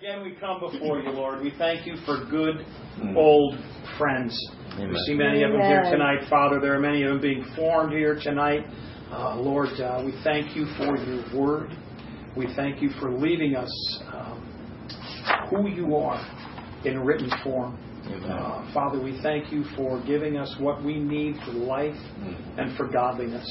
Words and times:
Again, 0.00 0.22
we 0.22 0.34
come 0.34 0.60
before 0.60 0.98
you, 1.00 1.10
Lord. 1.10 1.42
We 1.42 1.52
thank 1.58 1.86
you 1.86 1.94
for 2.06 2.24
good 2.30 2.64
old 3.14 3.58
friends. 3.98 4.34
Amen. 4.72 4.88
We 4.88 4.96
see 5.06 5.12
many 5.12 5.42
of 5.42 5.52
them 5.52 5.60
here 5.60 5.82
tonight, 5.82 6.26
Father. 6.30 6.58
There 6.58 6.74
are 6.74 6.80
many 6.80 7.02
of 7.02 7.10
them 7.10 7.20
being 7.20 7.44
formed 7.54 7.92
here 7.92 8.18
tonight. 8.18 8.64
Uh, 9.10 9.36
Lord, 9.38 9.78
uh, 9.78 10.02
we 10.02 10.12
thank 10.24 10.56
you 10.56 10.64
for 10.78 10.96
your 10.96 11.38
word. 11.38 11.76
We 12.34 12.46
thank 12.56 12.80
you 12.80 12.88
for 12.98 13.12
leaving 13.12 13.56
us 13.56 14.02
um, 14.10 14.88
who 15.50 15.68
you 15.68 15.94
are 15.96 16.18
in 16.86 17.00
written 17.00 17.30
form. 17.44 17.78
Uh, 18.14 18.72
Father, 18.74 19.00
we 19.00 19.18
thank 19.22 19.52
you 19.52 19.64
for 19.76 20.02
giving 20.04 20.36
us 20.36 20.54
what 20.58 20.82
we 20.82 20.98
need 20.98 21.36
for 21.44 21.52
life 21.52 21.94
and 22.58 22.76
for 22.76 22.88
godliness. 22.88 23.46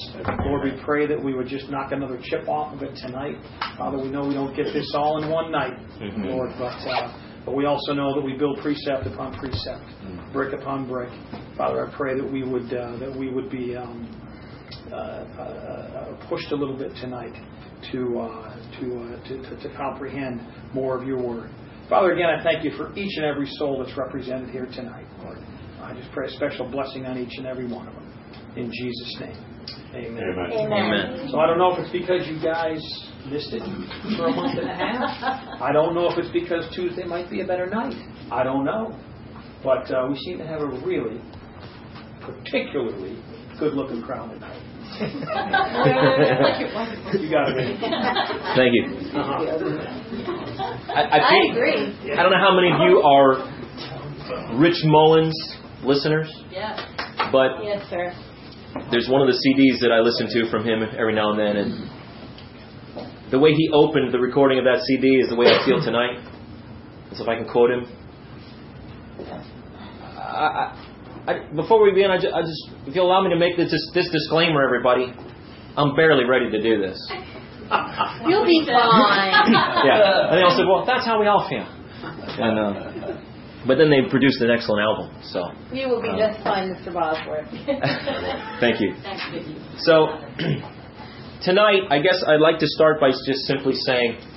Lord, 0.45 0.65
we 0.65 0.81
pray 0.83 1.07
that 1.07 1.21
we 1.21 1.33
would 1.33 1.47
just 1.47 1.69
knock 1.69 1.91
another 1.91 2.19
chip 2.21 2.47
off 2.47 2.73
of 2.73 2.83
it 2.83 2.95
tonight. 2.95 3.37
Father, 3.77 3.97
we 3.97 4.09
know 4.09 4.27
we 4.27 4.33
don't 4.33 4.55
get 4.55 4.65
this 4.73 4.91
all 4.95 5.23
in 5.23 5.29
one 5.29 5.51
night, 5.51 5.77
Mhm. 5.99 6.29
Lord, 6.29 6.51
but 6.57 6.75
uh, 6.87 7.11
but 7.45 7.55
we 7.55 7.65
also 7.65 7.93
know 7.93 8.13
that 8.13 8.21
we 8.21 8.33
build 8.37 8.59
precept 8.59 9.07
upon 9.07 9.33
precept, 9.39 9.85
brick 10.33 10.53
upon 10.53 10.87
brick. 10.87 11.09
Father, 11.57 11.87
I 11.87 11.95
pray 11.95 12.15
that 12.15 12.29
we 12.29 12.43
would 12.43 12.73
uh, 12.73 12.97
that 12.97 13.15
we 13.15 13.29
would 13.31 13.49
be 13.49 13.75
um, 13.77 14.07
uh, 14.91 14.95
uh, 14.95 15.41
uh, 15.41 16.27
pushed 16.29 16.51
a 16.51 16.55
little 16.55 16.75
bit 16.77 16.95
tonight 16.97 17.33
to, 17.91 18.19
uh, 18.19 18.55
to, 18.79 18.99
uh, 18.99 19.27
to, 19.27 19.41
to, 19.41 19.55
to 19.69 19.75
comprehend 19.77 20.41
more 20.73 20.99
of 20.99 21.07
your 21.07 21.17
word. 21.21 21.49
Father, 21.89 22.11
again, 22.11 22.29
I 22.29 22.43
thank 22.43 22.63
you 22.63 22.71
for 22.77 22.95
each 22.95 23.17
and 23.17 23.25
every 23.25 23.47
soul 23.57 23.83
that's 23.83 23.97
represented 23.97 24.51
here 24.51 24.67
tonight, 24.67 25.07
Lord. 25.23 25.39
I 25.81 25.95
just 25.95 26.11
pray 26.11 26.27
a 26.27 26.29
special 26.29 26.69
blessing 26.69 27.07
on 27.07 27.17
each 27.17 27.37
and 27.37 27.47
every 27.47 27.65
one 27.65 27.87
of 27.87 27.95
them. 27.95 28.13
In 28.55 28.71
Jesus' 28.71 29.17
name. 29.19 29.45
Amen. 29.95 30.23
Amen. 30.23 30.51
Amen. 30.53 31.29
So 31.31 31.39
I 31.39 31.47
don't 31.47 31.57
know 31.57 31.73
if 31.73 31.79
it's 31.79 31.91
because 31.91 32.27
you 32.27 32.39
guys 32.41 32.77
missed 33.31 33.53
it 33.53 33.61
for 34.17 34.27
a 34.27 34.35
month 34.35 34.59
and 34.59 34.69
a 34.69 34.73
half. 34.73 35.61
I 35.61 35.71
don't 35.71 35.95
know 35.95 36.11
if 36.11 36.17
it's 36.19 36.31
because 36.31 36.69
Tuesday 36.75 37.05
might 37.05 37.29
be 37.29 37.41
a 37.41 37.45
better 37.45 37.65
night. 37.65 37.95
I 38.31 38.43
don't 38.43 38.65
know. 38.65 38.95
But 39.63 39.91
uh, 39.91 40.07
we 40.09 40.15
seem 40.19 40.37
to 40.37 40.45
have 40.45 40.61
a 40.61 40.67
really 40.85 41.19
particularly 42.21 43.21
good 43.59 43.73
looking 43.73 44.03
crowd 44.03 44.31
tonight. 44.31 44.61
you 47.19 47.27
got 47.31 47.47
it. 47.55 47.79
Thank 48.55 48.71
you. 48.75 48.83
Uh-huh. 49.15 49.39
I, 50.93 51.01
I, 51.03 51.17
I 51.19 51.21
agree. 51.51 51.79
I 52.13 52.15
don't 52.23 52.31
know 52.31 52.39
how 52.39 52.53
many 52.55 52.71
of 52.71 52.79
you 52.89 53.01
are 53.01 53.37
Rich 54.59 54.83
Mullins 54.83 55.35
listeners, 55.83 56.29
Yes. 56.51 56.79
but 57.31 57.63
Yes, 57.63 57.87
sir. 57.89 58.13
there's 58.91 59.07
one 59.09 59.21
of 59.21 59.27
the 59.27 59.33
CDs 59.39 59.79
that 59.81 59.91
I 59.91 59.99
listen 60.01 60.27
to 60.33 60.45
from 60.51 60.63
him 60.65 60.83
every 60.97 61.13
now 61.15 61.31
and 61.31 61.39
then, 61.39 61.55
and 61.57 61.89
the 63.31 63.39
way 63.39 63.53
he 63.53 63.69
opened 63.73 64.11
the 64.13 64.19
recording 64.19 64.59
of 64.59 64.65
that 64.65 64.81
CD 64.85 65.15
is 65.21 65.29
the 65.29 65.35
way 65.35 65.47
I 65.47 65.63
feel 65.65 65.79
tonight. 65.81 66.19
So 67.15 67.23
if 67.23 67.29
I 67.29 67.35
can 67.37 67.47
quote 67.47 67.71
him. 67.71 67.85
I, 70.17 70.17
I, 70.17 70.73
I, 71.27 71.45
before 71.55 71.81
we 71.83 71.91
begin, 71.91 72.11
I 72.11 72.17
just, 72.17 72.33
I 72.33 72.41
just, 72.41 72.87
if 72.87 72.95
you'll 72.95 73.07
allow 73.07 73.21
me 73.23 73.29
to 73.29 73.39
make 73.39 73.57
this, 73.57 73.71
this 73.93 74.09
disclaimer, 74.11 74.63
everybody, 74.63 75.13
I'm 75.77 75.95
barely 75.95 76.25
ready 76.25 76.49
to 76.51 76.61
do 76.61 76.81
this. 76.81 76.97
You'll 78.27 78.45
be 78.45 78.65
fine. 78.65 79.53
yeah. 79.85 80.29
And 80.29 80.37
they 80.37 80.41
all 80.41 80.55
said, 80.57 80.65
well, 80.65 80.85
that's 80.85 81.05
how 81.05 81.19
we 81.19 81.27
all 81.27 81.47
feel. 81.49 81.67
And, 82.39 82.57
uh, 82.57 83.21
but 83.67 83.77
then 83.77 83.89
they 83.89 84.07
produced 84.09 84.39
an 84.41 84.49
excellent 84.49 84.81
album. 84.81 85.11
So 85.23 85.51
You 85.73 85.89
will 85.89 86.01
be 86.01 86.07
just 86.17 86.41
fine, 86.43 86.73
Mr. 86.73 86.93
Bosworth. 86.93 87.49
thank 88.61 88.79
you. 88.79 88.95
So 89.79 90.07
tonight, 91.43 91.83
I 91.89 91.99
guess 91.99 92.23
I'd 92.25 92.39
like 92.39 92.59
to 92.59 92.67
start 92.67 93.01
by 93.01 93.09
just 93.09 93.45
simply 93.45 93.73
saying 93.73 94.15
uh, 94.15 94.28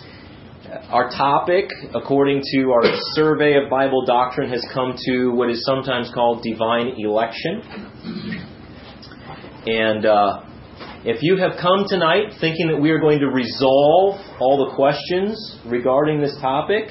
our 0.91 1.09
topic, 1.11 1.71
according 1.95 2.43
to 2.53 2.71
our 2.73 2.83
survey 3.15 3.55
of 3.55 3.71
Bible 3.71 4.05
doctrine, 4.05 4.51
has 4.51 4.65
come 4.75 4.95
to 5.07 5.29
what 5.31 5.51
is 5.51 5.65
sometimes 5.65 6.11
called 6.13 6.43
divine 6.43 6.95
election. 6.99 7.63
And 9.67 10.05
uh, 10.05 10.45
if 11.05 11.23
you 11.23 11.37
have 11.39 11.53
come 11.61 11.85
tonight 11.89 12.35
thinking 12.41 12.69
that 12.69 12.79
we 12.79 12.91
are 12.91 12.99
going 12.99 13.21
to 13.21 13.29
resolve 13.29 14.21
all 14.39 14.69
the 14.69 14.75
questions 14.77 15.59
regarding 15.67 16.21
this 16.21 16.37
topic, 16.41 16.91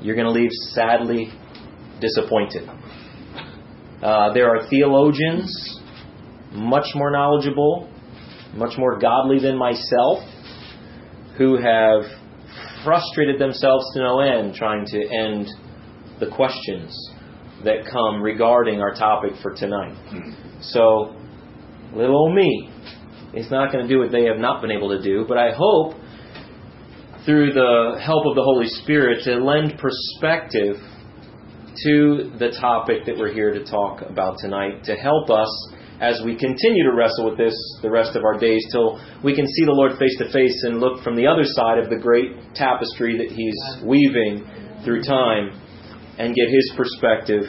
you're 0.00 0.16
going 0.16 0.26
to 0.26 0.32
leave 0.32 0.50
sadly 0.72 1.30
disappointed. 2.00 2.68
Uh, 4.02 4.32
there 4.32 4.48
are 4.48 4.68
theologians 4.68 5.80
much 6.52 6.86
more 6.94 7.10
knowledgeable, 7.10 7.88
much 8.54 8.76
more 8.78 8.98
godly 8.98 9.38
than 9.38 9.56
myself, 9.56 10.18
who 11.38 11.56
have 11.56 12.19
frustrated 12.84 13.40
themselves 13.40 13.84
to 13.94 14.00
no 14.00 14.20
end 14.20 14.54
trying 14.54 14.84
to 14.86 14.98
end 14.98 15.48
the 16.18 16.26
questions 16.26 16.94
that 17.64 17.86
come 17.90 18.22
regarding 18.22 18.80
our 18.80 18.94
topic 18.94 19.32
for 19.42 19.54
tonight. 19.54 19.94
Hmm. 20.08 20.30
So, 20.62 21.16
little 21.94 22.16
old 22.16 22.34
me 22.34 22.70
is 23.34 23.50
not 23.50 23.72
going 23.72 23.86
to 23.86 23.88
do 23.88 24.00
what 24.00 24.10
they 24.10 24.24
have 24.24 24.38
not 24.38 24.60
been 24.60 24.70
able 24.70 24.88
to 24.96 25.02
do, 25.02 25.24
but 25.28 25.38
I 25.38 25.52
hope 25.52 25.94
through 27.24 27.52
the 27.52 28.00
help 28.02 28.26
of 28.26 28.34
the 28.34 28.42
Holy 28.42 28.66
Spirit 28.66 29.24
to 29.24 29.36
lend 29.36 29.78
perspective 29.78 30.76
to 31.84 32.32
the 32.38 32.50
topic 32.60 33.04
that 33.06 33.16
we're 33.16 33.32
here 33.32 33.52
to 33.52 33.64
talk 33.64 34.02
about 34.02 34.36
tonight 34.38 34.84
to 34.84 34.94
help 34.94 35.30
us 35.30 35.48
as 36.00 36.22
we 36.24 36.34
continue 36.34 36.82
to 36.84 36.96
wrestle 36.96 37.28
with 37.28 37.36
this 37.36 37.54
the 37.82 37.90
rest 37.90 38.16
of 38.16 38.24
our 38.24 38.38
days 38.38 38.66
till 38.72 38.98
we 39.22 39.36
can 39.36 39.46
see 39.46 39.64
the 39.66 39.72
Lord 39.72 39.98
face 39.98 40.16
to 40.18 40.32
face 40.32 40.64
and 40.64 40.80
look 40.80 41.04
from 41.04 41.14
the 41.14 41.26
other 41.26 41.44
side 41.44 41.78
of 41.78 41.90
the 41.90 41.96
great 41.96 42.32
tapestry 42.54 43.18
that 43.18 43.28
He's 43.30 43.84
weaving 43.84 44.48
through 44.82 45.02
time 45.02 45.52
and 46.18 46.34
get 46.34 46.48
His 46.48 46.72
perspective 46.74 47.44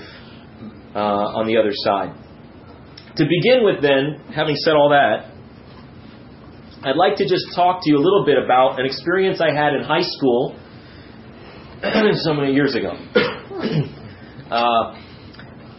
uh, 0.94 1.40
on 1.40 1.48
the 1.48 1.58
other 1.58 1.72
side. 1.72 2.14
To 3.16 3.24
begin 3.24 3.64
with, 3.64 3.82
then, 3.82 4.20
having 4.36 4.56
said 4.56 4.76
all 4.76 4.90
that, 4.90 5.32
I'd 6.84 6.96
like 6.96 7.18
to 7.18 7.28
just 7.28 7.56
talk 7.56 7.84
to 7.84 7.90
you 7.90 7.98
a 7.98 8.04
little 8.04 8.26
bit 8.26 8.38
about 8.38 8.80
an 8.80 8.86
experience 8.86 9.40
I 9.40 9.54
had 9.54 9.74
in 9.76 9.84
high 9.84 10.04
school 10.04 10.58
so 12.24 12.34
many 12.34 12.54
years 12.54 12.76
ago. 12.76 12.92
uh, 14.52 14.98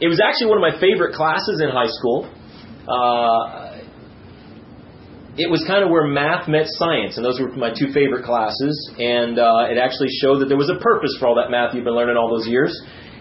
it 0.00 0.08
was 0.08 0.20
actually 0.20 0.48
one 0.48 0.58
of 0.58 0.62
my 0.62 0.78
favorite 0.80 1.14
classes 1.14 1.60
in 1.62 1.70
high 1.70 1.88
school. 1.88 2.30
Uh, 2.88 3.78
it 5.36 5.48
was 5.48 5.64
kind 5.66 5.82
of 5.82 5.88
where 5.88 6.04
math 6.04 6.48
met 6.48 6.66
science, 6.66 7.16
and 7.16 7.24
those 7.24 7.40
were 7.40 7.48
my 7.56 7.72
two 7.72 7.88
favorite 7.92 8.24
classes. 8.24 8.74
And 8.98 9.38
uh, 9.38 9.72
it 9.72 9.78
actually 9.78 10.12
showed 10.20 10.40
that 10.40 10.48
there 10.48 10.60
was 10.60 10.68
a 10.68 10.76
purpose 10.76 11.16
for 11.18 11.28
all 11.28 11.36
that 11.36 11.50
math 11.50 11.74
you've 11.74 11.84
been 11.84 11.96
learning 11.96 12.16
all 12.16 12.28
those 12.28 12.46
years. 12.46 12.74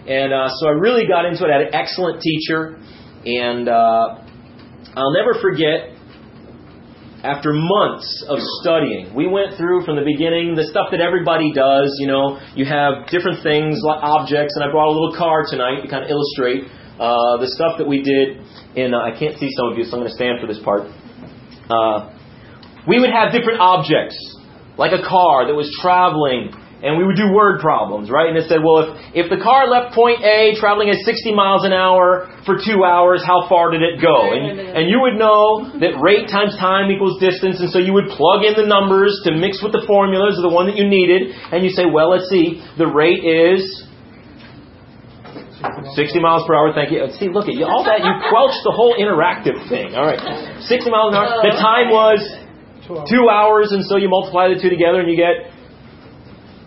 And 0.07 0.33
uh, 0.33 0.49
so 0.59 0.67
I 0.67 0.72
really 0.72 1.07
got 1.07 1.25
into 1.25 1.45
it. 1.45 1.49
I 1.49 1.61
had 1.61 1.67
an 1.72 1.75
excellent 1.75 2.22
teacher, 2.22 2.75
and 3.23 3.69
uh, 3.69 4.19
I'll 4.97 5.13
never 5.13 5.39
forget 5.39 5.95
after 7.23 7.53
months 7.53 8.25
of 8.28 8.39
studying, 8.61 9.13
we 9.13 9.29
went 9.29 9.55
through 9.55 9.85
from 9.85 9.95
the 9.95 10.01
beginning 10.01 10.57
the 10.57 10.66
stuff 10.66 10.89
that 10.89 10.99
everybody 10.99 11.53
does. 11.53 11.95
You 12.01 12.07
know, 12.07 12.41
you 12.57 12.66
have 12.66 13.07
different 13.13 13.45
things 13.45 13.79
like 13.85 14.01
objects, 14.01 14.57
and 14.57 14.66
I 14.66 14.72
brought 14.73 14.89
a 14.89 14.95
little 14.97 15.13
card 15.16 15.45
tonight 15.49 15.85
to 15.85 15.88
kind 15.88 16.03
of 16.03 16.09
illustrate 16.09 16.66
uh, 17.01 17.41
the 17.41 17.50
stuff 17.50 17.81
that 17.81 17.88
we 17.88 18.06
did. 18.06 18.45
In 18.78 18.94
uh, 18.94 19.01
I 19.01 19.17
can't 19.17 19.35
see 19.41 19.50
some 19.57 19.73
of 19.73 19.78
you, 19.78 19.84
so 19.84 19.97
I'm 19.97 20.06
going 20.06 20.13
to 20.13 20.16
stand 20.16 20.39
for 20.39 20.47
this 20.47 20.62
part. 20.63 20.85
Uh, 21.66 22.13
we 22.88 23.01
would 23.01 23.09
have 23.09 23.34
different 23.34 23.59
objects, 23.59 24.16
like 24.78 24.94
a 24.94 25.01
car 25.01 25.50
that 25.50 25.56
was 25.57 25.67
traveling 25.81 26.53
and 26.81 26.97
we 26.97 27.06
would 27.06 27.16
do 27.16 27.29
word 27.29 27.61
problems, 27.61 28.09
right? 28.09 28.28
And 28.28 28.38
it 28.38 28.50
said, 28.50 28.66
well, 28.66 28.97
if, 29.13 29.25
if 29.25 29.28
the 29.29 29.38
car 29.38 29.69
left 29.69 29.94
point 29.94 30.25
A 30.25 30.57
traveling 30.57 30.90
at 30.90 30.97
60 31.06 31.29
miles 31.34 31.61
an 31.61 31.73
hour 31.73 32.25
for 32.41 32.57
two 32.57 32.81
hours, 32.81 33.22
how 33.22 33.45
far 33.45 33.69
did 33.69 33.85
it 33.85 34.01
go? 34.01 34.34
And, 34.34 34.57
and 34.57 34.90
you 34.90 34.97
would 35.06 35.13
know 35.13 35.78
that 35.78 36.01
rate 36.01 36.25
times 36.25 36.57
time 36.57 36.90
equals 36.90 37.22
distance, 37.22 37.61
and 37.61 37.69
so 37.69 37.78
you 37.78 37.94
would 37.94 38.09
plug 38.09 38.41
in 38.41 38.57
the 38.57 38.66
numbers 38.66 39.13
to 39.29 39.31
mix 39.31 39.61
with 39.61 39.78
the 39.78 39.85
formulas 39.85 40.41
of 40.41 40.44
the 40.44 40.50
one 40.50 40.66
that 40.66 40.75
you 40.75 40.90
needed, 40.90 41.38
and 41.53 41.61
you 41.61 41.69
say, 41.69 41.85
well, 41.85 42.09
let's 42.09 42.29
see, 42.34 42.66
the 42.81 42.90
rate 42.90 43.22
is 43.22 43.61
60 45.93 46.19
miles 46.19 46.43
per 46.47 46.55
hour, 46.55 46.73
thank 46.73 46.91
you. 46.91 47.05
See, 47.19 47.29
look 47.29 47.47
at 47.47 47.55
you. 47.55 47.66
All 47.66 47.84
that, 47.85 48.02
you 48.02 48.13
quelched 48.29 48.61
the 48.66 48.73
whole 48.73 48.96
interactive 48.97 49.58
thing. 49.69 49.93
All 49.96 50.05
right. 50.05 50.19
60 50.66 50.90
miles 50.90 51.13
an 51.13 51.22
hour. 51.22 51.41
The 51.46 51.55
time 51.58 51.90
was 51.93 52.19
two 53.08 53.29
hours, 53.29 53.72
and 53.72 53.85
so 53.85 53.97
you 53.97 54.09
multiply 54.09 54.49
the 54.49 54.59
two 54.59 54.69
together, 54.69 54.99
and 54.99 55.09
you 55.09 55.16
get 55.16 55.53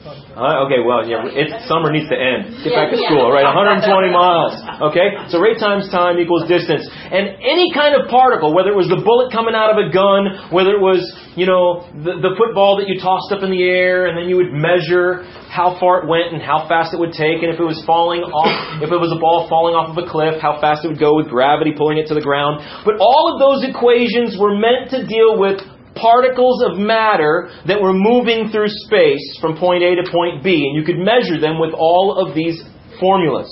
uh, 0.04 0.68
okay, 0.68 0.84
well, 0.84 1.00
yeah, 1.08 1.24
it, 1.24 1.48
summer 1.64 1.88
needs 1.88 2.12
to 2.12 2.18
end. 2.18 2.60
Get 2.60 2.76
back 2.76 2.92
to 2.92 3.00
school, 3.00 3.24
all 3.24 3.32
right? 3.32 3.48
120 3.48 3.88
miles. 4.12 4.52
Okay? 4.92 5.16
So 5.32 5.40
rate 5.40 5.56
times 5.56 5.88
time 5.88 6.20
equals 6.20 6.44
distance. 6.44 6.84
And 7.08 7.40
any 7.40 7.72
kind 7.72 7.96
of 7.96 8.12
particle, 8.12 8.52
whether 8.52 8.68
it 8.68 8.76
was 8.76 8.92
the 8.92 9.00
bullet 9.00 9.32
coming 9.32 9.56
out 9.56 9.72
of 9.72 9.80
a 9.80 9.88
gun, 9.88 10.52
whether 10.52 10.76
it 10.76 10.82
was, 10.84 11.00
you 11.40 11.48
know, 11.48 11.88
the, 11.96 12.20
the 12.20 12.32
football 12.36 12.76
that 12.84 12.86
you 12.92 13.00
tossed 13.00 13.32
up 13.32 13.40
in 13.40 13.48
the 13.48 13.64
air, 13.64 14.04
and 14.04 14.12
then 14.12 14.28
you 14.28 14.36
would 14.36 14.52
measure 14.52 15.24
how 15.48 15.78
far 15.80 16.02
it 16.02 16.10
went 16.10 16.36
and 16.36 16.42
how 16.42 16.68
fast 16.68 16.92
it 16.92 17.00
would 17.00 17.16
take, 17.16 17.40
and 17.40 17.48
if 17.48 17.56
it 17.56 17.64
was 17.64 17.80
falling 17.88 18.20
off, 18.28 18.52
if 18.84 18.92
it 18.92 19.00
was 19.00 19.08
a 19.08 19.20
ball 19.22 19.48
falling 19.48 19.72
off 19.72 19.88
of 19.88 19.96
a 19.96 20.04
cliff, 20.04 20.36
how 20.36 20.60
fast 20.60 20.84
it 20.84 20.92
would 20.92 21.00
go 21.00 21.16
with 21.16 21.32
gravity 21.32 21.72
pulling 21.72 21.96
it 21.96 22.10
to 22.10 22.14
the 22.14 22.24
ground. 22.24 22.60
But 22.84 23.00
all 23.00 23.32
of 23.32 23.40
those 23.40 23.64
equations 23.64 24.36
were 24.36 24.52
meant 24.52 24.92
to 24.92 25.06
deal 25.06 25.40
with 25.40 25.64
particles 25.94 26.62
of 26.62 26.78
matter 26.78 27.50
that 27.66 27.80
were 27.80 27.94
moving 27.94 28.50
through 28.50 28.68
space 28.68 29.38
from 29.40 29.56
point 29.56 29.82
A 29.82 29.96
to 29.96 30.10
point 30.10 30.42
B, 30.42 30.66
and 30.66 30.76
you 30.76 30.84
could 30.84 30.98
measure 30.98 31.40
them 31.40 31.58
with 31.60 31.72
all 31.74 32.18
of 32.18 32.34
these 32.34 32.62
formulas. 33.00 33.50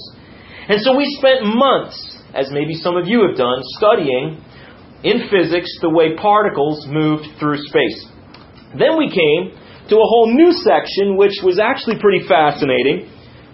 And 0.68 0.80
so 0.80 0.96
we 0.96 1.06
spent 1.18 1.44
months, 1.44 1.96
as 2.34 2.50
maybe 2.50 2.74
some 2.74 2.96
of 2.96 3.06
you 3.06 3.26
have 3.26 3.36
done, 3.36 3.62
studying 3.78 4.42
in 5.02 5.28
physics 5.28 5.70
the 5.80 5.90
way 5.90 6.14
particles 6.14 6.86
moved 6.86 7.26
through 7.38 7.58
space. 7.58 8.06
Then 8.78 8.96
we 8.96 9.10
came 9.10 9.58
to 9.88 9.96
a 9.96 10.06
whole 10.06 10.32
new 10.32 10.52
section, 10.52 11.16
which 11.16 11.42
was 11.42 11.58
actually 11.58 11.98
pretty 11.98 12.26
fascinating, 12.26 13.10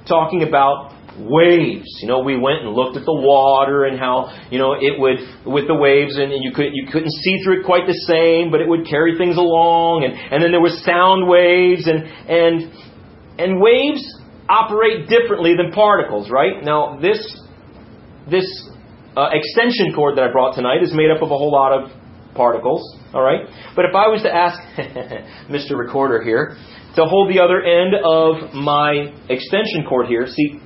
talking 0.06 0.42
about 0.42 0.92
waves. 1.18 1.88
You 2.00 2.08
know, 2.08 2.20
we 2.20 2.38
went 2.38 2.62
and 2.62 2.72
looked 2.72 2.96
at 2.96 3.04
the 3.04 3.14
water 3.14 3.84
and 3.84 3.98
how 3.98 4.30
you 4.50 4.58
know 4.58 4.74
it 4.78 4.98
would 4.98 5.18
with 5.46 5.66
the 5.66 5.74
waves, 5.74 6.16
and, 6.16 6.32
you 6.32 6.52
could 6.52 6.70
you 6.72 6.86
couldn't 6.90 7.10
see 7.10 7.42
through 7.42 7.60
it 7.60 7.66
quite 7.66 7.86
the 7.86 7.98
same, 8.06 8.50
but 8.50 8.60
it 8.60 8.68
would 8.68 8.86
carry 8.86 9.16
things 9.18 9.36
along. 9.36 10.04
And 10.04 10.14
and 10.14 10.42
then 10.42 10.50
there 10.50 10.60
was 10.60 10.82
sound 10.84 11.28
waves, 11.28 11.86
and 11.86 12.04
and 12.28 12.72
and 13.38 13.60
waves 13.60 14.02
operate 14.48 15.08
differently 15.08 15.54
than 15.56 15.72
particles, 15.72 16.30
right? 16.30 16.62
Now 16.62 16.98
this 17.00 17.20
this 18.30 18.46
uh, 19.16 19.30
extension 19.32 19.94
cord 19.94 20.16
that 20.16 20.24
I 20.24 20.32
brought 20.32 20.54
tonight 20.54 20.82
is 20.82 20.92
made 20.94 21.10
up 21.10 21.22
of 21.22 21.30
a 21.30 21.36
whole 21.36 21.52
lot 21.52 21.72
of 21.72 21.90
particles, 22.34 22.96
all 23.12 23.22
right? 23.22 23.40
But 23.74 23.84
if 23.86 23.94
I 23.94 24.08
was 24.08 24.22
to 24.22 24.32
ask 24.32 24.60
Mr. 25.50 25.76
Recorder 25.76 26.22
here 26.22 26.56
to 26.94 27.04
hold 27.04 27.28
the 27.30 27.40
other 27.40 27.62
end 27.62 27.94
of 27.94 28.54
my 28.54 29.12
extension 29.28 29.84
cord 29.88 30.06
here, 30.06 30.26
see, 30.26 30.60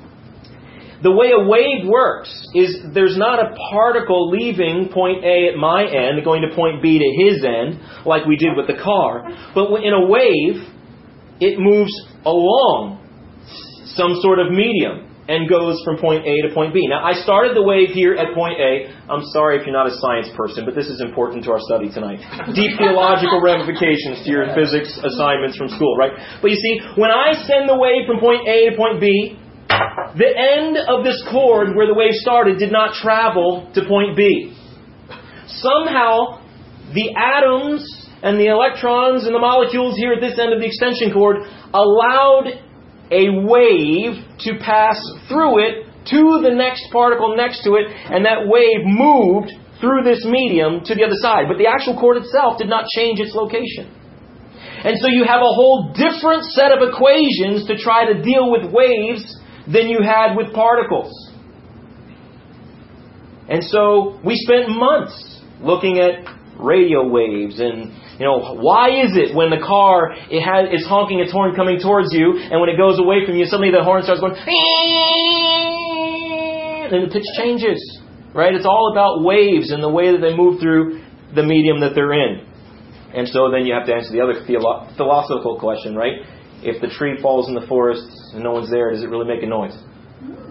the 1.02 1.10
way 1.10 1.32
a 1.34 1.43
wave 1.43 1.88
works 1.88 2.31
is 2.54 2.78
there's 2.94 3.16
not 3.16 3.38
a 3.38 3.54
particle 3.70 4.31
leaving 4.31 4.88
point 4.93 5.25
A 5.25 5.49
at 5.50 5.56
my 5.56 5.84
end 5.84 6.25
going 6.25 6.43
to 6.49 6.54
point 6.54 6.82
B 6.82 6.99
to 6.99 7.10
his 7.25 7.44
end 7.44 7.81
like 8.06 8.25
we 8.26 8.37
did 8.37 8.56
with 8.56 8.66
the 8.66 8.78
car. 8.78 9.26
But 9.54 9.82
in 9.82 9.93
a 9.93 10.06
wave, 10.06 10.62
it 11.40 11.58
moves 11.58 11.93
along 12.25 13.02
some 13.99 14.14
sort 14.22 14.38
of 14.38 14.50
medium 14.50 15.10
and 15.28 15.49
goes 15.49 15.78
from 15.84 15.99
point 15.99 16.26
A 16.26 16.43
to 16.46 16.54
point 16.54 16.75
B. 16.75 16.87
Now, 16.87 17.02
I 17.02 17.14
started 17.22 17.54
the 17.54 17.62
wave 17.62 17.94
here 17.94 18.14
at 18.14 18.34
point 18.34 18.58
A. 18.58 18.90
I'm 19.06 19.22
sorry 19.31 19.58
if 19.58 19.66
you're 19.66 19.75
not 19.75 19.87
a 19.87 19.94
science 20.02 20.31
person, 20.34 20.66
but 20.66 20.75
this 20.75 20.87
is 20.87 21.00
important 21.00 21.46
to 21.46 21.54
our 21.54 21.62
study 21.62 21.90
tonight. 21.90 22.19
Deep 22.54 22.75
theological 22.78 23.38
ramifications 23.50 24.26
to 24.26 24.28
your 24.31 24.50
physics 24.54 24.90
assignments 24.99 25.54
from 25.54 25.70
school, 25.70 25.94
right? 25.94 26.14
But 26.43 26.50
you 26.50 26.58
see, 26.58 26.75
when 26.99 27.10
I 27.10 27.38
send 27.46 27.70
the 27.70 27.78
wave 27.78 28.06
from 28.06 28.19
point 28.19 28.46
A 28.46 28.70
to 28.70 28.76
point 28.76 28.99
B, 28.99 29.38
the 30.16 30.28
end 30.28 30.76
of 30.76 31.04
this 31.04 31.22
cord 31.30 31.74
where 31.74 31.86
the 31.86 31.94
wave 31.94 32.14
started 32.14 32.58
did 32.58 32.72
not 32.72 32.94
travel 32.94 33.70
to 33.74 33.84
point 33.86 34.16
B. 34.16 34.54
Somehow, 35.46 36.40
the 36.92 37.14
atoms 37.16 37.84
and 38.22 38.38
the 38.38 38.46
electrons 38.46 39.24
and 39.24 39.34
the 39.34 39.40
molecules 39.40 39.96
here 39.96 40.12
at 40.12 40.20
this 40.20 40.38
end 40.38 40.52
of 40.52 40.60
the 40.60 40.66
extension 40.66 41.12
cord 41.12 41.42
allowed 41.74 42.46
a 43.10 43.28
wave 43.44 44.20
to 44.44 44.56
pass 44.60 44.96
through 45.28 45.60
it 45.64 45.88
to 46.08 46.40
the 46.42 46.50
next 46.50 46.88
particle 46.90 47.36
next 47.36 47.62
to 47.64 47.76
it, 47.76 47.86
and 47.88 48.25
that 48.25 48.48
wave 48.48 48.82
moved 48.84 49.52
through 49.80 50.02
this 50.02 50.25
medium 50.25 50.82
to 50.84 50.94
the 50.94 51.04
other 51.04 51.18
side. 51.18 51.46
But 51.48 51.58
the 51.58 51.66
actual 51.66 51.98
cord 51.98 52.16
itself 52.16 52.58
did 52.58 52.68
not 52.68 52.86
change 52.94 53.20
its 53.20 53.34
location. 53.34 53.90
And 54.82 54.98
so 54.98 55.08
you 55.08 55.25
have 55.25 55.42
a 55.42 55.54
whole 55.54 55.94
different 55.94 56.42
set 56.54 56.75
of 56.75 56.82
equations 56.82 57.66
to 57.66 57.78
try 57.78 58.06
to 58.06 58.22
deal 58.22 58.50
with 58.50 58.70
waves 58.70 59.22
than 59.67 59.88
you 59.88 60.00
had 60.03 60.35
with 60.37 60.53
particles. 60.55 61.12
And 63.49 63.62
so 63.62 64.19
we 64.25 64.37
spent 64.37 64.70
months 64.70 65.41
looking 65.61 65.99
at 65.99 66.25
radio 66.59 67.09
waves 67.09 67.59
and 67.61 67.93
you 68.19 68.26
know 68.26 68.55
why 68.61 68.91
is 68.91 69.17
it 69.17 69.35
when 69.35 69.50
the 69.50 69.59
car 69.67 70.12
it 70.31 70.43
has 70.43 70.69
is 70.73 70.87
honking 70.87 71.19
its 71.19 71.32
horn 71.32 71.56
coming 71.56 71.81
towards 71.81 72.12
you 72.12 72.38
and 72.38 72.61
when 72.61 72.69
it 72.69 72.76
goes 72.76 73.00
away 73.00 73.25
from 73.26 73.35
you 73.37 73.47
suddenly 73.47 73.73
the 73.73 73.82
horn 73.82 74.03
starts 74.03 74.20
going 74.20 74.35
and 76.93 77.09
the 77.09 77.12
pitch 77.12 77.25
changes 77.37 77.81
right? 78.35 78.55
It's 78.55 78.67
all 78.67 78.93
about 78.93 79.25
waves 79.25 79.70
and 79.70 79.82
the 79.82 79.91
way 79.91 80.12
that 80.12 80.20
they 80.20 80.37
move 80.37 80.61
through 80.61 81.03
the 81.35 81.43
medium 81.43 81.81
that 81.81 81.94
they're 81.94 82.12
in. 82.12 82.47
And 83.14 83.29
so 83.29 83.50
then 83.50 83.67
you 83.67 83.75
have 83.75 83.87
to 83.87 83.94
answer 83.94 84.12
the 84.12 84.20
other 84.20 84.44
philosophical 84.97 85.59
question 85.61 85.94
right 85.94 86.25
if 86.62 86.81
the 86.81 86.88
tree 86.88 87.20
falls 87.20 87.49
in 87.49 87.55
the 87.55 87.67
forest 87.67 88.06
and 88.35 88.43
no 88.43 88.53
one's 88.53 88.70
there, 88.70 88.91
does 88.93 89.03
it 89.03 89.09
really 89.09 89.26
make 89.26 89.43
a 89.43 89.47
noise? 89.47 89.76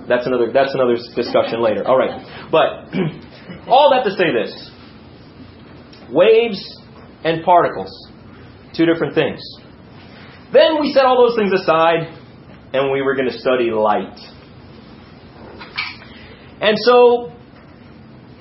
That's 0.07 0.27
another 0.27 0.51
that's 0.51 0.73
another 0.73 0.95
discussion 1.15 1.61
later. 1.61 1.87
All 1.87 1.97
right. 1.97 2.19
But 2.51 2.91
all 3.67 3.91
that 3.91 4.03
to 4.03 4.11
say 4.11 4.33
this. 4.33 4.71
Waves 6.11 6.59
and 7.23 7.43
particles. 7.45 7.89
Two 8.75 8.85
different 8.85 9.15
things. 9.15 9.39
Then 10.51 10.81
we 10.81 10.91
set 10.91 11.05
all 11.05 11.15
those 11.15 11.37
things 11.37 11.53
aside 11.53 12.17
and 12.73 12.91
we 12.91 13.01
were 13.01 13.15
going 13.15 13.29
to 13.29 13.39
study 13.39 13.71
light. 13.71 14.17
And 16.59 16.77
so 16.77 17.31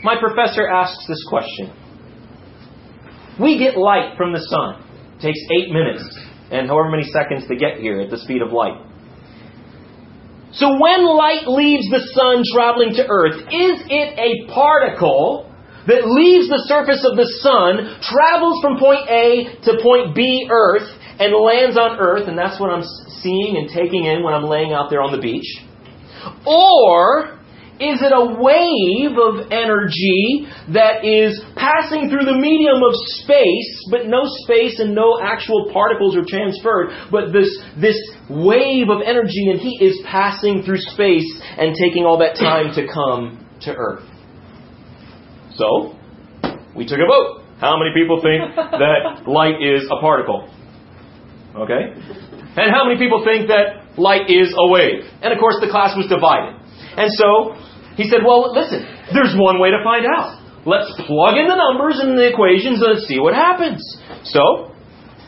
my 0.03 0.17
professor 0.19 0.67
asks 0.69 1.07
this 1.07 1.25
question. 1.29 1.73
We 3.41 3.59
get 3.59 3.77
light 3.77 4.17
from 4.17 4.33
the 4.33 4.41
sun. 4.41 4.85
It 5.19 5.23
takes 5.23 5.39
eight 5.57 5.71
minutes 5.71 6.19
and 6.50 6.69
however 6.69 6.91
many 6.91 7.05
seconds 7.05 7.47
to 7.49 7.56
get 7.56 7.79
here 7.79 8.00
at 8.00 8.11
the 8.11 8.19
speed 8.19 8.43
of 8.43 8.52
light. 8.52 8.87
So 10.52 10.69
when 10.69 11.06
light 11.06 11.47
leaves 11.47 11.88
the 11.91 12.02
sun 12.12 12.43
traveling 12.52 12.94
to 12.94 13.06
Earth, 13.06 13.38
is 13.55 13.79
it 13.87 14.19
a 14.19 14.52
particle 14.52 15.47
that 15.87 16.05
leaves 16.05 16.49
the 16.49 16.62
surface 16.67 17.06
of 17.06 17.17
the 17.17 17.26
sun, 17.41 17.99
travels 18.02 18.61
from 18.61 18.79
point 18.79 19.08
A 19.08 19.56
to 19.64 19.79
point 19.81 20.14
B, 20.14 20.49
Earth, 20.50 20.91
and 21.19 21.32
lands 21.35 21.79
on 21.79 21.99
Earth, 21.99 22.29
and 22.29 22.37
that's 22.37 22.61
what 22.61 22.70
I'm 22.70 22.85
seeing 23.23 23.56
and 23.56 23.70
taking 23.70 24.05
in 24.05 24.23
when 24.23 24.35
I'm 24.35 24.44
laying 24.44 24.73
out 24.73 24.91
there 24.91 25.02
on 25.02 25.12
the 25.12 25.23
beach? 25.23 25.47
Or 26.44 27.40
is 27.81 28.03
it 28.05 28.12
a 28.12 28.37
wave 28.37 29.17
of 29.17 29.50
energy 29.50 30.44
that 30.77 31.00
is 31.05 31.41
passing 31.56 32.11
through 32.11 32.29
the 32.29 32.37
medium 32.37 32.85
of 32.85 32.93
space, 33.25 33.88
but 33.91 34.06
no 34.06 34.29
space 34.44 34.79
and 34.79 34.94
no 34.94 35.19
actual 35.21 35.71
particles 35.73 36.15
are 36.15 36.25
transferred, 36.29 36.93
but 37.11 37.32
this, 37.32 37.49
this 37.81 37.97
wave 38.29 38.91
of 38.91 39.00
energy 39.00 39.49
and 39.49 39.59
heat 39.59 39.81
is 39.81 39.99
passing 40.05 40.62
through 40.62 40.79
space 40.93 41.27
and 41.56 41.75
taking 41.75 42.05
all 42.05 42.19
that 42.19 42.37
time 42.37 42.75
to 42.75 42.87
come 42.87 43.49
to 43.62 43.75
Earth? 43.75 44.05
So, 45.56 45.97
we 46.76 46.85
took 46.85 47.00
a 47.00 47.09
vote. 47.09 47.44
How 47.61 47.76
many 47.76 47.93
people 47.97 48.21
think 48.21 48.56
that 48.56 49.25
light 49.26 49.61
is 49.61 49.88
a 49.91 50.00
particle? 50.00 50.49
Okay? 51.56 51.97
And 52.56 52.75
how 52.75 52.85
many 52.85 52.99
people 52.99 53.25
think 53.25 53.49
that 53.49 53.99
light 53.99 54.29
is 54.29 54.53
a 54.56 54.69
wave? 54.69 55.05
And 55.23 55.33
of 55.33 55.38
course, 55.38 55.56
the 55.61 55.69
class 55.69 55.97
was 55.97 56.09
divided. 56.09 56.61
And 56.97 57.11
so 57.14 57.57
he 58.00 58.09
said, 58.09 58.25
Well, 58.25 58.52
listen, 58.57 58.83
there's 59.12 59.37
one 59.37 59.61
way 59.61 59.71
to 59.71 59.85
find 59.85 60.07
out. 60.09 60.40
Let's 60.64 60.92
plug 61.09 61.37
in 61.37 61.49
the 61.49 61.57
numbers 61.57 62.00
and 62.00 62.16
the 62.16 62.33
equations 62.33 62.80
and 62.80 63.00
see 63.04 63.21
what 63.21 63.33
happens. 63.33 63.80
So, 64.25 64.71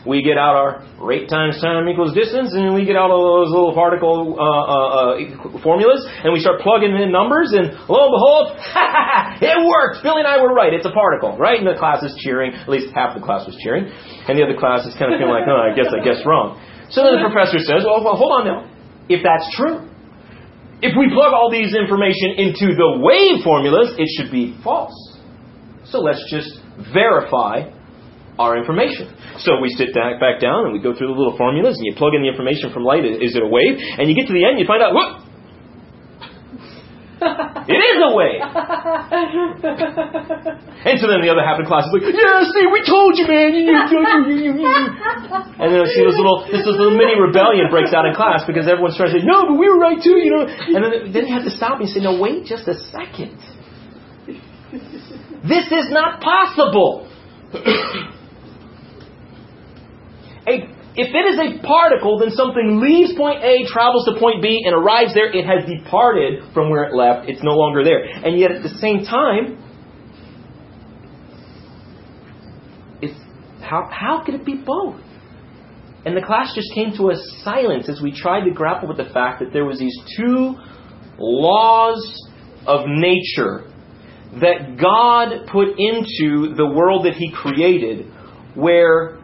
we 0.05 0.21
get 0.21 0.35
out 0.35 0.55
our 0.59 0.83
rate 0.99 1.31
times 1.31 1.61
time 1.63 1.87
equals 1.87 2.11
distance, 2.13 2.51
and 2.51 2.75
we 2.75 2.83
get 2.83 2.99
out 2.99 3.07
all 3.07 3.39
those 3.39 3.51
little 3.55 3.71
particle 3.71 4.35
uh, 4.35 4.43
uh, 4.43 5.55
uh, 5.55 5.63
formulas, 5.63 6.03
and 6.23 6.35
we 6.35 6.43
start 6.43 6.59
plugging 6.59 6.91
in 6.91 7.07
numbers, 7.11 7.55
and 7.55 7.71
lo 7.87 8.11
and 8.11 8.11
behold, 8.11 8.45
it 9.39 9.57
worked! 9.63 10.03
Billy 10.03 10.19
and 10.19 10.27
I 10.27 10.43
were 10.43 10.51
right. 10.51 10.75
It's 10.75 10.85
a 10.85 10.91
particle, 10.91 11.39
right? 11.39 11.55
And 11.55 11.67
the 11.67 11.79
class 11.79 12.03
is 12.03 12.11
cheering. 12.19 12.51
At 12.51 12.67
least 12.67 12.91
half 12.93 13.15
the 13.15 13.23
class 13.23 13.47
was 13.47 13.55
cheering, 13.63 13.87
and 14.27 14.35
the 14.35 14.43
other 14.43 14.59
class 14.59 14.83
is 14.83 14.91
kind 14.99 15.15
of 15.15 15.23
feeling 15.23 15.31
like, 15.31 15.47
oh, 15.47 15.71
I 15.71 15.71
guess 15.71 15.87
I 15.87 16.03
guess 16.03 16.19
wrong. 16.27 16.59
So 16.91 17.01
then 17.07 17.23
the 17.23 17.23
professor 17.31 17.63
says, 17.63 17.87
well, 17.87 18.03
well 18.03 18.19
hold 18.19 18.43
on 18.43 18.43
now. 18.43 18.59
If 19.07 19.23
that's 19.23 19.47
true, 19.55 19.87
if 20.83 20.91
we 20.99 21.07
plug 21.15 21.31
all 21.31 21.47
these 21.47 21.71
information 21.71 22.35
into 22.35 22.75
the 22.75 22.99
wave 22.99 23.39
formulas, 23.43 23.95
it 23.95 24.11
should 24.19 24.31
be 24.31 24.51
false. 24.63 24.91
So 25.87 26.03
let's 26.03 26.19
just 26.27 26.59
verify 26.91 27.71
our 28.35 28.59
information. 28.59 29.07
So 29.39 29.63
we 29.63 29.69
sit 29.79 29.95
back 29.95 30.43
down 30.43 30.67
and 30.67 30.73
we 30.73 30.83
go 30.83 30.91
through 30.91 31.07
the 31.07 31.15
little 31.15 31.37
formulas 31.37 31.79
and 31.79 31.85
you 31.87 31.95
plug 31.95 32.13
in 32.15 32.21
the 32.23 32.27
information 32.27 32.73
from 32.75 32.83
light. 32.83 33.05
Is 33.05 33.31
it 33.31 33.41
a 33.41 33.47
wave? 33.47 33.79
And 33.79 34.11
you 34.11 34.15
get 34.15 34.27
to 34.27 34.35
the 34.35 34.43
end, 34.43 34.59
you 34.59 34.67
find 34.67 34.83
out, 34.83 34.91
whoop, 34.91 35.22
it 37.67 37.79
is 37.79 37.97
a 38.03 38.11
way. 38.11 38.37
and 40.87 40.95
so 40.99 41.07
then 41.07 41.23
the 41.23 41.31
other 41.31 41.43
half 41.43 41.59
of 41.59 41.65
the 41.65 41.69
class 41.69 41.87
is 41.87 41.93
like, 41.95 42.03
yeah, 42.11 42.43
see, 42.43 42.67
we 42.67 42.83
told 42.83 43.15
you, 43.15 43.27
man. 43.27 43.55
and 45.57 45.67
then 45.71 45.85
see 45.87 46.03
this 46.03 46.19
little, 46.19 46.43
this 46.51 46.67
little 46.67 46.91
mini 46.91 47.15
rebellion 47.15 47.71
breaks 47.71 47.93
out 47.93 48.05
in 48.05 48.13
class 48.13 48.43
because 48.45 48.67
everyone's 48.67 48.97
trying 48.99 49.15
to 49.15 49.19
say, 49.19 49.25
no, 49.25 49.47
but 49.47 49.55
we 49.55 49.69
were 49.69 49.79
right 49.79 50.01
too, 50.01 50.19
you 50.19 50.31
know. 50.31 50.43
And 50.47 50.83
then, 50.83 51.13
then 51.13 51.27
you 51.27 51.33
have 51.33 51.47
to 51.47 51.53
stop 51.55 51.79
and 51.79 51.87
say, 51.87 52.01
no, 52.01 52.19
wait 52.19 52.45
just 52.45 52.67
a 52.67 52.75
second. 52.91 53.39
This 55.43 55.71
is 55.71 55.91
not 55.91 56.21
possible. 56.21 57.07
a 60.47 60.82
if 60.95 61.09
it 61.09 61.25
is 61.33 61.39
a 61.39 61.65
particle, 61.65 62.19
then 62.19 62.29
something 62.31 62.79
leaves 62.79 63.13
point 63.15 63.43
A, 63.43 63.65
travels 63.65 64.05
to 64.05 64.19
point 64.19 64.43
B, 64.43 64.61
and 64.63 64.75
arrives 64.75 65.13
there. 65.15 65.31
It 65.31 65.45
has 65.45 65.67
departed 65.67 66.53
from 66.53 66.69
where 66.69 66.83
it 66.83 66.93
left. 66.93 67.27
It's 67.27 67.41
no 67.41 67.53
longer 67.53 67.83
there. 67.83 68.03
And 68.03 68.37
yet, 68.37 68.51
at 68.51 68.61
the 68.61 68.77
same 68.77 69.03
time, 69.03 69.57
it's 73.01 73.17
how, 73.61 73.89
how 73.91 74.23
could 74.23 74.35
it 74.35 74.45
be 74.45 74.61
both? 74.63 75.01
And 76.05 76.15
the 76.15 76.21
class 76.21 76.53
just 76.53 76.71
came 76.75 76.95
to 76.97 77.09
a 77.09 77.15
silence 77.43 77.89
as 77.89 77.99
we 77.99 78.11
tried 78.11 78.43
to 78.45 78.51
grapple 78.51 78.87
with 78.87 78.97
the 78.97 79.11
fact 79.11 79.39
that 79.39 79.51
there 79.51 79.65
was 79.65 79.79
these 79.79 79.97
two 80.15 80.55
laws 81.17 82.29
of 82.67 82.81
nature 82.85 83.71
that 84.41 84.77
God 84.79 85.47
put 85.51 85.69
into 85.69 86.53
the 86.55 86.67
world 86.67 87.05
that 87.05 87.13
He 87.15 87.31
created, 87.31 88.11
where 88.53 89.22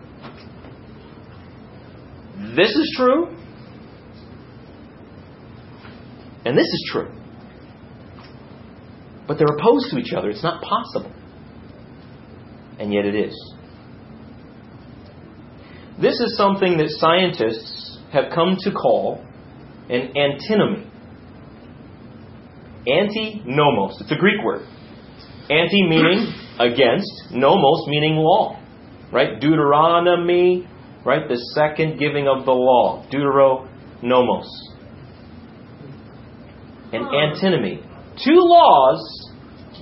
this 2.55 2.69
is 2.69 2.93
true 2.97 3.35
and 6.45 6.57
this 6.57 6.65
is 6.65 6.89
true. 6.91 7.11
But 9.27 9.37
they're 9.37 9.55
opposed 9.55 9.91
to 9.91 9.97
each 9.97 10.13
other. 10.13 10.29
It's 10.29 10.43
not 10.43 10.63
possible. 10.63 11.11
And 12.79 12.93
yet 12.93 13.05
it 13.05 13.15
is. 13.15 13.55
This 16.01 16.19
is 16.19 16.37
something 16.37 16.77
that 16.77 16.87
scientists 16.89 17.99
have 18.13 18.31
come 18.33 18.55
to 18.61 18.71
call 18.71 19.23
an 19.89 20.13
antinomy. 20.15 20.89
Antinomos. 22.87 24.01
It's 24.01 24.11
a 24.11 24.15
Greek 24.15 24.43
word. 24.43 24.61
Anti 25.49 25.87
meaning 25.89 26.33
against, 26.57 27.31
nomos 27.31 27.85
meaning 27.87 28.15
law. 28.15 28.59
Right? 29.11 29.39
Deuteronomy, 29.41 30.67
right? 31.05 31.27
The 31.27 31.37
second 31.55 31.99
giving 31.99 32.27
of 32.27 32.45
the 32.45 32.51
law. 32.51 33.05
Deuteronomos. 33.11 34.47
An 36.91 37.07
antinomy. 37.13 37.83
Two 38.23 38.37
laws 38.37 39.31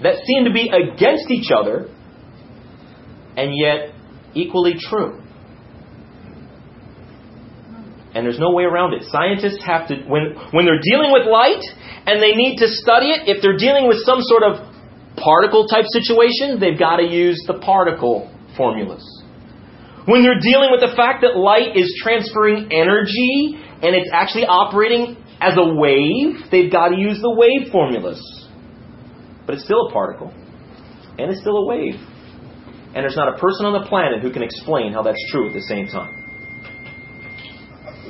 that 0.03 0.24
seem 0.25 0.45
to 0.45 0.51
be 0.51 0.69
against 0.69 1.31
each 1.31 1.51
other 1.51 1.89
and 3.36 3.51
yet 3.55 3.93
equally 4.33 4.75
true. 4.79 5.21
And 8.13 8.25
there's 8.25 8.39
no 8.39 8.51
way 8.51 8.63
around 8.63 8.93
it. 8.93 9.03
Scientists 9.03 9.63
have 9.65 9.88
to, 9.89 9.95
when, 10.07 10.33
when 10.51 10.65
they're 10.65 10.81
dealing 10.81 11.12
with 11.12 11.27
light 11.27 11.62
and 12.05 12.21
they 12.21 12.33
need 12.33 12.57
to 12.57 12.67
study 12.67 13.07
it, 13.07 13.29
if 13.29 13.41
they're 13.41 13.57
dealing 13.57 13.88
with 13.88 13.97
some 14.05 14.19
sort 14.21 14.43
of 14.43 14.57
particle 15.17 15.67
type 15.67 15.86
situation, 15.88 16.59
they've 16.59 16.79
got 16.79 16.97
to 16.97 17.03
use 17.03 17.43
the 17.45 17.59
particle 17.59 18.33
formulas. 18.55 19.05
When 20.07 20.23
they're 20.23 20.39
dealing 20.39 20.71
with 20.71 20.79
the 20.79 20.95
fact 20.95 21.21
that 21.21 21.35
light 21.35 21.75
is 21.75 21.99
transferring 22.01 22.71
energy 22.71 23.59
and 23.83 23.93
it's 23.93 24.09
actually 24.13 24.45
operating 24.45 25.17
as 25.41 25.57
a 25.57 25.75
wave, 25.75 26.49
they've 26.49 26.71
got 26.71 26.89
to 26.89 26.97
use 26.97 27.19
the 27.21 27.29
wave 27.29 27.71
formulas. 27.73 28.23
But 29.45 29.55
it's 29.55 29.65
still 29.65 29.87
a 29.89 29.91
particle, 29.91 30.31
and 31.19 31.29
it's 31.29 31.41
still 31.41 31.57
a 31.57 31.65
wave. 31.65 31.95
And 32.95 33.03
there's 33.03 33.17
not 33.17 33.35
a 33.35 33.37
person 33.37 33.65
on 33.65 33.73
the 33.81 33.87
planet 33.87 34.21
who 34.21 34.31
can 34.31 34.43
explain 34.43 34.93
how 34.93 35.03
that's 35.03 35.21
true 35.29 35.49
at 35.49 35.53
the 35.53 35.61
same 35.61 35.87
time. 35.87 36.13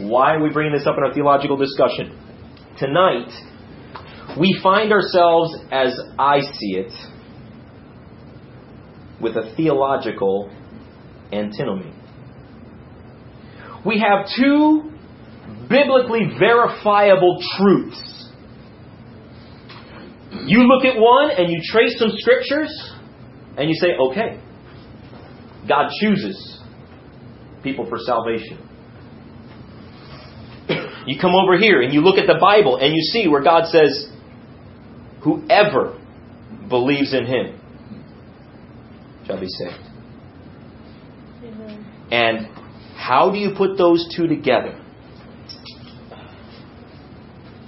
Why 0.08 0.36
are 0.36 0.44
we 0.44 0.52
bringing 0.52 0.74
this 0.74 0.86
up 0.86 0.98
in 0.98 1.04
our 1.04 1.14
theological 1.14 1.58
discussion? 1.58 2.16
Tonight, 2.78 3.32
we 4.40 4.60
find 4.62 4.92
ourselves, 4.92 5.58
as 5.72 6.00
I 6.20 6.42
see 6.42 6.78
it, 6.78 6.94
with 9.20 9.36
a 9.36 9.52
theological 9.56 10.52
antinomy. 11.32 11.94
We 13.86 14.00
have 14.00 14.28
two 14.38 14.92
biblically 15.70 16.32
verifiable 16.40 17.40
truths. 17.58 18.32
You 20.46 20.64
look 20.64 20.86
at 20.86 21.00
one 21.00 21.32
and 21.32 21.50
you 21.50 21.60
trace 21.64 21.98
some 21.98 22.12
scriptures 22.16 22.94
and 23.58 23.70
you 23.70 23.76
say, 23.76 23.88
okay, 24.10 24.42
God 25.68 25.90
chooses 26.00 26.62
people 27.64 27.88
for 27.90 27.98
salvation. 28.00 28.60
You 31.08 31.18
come 31.20 31.34
over 31.34 31.58
here 31.58 31.82
and 31.82 31.94
you 31.94 32.02
look 32.02 32.18
at 32.18 32.28
the 32.28 32.38
Bible 32.40 32.78
and 32.78 32.94
you 32.94 33.02
see 33.02 33.28
where 33.28 33.42
God 33.42 33.66
says, 33.68 34.08
whoever 35.24 35.98
believes 36.68 37.14
in 37.14 37.26
him 37.26 37.60
shall 39.26 39.40
be 39.40 39.48
saved. 39.48 39.87
And 42.12 42.48
how 42.96 43.32
do 43.32 43.38
you 43.38 43.54
put 43.56 43.78
those 43.78 44.08
two 44.16 44.28
together? 44.28 44.82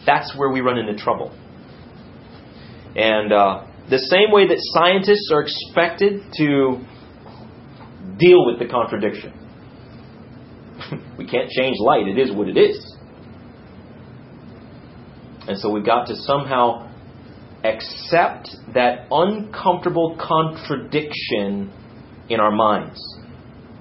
That's 0.06 0.36
where 0.36 0.50
we 0.50 0.62
run 0.62 0.78
into 0.78 1.02
trouble. 1.02 1.36
And 2.96 3.32
uh, 3.32 3.66
the 3.90 4.00
same 4.00 4.32
way 4.32 4.48
that 4.48 4.58
scientists 4.60 5.30
are 5.34 5.42
expected 5.42 6.24
to 6.38 6.84
deal 8.18 8.46
with 8.46 8.60
the 8.60 8.68
contradiction. 8.70 9.34
we 11.18 11.28
can't 11.28 11.50
change 11.50 11.78
light, 11.80 12.08
it 12.08 12.18
is 12.18 12.32
what 12.32 12.48
it 12.48 12.58
is. 12.58 12.98
And 15.48 15.58
so 15.58 15.72
we've 15.72 15.86
got 15.86 16.08
to 16.08 16.16
somehow 16.16 16.92
accept 17.64 18.50
that 18.74 19.08
uncomfortable 19.12 20.18
contradiction 20.20 21.74
in 22.30 22.40
our 22.40 22.52
minds. 22.52 23.02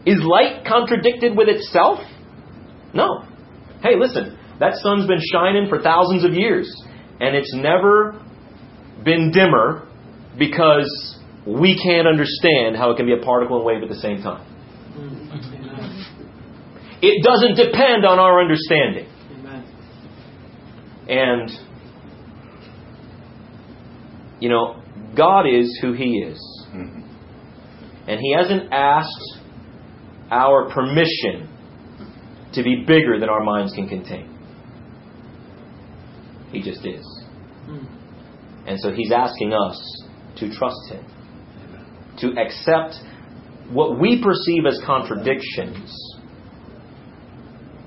Is 0.07 0.23
light 0.23 0.65
contradicted 0.67 1.37
with 1.37 1.49
itself? 1.49 1.99
No. 2.95 3.25
Hey, 3.83 3.97
listen, 3.99 4.39
that 4.61 4.75
sun's 4.83 5.07
been 5.07 5.21
shining 5.33 5.69
for 5.69 5.81
thousands 5.83 6.25
of 6.25 6.35
years, 6.35 6.73
and 7.21 7.37
it's 7.37 7.55
never 7.55 8.21
been 9.05 9.31
dimmer 9.31 9.87
because 10.39 11.19
we 11.47 11.81
can't 11.83 12.07
understand 12.07 12.77
how 12.77 12.91
it 12.91 12.97
can 12.97 13.07
be 13.07 13.13
a 13.13 13.25
particle 13.25 13.57
and 13.57 13.67
wave 13.67 13.83
at 13.83 13.89
the 13.89 14.01
same 14.01 14.23
time. 14.23 14.45
It 17.01 17.23
doesn't 17.23 17.55
depend 17.55 18.05
on 18.05 18.19
our 18.19 18.41
understanding. 18.41 19.07
And, 21.09 21.51
you 24.41 24.49
know, 24.49 24.83
God 25.17 25.47
is 25.47 25.79
who 25.81 25.93
He 25.93 26.19
is. 26.19 26.39
Mm-hmm. 26.71 27.01
And 28.09 28.21
He 28.21 28.35
hasn't 28.35 28.73
asked 28.73 29.38
our 30.31 30.71
permission 30.71 31.49
to 32.55 32.63
be 32.63 32.85
bigger 32.87 33.19
than 33.19 33.29
our 33.29 33.43
minds 33.43 33.73
can 33.75 33.89
contain. 33.89 34.35
He 36.51 36.63
just 36.63 36.85
is. 36.85 37.05
Hmm. 37.67 37.85
And 38.67 38.81
so 38.81 38.93
He's 38.93 39.13
asking 39.13 39.53
us 39.53 40.07
to 40.39 40.55
trust 40.55 40.91
Him, 40.91 41.05
to 42.19 42.41
accept 42.41 42.95
what 43.71 44.01
we 44.01 44.23
perceive 44.23 44.65
as 44.67 44.81
contradictions, 44.87 45.95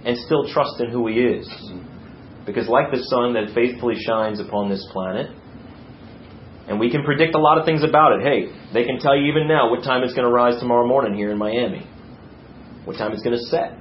and 0.05 0.17
still 0.17 0.48
trust 0.51 0.79
in 0.79 0.89
who 0.91 1.07
He 1.07 1.15
is. 1.15 1.48
Hmm. 1.48 2.45
Because, 2.45 2.67
like 2.67 2.91
the 2.91 3.03
sun 3.03 3.33
that 3.33 3.53
faithfully 3.53 3.95
shines 4.00 4.39
upon 4.39 4.69
this 4.69 4.88
planet, 4.91 5.36
and 6.67 6.79
we 6.79 6.89
can 6.89 7.03
predict 7.03 7.36
a 7.36 7.39
lot 7.39 7.57
of 7.57 7.65
things 7.65 7.83
about 7.83 8.13
it. 8.13 8.21
Hey, 8.24 8.48
they 8.74 8.86
can 8.86 9.00
tell 9.00 9.15
you 9.15 9.25
even 9.31 9.48
now 9.48 9.69
what 9.69 9.83
time 9.83 10.03
it's 10.03 10.13
going 10.13 10.27
to 10.27 10.33
rise 10.33 10.60
tomorrow 10.60 10.88
morning 10.88 11.15
here 11.15 11.31
in 11.31 11.38
Miami, 11.38 11.88
what 12.85 12.97
time 12.97 13.11
it's 13.13 13.23
going 13.23 13.38
to 13.38 13.43
set. 13.45 13.77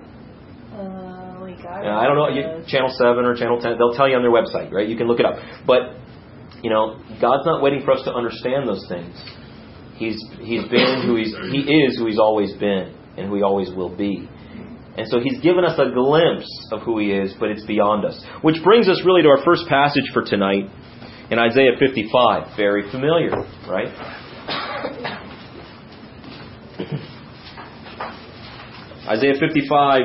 Uh, 0.73 1.41
we 1.43 1.55
got 1.63 1.85
I 1.85 2.07
don't 2.07 2.17
know, 2.17 2.29
you, 2.29 2.65
Channel 2.69 2.93
7 2.97 3.25
or 3.25 3.35
Channel 3.37 3.61
10, 3.61 3.79
they'll 3.79 3.95
tell 3.95 4.09
you 4.09 4.17
on 4.17 4.23
their 4.23 4.31
website, 4.31 4.73
right? 4.73 4.89
You 4.89 4.97
can 4.97 5.09
look 5.09 5.21
it 5.21 5.27
up. 5.27 5.37
But, 5.67 5.97
you 6.63 6.71
know, 6.71 7.01
God's 7.21 7.47
not 7.47 7.63
waiting 7.63 7.83
for 7.85 7.93
us 7.93 8.03
to 8.05 8.13
understand 8.13 8.69
those 8.69 8.87
things. 8.89 9.15
He's, 9.97 10.23
he's 10.41 10.69
been 10.69 11.05
who 11.07 11.17
he's, 11.17 11.35
He 11.53 11.61
is 11.61 11.99
who 11.99 12.07
He's 12.07 12.19
always 12.19 12.55
been 12.55 12.97
and 13.17 13.29
who 13.29 13.37
He 13.37 13.43
always 13.43 13.71
will 13.71 13.95
be. 13.95 14.29
And 14.97 15.09
so 15.09 15.21
He's 15.21 15.41
given 15.41 15.65
us 15.65 15.79
a 15.79 15.93
glimpse 15.93 16.69
of 16.73 16.83
who 16.83 16.99
He 16.99 17.13
is, 17.13 17.35
but 17.39 17.51
it's 17.51 17.65
beyond 17.67 18.05
us. 18.05 18.23
Which 18.43 18.63
brings 18.65 18.89
us 18.89 19.03
really 19.05 19.23
to 19.23 19.29
our 19.29 19.45
first 19.45 19.67
passage 19.69 20.11
for 20.13 20.23
tonight 20.23 20.71
in 21.31 21.39
Isaiah 21.39 21.73
55. 21.79 22.57
Very 22.57 22.91
familiar, 22.91 23.31
right? 23.69 23.93
Isaiah 29.11 29.35
55, 29.41 30.03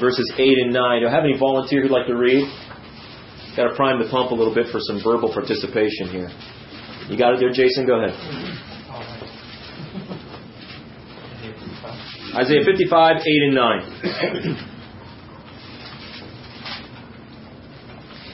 verses 0.00 0.32
8 0.38 0.58
and 0.58 0.72
9. 0.72 1.00
Do 1.02 1.08
I 1.08 1.10
have 1.10 1.24
any 1.24 1.36
volunteer 1.36 1.82
who'd 1.82 1.90
like 1.90 2.06
to 2.06 2.14
read? 2.14 2.46
Got 3.56 3.68
to 3.68 3.74
prime 3.74 3.98
the 4.00 4.08
pump 4.08 4.30
a 4.30 4.34
little 4.34 4.54
bit 4.54 4.68
for 4.70 4.78
some 4.78 5.02
verbal 5.02 5.32
participation 5.32 6.06
here. 6.06 6.30
You 7.08 7.18
got 7.18 7.34
it 7.34 7.40
there, 7.40 7.50
Jason? 7.50 7.84
Go 7.84 8.00
ahead. 8.00 8.14
Isaiah 12.36 12.64
55, 12.64 13.16
8 13.16 13.24
and 13.42 13.54
9. 13.54 14.66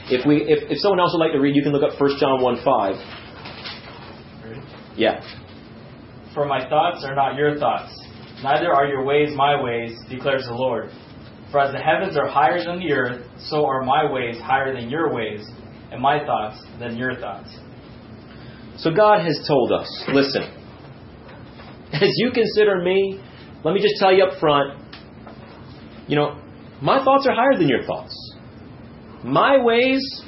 If 0.09 0.25
we, 0.25 0.37
if, 0.37 0.71
if 0.71 0.77
someone 0.79 1.01
else 1.01 1.11
would 1.13 1.19
like 1.19 1.33
to 1.33 1.39
read, 1.39 1.53
you 1.53 1.61
can 1.61 1.73
look 1.73 1.83
up 1.83 1.99
1 1.99 2.17
John 2.17 2.41
1 2.41 2.63
5. 2.63 2.95
Yeah. 4.95 5.21
For 6.33 6.45
my 6.45 6.61
thoughts 6.69 7.03
are 7.03 7.13
not 7.13 7.35
your 7.35 7.59
thoughts, 7.59 7.91
neither 8.43 8.73
are 8.73 8.87
your 8.87 9.03
ways 9.03 9.29
my 9.35 9.61
ways, 9.61 9.93
declares 10.09 10.45
the 10.45 10.53
Lord. 10.53 10.89
For 11.51 11.59
as 11.59 11.71
the 11.73 11.79
heavens 11.79 12.17
are 12.17 12.27
higher 12.27 12.63
than 12.63 12.79
the 12.79 12.91
earth, 12.91 13.25
so 13.39 13.65
are 13.65 13.83
my 13.83 14.11
ways 14.11 14.37
higher 14.39 14.73
than 14.73 14.89
your 14.89 15.13
ways, 15.13 15.47
and 15.91 16.01
my 16.01 16.25
thoughts 16.25 16.61
than 16.79 16.97
your 16.97 17.15
thoughts. 17.15 17.57
So 18.77 18.93
God 18.93 19.25
has 19.25 19.43
told 19.47 19.71
us 19.71 19.87
listen, 20.09 20.43
as 21.93 22.09
you 22.17 22.31
consider 22.31 22.83
me, 22.83 23.23
let 23.63 23.73
me 23.73 23.81
just 23.81 23.95
tell 23.99 24.13
you 24.13 24.25
up 24.25 24.39
front, 24.39 24.79
you 26.07 26.15
know, 26.15 26.39
my 26.81 27.03
thoughts 27.03 27.25
are 27.27 27.33
higher 27.33 27.57
than 27.57 27.67
your 27.67 27.83
thoughts. 27.83 28.13
My 29.23 29.57
ways 29.63 30.23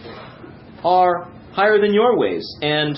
are 0.83 1.31
higher 1.51 1.79
than 1.79 1.93
your 1.93 2.17
ways. 2.17 2.45
And 2.61 2.97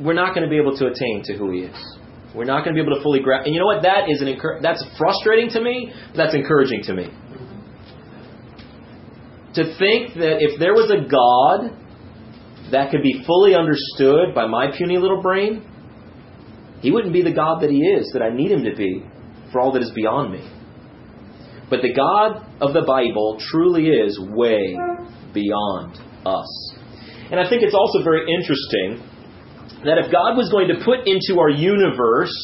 we're 0.00 0.14
not 0.14 0.34
going 0.34 0.44
to 0.44 0.50
be 0.50 0.58
able 0.58 0.76
to 0.76 0.86
attain 0.86 1.22
to 1.24 1.36
who 1.36 1.50
He 1.52 1.60
is. 1.60 1.97
We're 2.34 2.44
not 2.44 2.64
going 2.64 2.76
to 2.76 2.82
be 2.82 2.86
able 2.86 2.96
to 2.96 3.02
fully 3.02 3.20
grasp. 3.20 3.46
And 3.46 3.54
you 3.54 3.60
know 3.60 3.66
what? 3.66 3.82
That 3.82 4.08
is 4.08 4.20
an 4.20 4.28
encur- 4.28 4.60
that's 4.60 4.84
frustrating 4.98 5.50
to 5.50 5.60
me, 5.60 5.92
but 6.08 6.16
that's 6.16 6.34
encouraging 6.34 6.82
to 6.84 6.94
me. 6.94 7.04
To 9.54 9.64
think 9.78 10.14
that 10.14 10.36
if 10.40 10.60
there 10.60 10.74
was 10.74 10.90
a 10.90 11.08
God 11.08 12.70
that 12.70 12.90
could 12.90 13.02
be 13.02 13.24
fully 13.26 13.54
understood 13.54 14.34
by 14.34 14.46
my 14.46 14.70
puny 14.76 14.98
little 14.98 15.22
brain, 15.22 15.66
He 16.80 16.90
wouldn't 16.90 17.12
be 17.12 17.22
the 17.22 17.32
God 17.32 17.62
that 17.62 17.70
He 17.70 17.80
is, 17.80 18.10
that 18.12 18.22
I 18.22 18.30
need 18.30 18.50
Him 18.50 18.64
to 18.64 18.76
be, 18.76 19.04
for 19.50 19.60
all 19.60 19.72
that 19.72 19.82
is 19.82 19.90
beyond 19.94 20.32
me. 20.32 20.48
But 21.70 21.80
the 21.82 21.92
God 21.94 22.46
of 22.60 22.72
the 22.74 22.82
Bible 22.86 23.38
truly 23.50 23.86
is 23.88 24.18
way 24.20 24.76
beyond 25.32 25.98
us. 26.26 26.74
And 27.30 27.40
I 27.40 27.48
think 27.48 27.62
it's 27.62 27.74
also 27.74 28.02
very 28.02 28.26
interesting 28.30 29.02
that 29.84 29.98
if 29.98 30.10
God 30.10 30.36
was 30.36 30.50
going 30.50 30.68
to 30.68 30.82
put 30.84 31.06
into 31.06 31.38
our 31.40 31.50
universe 31.50 32.34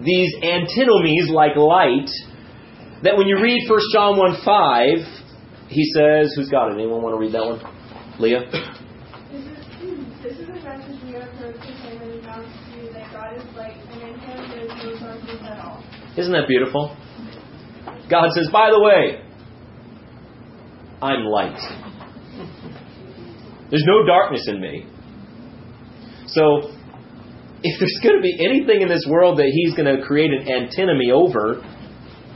these 0.00 0.32
antinomies 0.42 1.28
like 1.28 1.56
light, 1.56 2.08
that 3.02 3.16
when 3.16 3.26
you 3.26 3.40
read 3.40 3.68
1 3.68 3.80
John 3.92 4.16
1 4.16 4.36
5, 4.44 5.68
he 5.68 5.84
says, 5.94 6.32
Who's 6.36 6.48
got 6.48 6.70
it? 6.70 6.74
Anyone 6.74 7.02
want 7.02 7.14
to 7.14 7.20
read 7.20 7.32
that 7.32 7.44
one? 7.44 7.60
Leah? 8.18 8.48
This 8.50 9.44
is, 9.44 9.98
this 10.22 10.36
is 10.38 10.48
a 10.48 10.60
message 10.64 11.02
we 11.04 11.12
have 11.12 11.28
heard 11.36 11.56
and 11.56 12.12
announced 12.20 12.56
to 12.72 12.80
you 12.80 12.92
that 12.92 13.12
God 13.12 13.36
is 13.36 13.44
light, 13.56 13.76
and 13.92 14.02
in 14.02 14.18
him 14.18 14.50
there 14.50 14.64
is 14.64 14.70
no 14.82 15.06
darkness 15.06 15.40
at 15.44 15.58
all. 15.60 15.84
Isn't 16.16 16.32
that 16.32 16.48
beautiful? 16.48 16.96
God 18.10 18.28
says, 18.34 18.48
By 18.52 18.70
the 18.70 18.80
way, 18.80 19.22
I'm 21.02 21.24
light. 21.24 21.58
There's 23.70 23.84
no 23.86 24.04
darkness 24.04 24.48
in 24.48 24.60
me. 24.60 24.89
So, 26.32 26.70
if 27.62 27.78
there's 27.78 28.00
going 28.02 28.16
to 28.16 28.22
be 28.22 28.38
anything 28.40 28.82
in 28.82 28.88
this 28.88 29.06
world 29.08 29.38
that 29.38 29.50
he's 29.52 29.74
going 29.74 29.94
to 29.94 30.02
create 30.04 30.30
an 30.30 30.48
antinomy 30.48 31.10
over, 31.10 31.62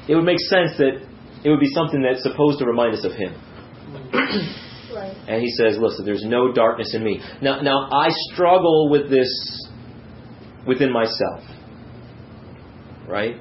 it 0.09 0.15
would 0.15 0.25
make 0.25 0.41
sense 0.41 0.77
that 0.79 1.01
it 1.45 1.49
would 1.49 1.61
be 1.61 1.73
something 1.75 2.03
that's 2.03 2.23
supposed 2.23 2.59
to 2.59 2.67
remind 2.67 2.95
us 2.95 3.05
of 3.05 3.13
him. 3.13 3.35
Right. 4.95 5.17
And 5.27 5.43
he 5.43 5.51
says, 5.51 5.77
Listen, 5.79 6.05
there's 6.05 6.25
no 6.25 6.53
darkness 6.53 6.95
in 6.95 7.03
me. 7.03 7.21
Now, 7.43 7.61
now 7.63 7.89
I 7.91 8.09
struggle 8.33 8.89
with 8.91 9.11
this 9.11 9.29
within 10.67 10.93
myself. 10.93 11.41
Right? 13.09 13.37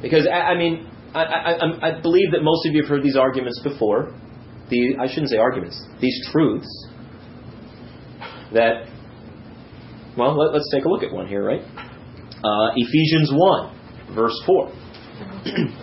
Because, 0.00 0.28
I, 0.32 0.52
I 0.52 0.58
mean, 0.58 0.88
I, 1.12 1.22
I, 1.22 1.88
I 1.88 2.00
believe 2.00 2.32
that 2.32 2.42
most 2.42 2.66
of 2.66 2.74
you 2.74 2.82
have 2.82 2.88
heard 2.88 3.02
these 3.02 3.16
arguments 3.16 3.60
before. 3.62 4.14
The, 4.70 4.96
I 5.00 5.08
shouldn't 5.08 5.30
say 5.30 5.38
arguments, 5.38 5.84
these 6.00 6.28
truths 6.30 6.68
that, 8.52 8.88
well, 10.16 10.36
let, 10.36 10.54
us 10.54 10.68
take 10.72 10.84
a 10.84 10.88
look 10.88 11.02
at 11.02 11.12
one 11.12 11.26
here, 11.26 11.44
right? 11.44 11.62
Uh, 11.62 12.70
Ephesians 12.76 13.30
1, 13.32 14.14
verse 14.14 14.42
4. 14.46 14.72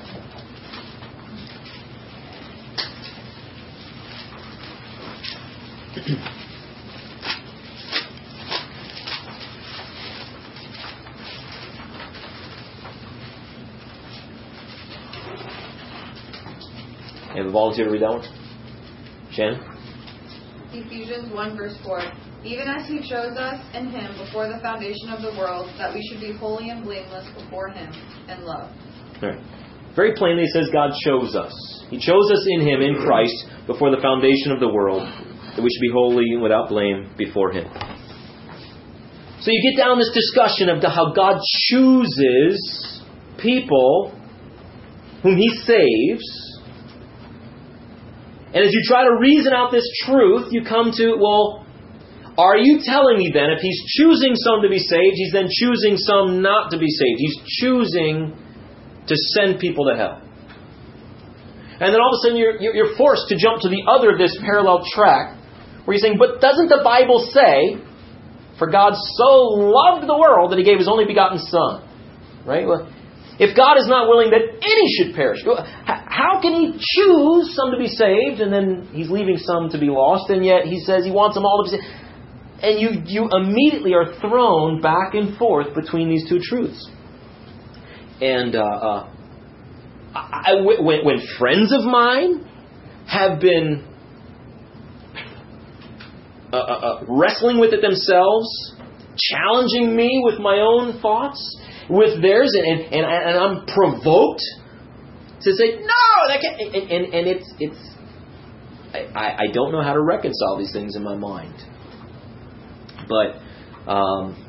You 17.38 17.43
have 17.43 17.51
a 17.51 17.53
volunteer 17.53 17.86
to 17.86 17.91
read 17.91 18.01
that 18.01 18.09
one? 18.09 18.24
Shannon? 19.31 19.62
Ephesians 20.74 21.31
1 21.31 21.55
verse 21.55 21.77
4. 21.85 22.01
Even 22.43 22.67
as 22.67 22.87
he 22.87 23.00
chose 23.00 23.35
us 23.37 23.59
in 23.73 23.89
him 23.89 24.17
before 24.17 24.47
the 24.47 24.59
foundation 24.61 25.09
of 25.09 25.21
the 25.21 25.37
world, 25.37 25.69
that 25.77 25.93
we 25.93 26.01
should 26.07 26.21
be 26.21 26.37
holy 26.37 26.69
and 26.69 26.83
blameless 26.83 27.27
before 27.35 27.69
him 27.69 27.91
in 28.29 28.45
love. 28.45 28.71
Very 29.95 30.13
plainly, 30.13 30.43
it 30.43 30.51
says 30.53 30.69
God 30.71 30.91
chose 31.03 31.35
us. 31.35 31.51
He 31.89 31.97
chose 31.97 32.31
us 32.31 32.45
in 32.47 32.61
Him, 32.67 32.81
in 32.81 32.95
Christ, 32.95 33.33
before 33.65 33.89
the 33.89 34.01
foundation 34.01 34.51
of 34.51 34.59
the 34.59 34.67
world, 34.67 35.01
that 35.01 35.63
we 35.63 35.69
should 35.69 35.81
be 35.81 35.91
holy 35.91 36.33
and 36.33 36.41
without 36.41 36.69
blame 36.69 37.09
before 37.17 37.51
Him. 37.51 37.65
So 39.39 39.51
you 39.51 39.71
get 39.71 39.81
down 39.81 39.97
this 39.97 40.11
discussion 40.13 40.69
of 40.69 40.83
how 40.83 41.13
God 41.13 41.41
chooses 41.69 43.01
people 43.39 44.13
whom 45.23 45.37
He 45.37 45.50
saves. 45.65 46.61
And 48.53 48.63
as 48.63 48.71
you 48.71 48.81
try 48.85 49.03
to 49.03 49.17
reason 49.19 49.53
out 49.53 49.71
this 49.71 49.89
truth, 50.05 50.50
you 50.51 50.63
come 50.63 50.91
to, 50.95 51.15
well, 51.19 51.65
are 52.37 52.57
you 52.57 52.79
telling 52.83 53.17
me 53.17 53.31
then 53.33 53.50
if 53.50 53.59
He's 53.59 53.81
choosing 53.97 54.35
some 54.35 54.61
to 54.61 54.69
be 54.69 54.79
saved, 54.79 55.15
He's 55.15 55.33
then 55.33 55.50
choosing 55.50 55.97
some 55.97 56.41
not 56.41 56.71
to 56.71 56.77
be 56.77 56.89
saved? 56.89 57.17
He's 57.17 57.37
choosing 57.61 58.37
to 59.07 59.15
send 59.33 59.59
people 59.59 59.89
to 59.89 59.97
hell. 59.97 60.21
And 61.79 61.93
then 61.93 62.01
all 62.01 62.09
of 62.13 62.17
a 62.17 62.21
sudden 62.25 62.37
you're, 62.37 62.59
you're 62.59 62.97
forced 62.97 63.29
to 63.29 63.37
jump 63.37 63.61
to 63.61 63.69
the 63.69 63.85
other 63.85 64.11
of 64.13 64.17
this 64.17 64.35
parallel 64.41 64.85
track 64.93 65.37
where 65.85 65.95
you're 65.95 66.01
saying, 66.01 66.17
but 66.17 66.41
doesn't 66.41 66.69
the 66.69 66.81
Bible 66.83 67.21
say, 67.29 67.77
for 68.57 68.69
God 68.69 68.93
so 68.93 69.29
loved 69.61 70.09
the 70.09 70.17
world 70.17 70.51
that 70.51 70.57
he 70.57 70.65
gave 70.65 70.79
his 70.79 70.87
only 70.89 71.05
begotten 71.05 71.37
Son? 71.37 71.85
Right? 72.45 72.65
Well, 72.65 72.91
if 73.39 73.55
God 73.55 73.77
is 73.77 73.85
not 73.87 74.09
willing 74.09 74.31
that 74.33 74.41
any 74.41 74.87
should 74.97 75.13
perish, 75.13 75.45
how 75.85 76.41
can 76.41 76.53
he 76.57 76.73
choose 76.73 77.53
some 77.53 77.69
to 77.69 77.77
be 77.77 77.87
saved 77.87 78.41
and 78.41 78.51
then 78.51 78.89
he's 78.91 79.11
leaving 79.11 79.37
some 79.37 79.69
to 79.69 79.77
be 79.77 79.93
lost 79.93 80.31
and 80.31 80.43
yet 80.43 80.65
he 80.65 80.79
says 80.81 81.05
he 81.05 81.11
wants 81.11 81.35
them 81.35 81.45
all 81.45 81.63
to 81.63 81.69
be 81.69 81.77
saved? 81.77 82.06
And 82.61 82.79
you, 82.79 83.01
you 83.05 83.29
immediately 83.31 83.93
are 83.93 84.20
thrown 84.20 84.81
back 84.81 85.13
and 85.13 85.37
forth 85.37 85.75
between 85.75 86.09
these 86.09 86.27
two 86.27 86.39
truths. 86.39 86.89
And 88.20 88.55
uh, 88.55 88.59
uh, 88.59 89.09
I, 90.15 90.53
when, 90.61 91.05
when 91.05 91.20
friends 91.37 91.72
of 91.72 91.83
mine 91.83 92.50
have 93.07 93.39
been 93.39 93.85
uh, 96.51 96.57
uh, 96.57 96.59
uh, 96.59 97.03
wrestling 97.07 97.59
with 97.59 97.74
it 97.74 97.81
themselves, 97.81 98.48
challenging 99.17 99.96
me 99.96 100.22
with 100.24 100.39
my 100.39 100.57
own 100.59 101.00
thoughts, 101.01 101.39
with 101.89 102.22
theirs, 102.22 102.53
and, 102.55 102.81
and, 102.81 103.05
and 103.05 103.37
I'm 103.37 103.65
provoked 103.67 104.41
to 105.41 105.51
say, 105.53 105.77
no, 105.79 106.27
that 106.27 106.41
can't, 106.41 106.75
and, 106.75 106.91
and, 106.91 107.13
and 107.13 107.27
it's, 107.27 107.53
it's 107.59 107.77
I, 109.15 109.35
I 109.39 109.48
don't 109.53 109.72
know 109.72 109.83
how 109.83 109.93
to 109.93 110.01
reconcile 110.01 110.57
these 110.57 110.72
things 110.74 110.96
in 110.96 111.03
my 111.03 111.15
mind. 111.15 111.53
But 113.07 113.89
um, 113.89 114.43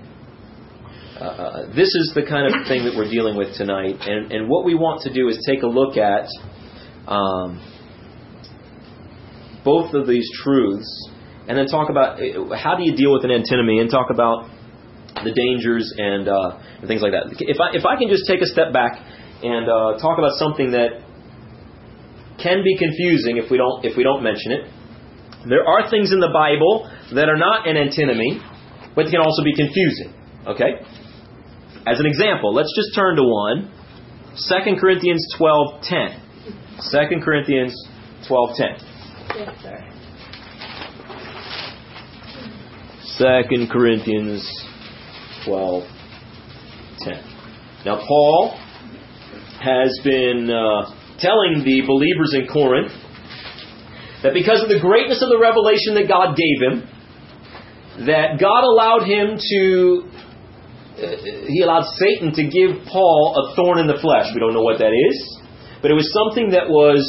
uh, 1.18 1.66
this 1.75 1.88
is 1.88 2.12
the 2.14 2.23
kind 2.23 2.47
of 2.47 2.66
thing 2.66 2.85
that 2.85 2.94
we're 2.97 3.11
dealing 3.11 3.37
with 3.37 3.57
tonight. 3.57 3.97
And, 4.01 4.33
and 4.33 4.49
what 4.49 4.64
we 4.64 4.75
want 4.75 5.03
to 5.03 5.12
do 5.12 5.29
is 5.29 5.38
take 5.47 5.62
a 5.62 5.66
look 5.66 5.97
at 5.97 6.27
um, 7.07 7.62
both 9.64 9.94
of 9.94 10.07
these 10.07 10.29
truths 10.42 11.11
and 11.49 11.57
then 11.57 11.66
talk 11.66 11.90
about 11.90 12.21
uh, 12.21 12.55
how 12.57 12.77
do 12.77 12.85
you 12.85 12.94
deal 12.94 13.12
with 13.12 13.25
an 13.25 13.31
antinomy 13.31 13.79
and 13.79 13.90
talk 13.90 14.11
about 14.11 14.49
the 15.25 15.33
dangers 15.33 15.92
and, 15.97 16.29
uh, 16.29 16.59
and 16.79 16.87
things 16.87 17.03
like 17.03 17.12
that. 17.12 17.35
If 17.40 17.59
I, 17.59 17.75
if 17.75 17.85
I 17.85 17.97
can 17.99 18.09
just 18.09 18.25
take 18.29 18.42
a 18.42 18.47
step 18.47 18.73
back 18.73 19.01
and 19.42 19.66
uh, 19.66 19.99
talk 19.99 20.18
about 20.18 20.38
something 20.38 20.73
that 20.73 21.03
can 22.38 22.62
be 22.62 22.77
confusing 22.79 23.37
if 23.37 23.51
we 23.51 23.59
don't 23.59 23.85
if 23.85 23.97
we 23.97 24.03
don't 24.03 24.23
mention 24.23 24.53
it. 24.53 24.71
There 25.49 25.66
are 25.66 25.90
things 25.90 26.12
in 26.12 26.21
the 26.21 26.31
Bible 26.31 26.90
that 27.14 27.29
are 27.29 27.37
not 27.37 27.66
an 27.68 27.77
antinomy, 27.77 28.40
but 28.94 29.07
can 29.11 29.21
also 29.21 29.42
be 29.44 29.55
confusing. 29.55 30.12
Okay? 30.47 30.81
As 31.87 32.01
an 32.01 32.07
example, 32.07 32.53
let's 32.53 32.73
just 32.77 32.94
turn 32.94 33.16
to 33.16 33.23
one. 33.23 33.71
2 34.37 34.77
Corinthians 34.81 35.27
12:10. 35.38 36.21
2 36.90 37.21
Corinthians 37.25 37.75
12:10. 38.29 38.83
Yes, 39.37 39.57
sir. 39.62 39.85
2 43.18 43.66
Corinthians 43.68 44.42
12:10. 45.44 47.23
Now 47.85 47.97
Paul 48.07 48.59
has 49.61 49.99
been 50.05 50.51
uh, 50.51 50.90
telling 51.18 51.64
the 51.64 51.83
believers 51.87 52.35
in 52.35 52.47
Corinth 52.47 52.92
that 54.23 54.35
because 54.35 54.62
of 54.62 54.68
the 54.68 54.79
greatness 54.79 55.23
of 55.23 55.29
the 55.31 55.38
revelation 55.38 55.94
that 55.94 56.07
God 56.09 56.37
gave 56.37 56.61
him, 56.62 56.88
that 58.07 58.39
God 58.39 58.63
allowed 58.63 59.03
him 59.07 59.39
to 59.39 60.07
uh, 60.99 61.15
he 61.47 61.63
allowed 61.63 61.87
Satan 61.95 62.35
to 62.35 62.43
give 62.51 62.87
Paul 62.91 63.35
a 63.39 63.55
thorn 63.55 63.79
in 63.79 63.87
the 63.87 63.99
flesh. 64.03 64.35
We 64.35 64.41
don't 64.41 64.55
know 64.55 64.67
what 64.67 64.79
that 64.79 64.91
is, 64.91 65.19
but 65.81 65.91
it 65.91 65.95
was 65.95 66.11
something 66.11 66.51
that 66.51 66.67
was 66.67 67.03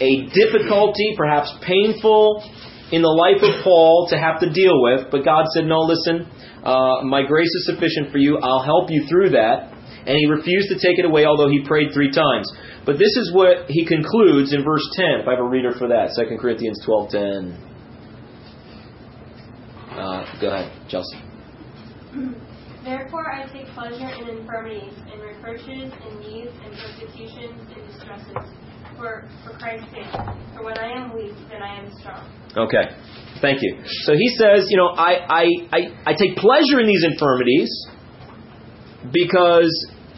a 0.00 0.28
difficulty, 0.32 1.16
perhaps 1.16 1.48
painful, 1.64 2.44
in 2.92 3.00
the 3.00 3.08
life 3.08 3.40
of 3.40 3.64
Paul 3.64 4.08
to 4.10 4.18
have 4.18 4.40
to 4.40 4.50
deal 4.50 4.82
with, 4.82 5.08
but 5.10 5.24
God 5.24 5.46
said, 5.54 5.64
No, 5.64 5.86
listen, 5.86 6.26
uh, 6.64 7.00
my 7.06 7.22
grace 7.22 7.48
is 7.48 7.70
sufficient 7.70 8.10
for 8.10 8.18
you. 8.18 8.38
I'll 8.38 8.64
help 8.64 8.90
you 8.90 9.06
through 9.08 9.30
that. 9.30 9.72
And 10.00 10.16
he 10.16 10.26
refused 10.26 10.68
to 10.72 10.80
take 10.80 10.98
it 10.98 11.04
away, 11.04 11.26
although 11.26 11.48
he 11.48 11.62
prayed 11.64 11.92
three 11.92 12.10
times. 12.10 12.50
But 12.84 12.96
this 12.96 13.14
is 13.20 13.32
what 13.32 13.68
he 13.68 13.84
concludes 13.84 14.52
in 14.52 14.64
verse 14.64 14.84
10, 14.96 15.20
if 15.22 15.28
I 15.28 15.32
have 15.32 15.44
a 15.44 15.48
reader 15.48 15.72
for 15.78 15.88
that, 15.88 16.16
2 16.16 16.36
Corinthians 16.40 16.80
12.10. 16.88 17.69
Go 20.40 20.48
ahead, 20.48 20.72
Chelsea. 20.88 21.20
Therefore 22.84 23.30
I 23.30 23.46
take 23.52 23.66
pleasure 23.74 24.08
in 24.08 24.38
infirmities, 24.38 24.94
in 25.12 25.20
reproaches, 25.20 25.92
in 25.92 26.20
needs, 26.20 26.50
in 26.64 26.70
persecutions, 26.72 27.60
in 27.76 27.86
distresses, 27.86 28.48
for, 28.96 29.28
for 29.44 29.58
Christ's 29.58 29.90
sake. 29.92 30.10
For 30.56 30.64
when 30.64 30.78
I 30.78 30.96
am 30.96 31.14
weak, 31.14 31.34
then 31.50 31.62
I 31.62 31.76
am 31.78 31.92
strong. 32.00 32.24
Okay, 32.56 32.88
thank 33.42 33.60
you. 33.60 33.84
So 33.84 34.14
he 34.14 34.28
says, 34.38 34.66
you 34.70 34.78
know, 34.78 34.88
I, 34.88 35.12
I, 35.28 35.44
I, 35.72 35.80
I 36.06 36.14
take 36.14 36.36
pleasure 36.36 36.80
in 36.80 36.86
these 36.86 37.04
infirmities 37.04 37.68
because 39.12 39.70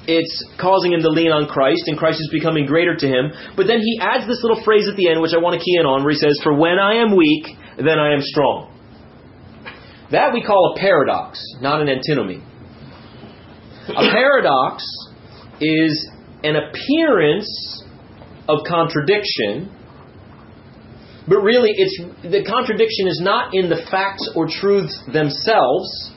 it's 0.07 0.47
causing 0.59 0.93
him 0.93 1.03
to 1.03 1.11
lean 1.11 1.33
on 1.33 1.47
Christ, 1.47 1.83
and 1.87 1.99
Christ 1.99 2.21
is 2.21 2.31
becoming 2.33 2.67
greater 2.67 2.95
to 2.95 3.07
him. 3.07 3.33
But 3.57 3.67
then 3.67 3.81
he 3.81 3.99
adds 4.01 4.27
this 4.29 4.39
little 4.43 4.63
phrase 4.63 4.87
at 4.89 4.97
the 4.97 5.11
end, 5.11 5.21
which 5.21 5.35
I 5.35 5.39
want 5.39 5.59
to 5.59 5.65
key 5.65 5.77
in 5.79 5.87
on, 5.87 6.05
where 6.05 6.13
he 6.13 6.19
says, 6.19 6.39
For 6.43 6.55
when 6.55 6.79
I 6.79 7.03
am 7.03 7.17
weak, 7.17 7.47
then 7.77 7.99
I 7.99 8.15
am 8.15 8.21
strong. 8.23 8.72
That 10.13 10.33
we 10.35 10.43
call 10.43 10.75
a 10.77 10.81
paradox, 10.81 11.41
not 11.61 11.81
an 11.81 11.89
antinomy. 11.89 12.43
A 13.89 14.11
paradox 14.13 14.85
is 15.61 16.11
an 16.45 16.57
appearance 16.57 17.83
of 18.47 18.61
contradiction, 18.69 19.75
but 21.27 21.39
really 21.39 21.71
it's 21.75 21.99
the 22.23 22.45
contradiction 22.45 23.09
is 23.09 23.21
not 23.23 23.55
in 23.55 23.71
the 23.71 23.87
facts 23.91 24.29
or 24.37 24.49
truths 24.49 24.99
themselves, 25.13 26.13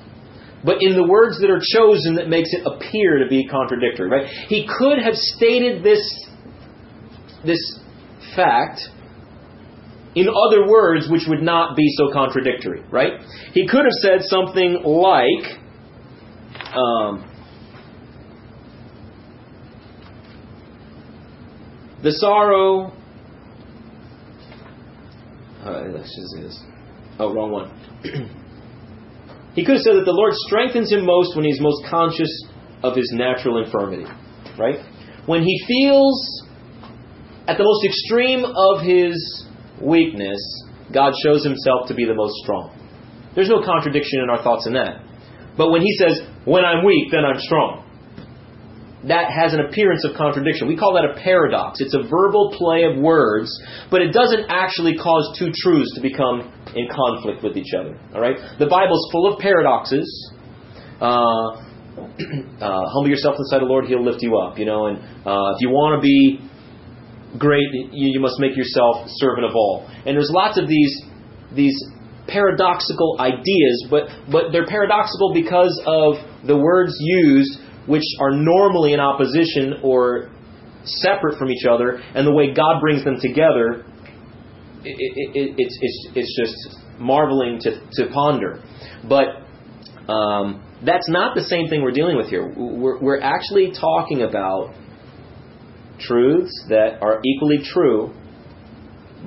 but 0.64 0.82
in 0.82 0.96
the 0.96 1.08
words 1.08 1.40
that 1.40 1.50
are 1.50 1.62
chosen 1.62 2.16
that 2.16 2.28
makes 2.28 2.50
it 2.52 2.66
appear 2.66 3.20
to 3.20 3.30
be 3.30 3.48
contradictory, 3.48 4.10
right? 4.10 4.28
He 4.50 4.68
could 4.68 5.00
have 5.00 5.16
stated 5.16 5.84
this 5.84 6.04
this 7.46 7.80
fact 8.36 8.82
in 10.16 10.28
other 10.30 10.68
words 10.68 11.10
which 11.10 11.24
would 11.28 11.42
not 11.42 11.76
be 11.76 11.88
so 11.98 12.12
contradictory, 12.12 12.82
right? 12.90 13.22
He 13.54 13.68
could 13.68 13.84
have 13.86 13.94
said 14.02 14.22
something 14.22 14.82
like 14.84 15.60
um, 16.74 17.30
the 22.02 22.12
sorrow. 22.12 22.94
Uh, 25.62 25.92
this. 25.92 26.64
Oh, 27.18 27.34
wrong 27.34 27.52
one. 27.52 27.70
he 29.56 29.66
could 29.66 29.76
have 29.76 29.82
said 29.82 29.96
that 29.96 30.06
the 30.06 30.12
Lord 30.12 30.34
strengthens 30.48 30.92
him 30.92 31.06
most 31.06 31.36
when 31.36 31.46
he's 31.46 31.60
most 31.60 31.86
conscious 31.90 32.46
of 32.84 32.96
his 32.96 33.12
natural 33.14 33.64
infirmity, 33.64 34.06
right? 34.60 34.80
When 35.26 35.42
he 35.42 35.64
feels 35.68 36.44
at 37.48 37.58
the 37.58 37.64
most 37.64 37.86
extreme 37.86 38.46
of 38.46 38.82
his 38.82 39.45
weakness, 39.82 40.40
God 40.94 41.14
shows 41.24 41.44
himself 41.44 41.88
to 41.88 41.94
be 41.94 42.06
the 42.06 42.16
most 42.16 42.34
strong. 42.44 42.72
There's 43.36 43.50
no 43.50 43.64
contradiction 43.64 44.22
in 44.24 44.30
our 44.30 44.42
thoughts 44.42 44.68
in 44.68 44.74
that. 44.74 45.04
But 45.58 45.72
when 45.72 45.82
he 45.82 45.92
says, 45.98 46.22
when 46.46 46.64
I'm 46.64 46.86
weak, 46.86 47.12
then 47.12 47.26
I'm 47.26 47.40
strong, 47.40 47.84
that 49.08 49.30
has 49.30 49.54
an 49.54 49.60
appearance 49.62 50.04
of 50.04 50.16
contradiction. 50.18 50.68
We 50.68 50.78
call 50.78 50.94
that 50.96 51.06
a 51.06 51.14
paradox. 51.22 51.80
It's 51.80 51.94
a 51.94 52.02
verbal 52.10 52.54
play 52.58 52.84
of 52.84 52.98
words, 52.98 53.52
but 53.92 54.02
it 54.02 54.12
doesn't 54.12 54.50
actually 54.50 54.98
cause 54.98 55.38
two 55.38 55.52
truths 55.54 55.94
to 55.96 56.02
become 56.02 56.52
in 56.76 56.88
conflict 56.90 57.44
with 57.44 57.56
each 57.58 57.74
other. 57.78 58.00
All 58.14 58.22
right? 58.22 58.36
The 58.58 58.66
Bible's 58.66 59.08
full 59.12 59.32
of 59.32 59.40
paradoxes. 59.40 60.10
Uh, 61.00 61.06
uh, 62.02 62.84
humble 62.92 63.10
yourself 63.10 63.36
in 63.36 63.44
the 63.44 63.50
sight 63.52 63.62
of 63.62 63.68
the 63.68 63.72
Lord; 63.72 63.86
He'll 63.86 64.04
lift 64.04 64.22
you 64.22 64.38
up. 64.38 64.58
You 64.58 64.66
know, 64.66 64.88
and 64.88 64.98
uh, 64.98 65.56
if 65.56 65.62
you 65.62 65.70
want 65.70 66.00
to 66.00 66.02
be 66.02 66.40
great, 67.38 67.68
you, 67.92 68.20
must 68.20 68.40
make 68.40 68.56
yourself 68.56 69.08
servant 69.18 69.46
of 69.46 69.56
all. 69.56 69.88
And 70.06 70.16
there's 70.16 70.32
lots 70.32 70.58
of 70.60 70.68
these 70.68 71.04
these 71.56 71.76
paradoxical 72.28 73.18
ideas, 73.20 73.88
but 73.90 74.10
but 74.32 74.52
they're 74.52 74.68
paradoxical 74.68 75.34
because 75.34 75.82
of 75.86 76.16
the 76.46 76.58
words 76.58 76.96
used 77.00 77.60
which 77.88 78.04
are 78.20 78.32
normally 78.32 78.94
in 78.94 79.00
opposition 79.00 79.76
or 79.84 80.32
separate 80.84 81.38
from 81.38 81.50
each 81.52 81.66
other, 81.66 82.02
and 82.16 82.26
the 82.26 82.34
way 82.34 82.54
God 82.54 82.80
brings 82.82 83.04
them 83.04 83.18
together, 83.20 83.86
it, 84.84 84.96
it, 84.98 85.32
it, 85.36 85.56
it's, 85.58 85.78
it's, 85.82 86.08
it's 86.16 86.40
just 86.40 87.00
marveling 87.00 87.60
to, 87.62 87.80
to 87.94 88.12
ponder. 88.12 88.64
But 89.08 90.12
um, 90.12 90.64
that's 90.86 91.10
not 91.10 91.36
the 91.36 91.44
same 91.44 91.68
thing 91.68 91.82
we're 91.82 91.92
dealing 91.92 92.18
with 92.18 92.28
here. 92.28 92.48
We're, 92.56 93.00
we're 93.00 93.22
actually 93.22 93.72
talking 93.72 94.22
about 94.22 94.74
truths 96.00 96.66
that 96.70 97.00
are 97.02 97.22
equally 97.24 97.60
true, 97.64 98.14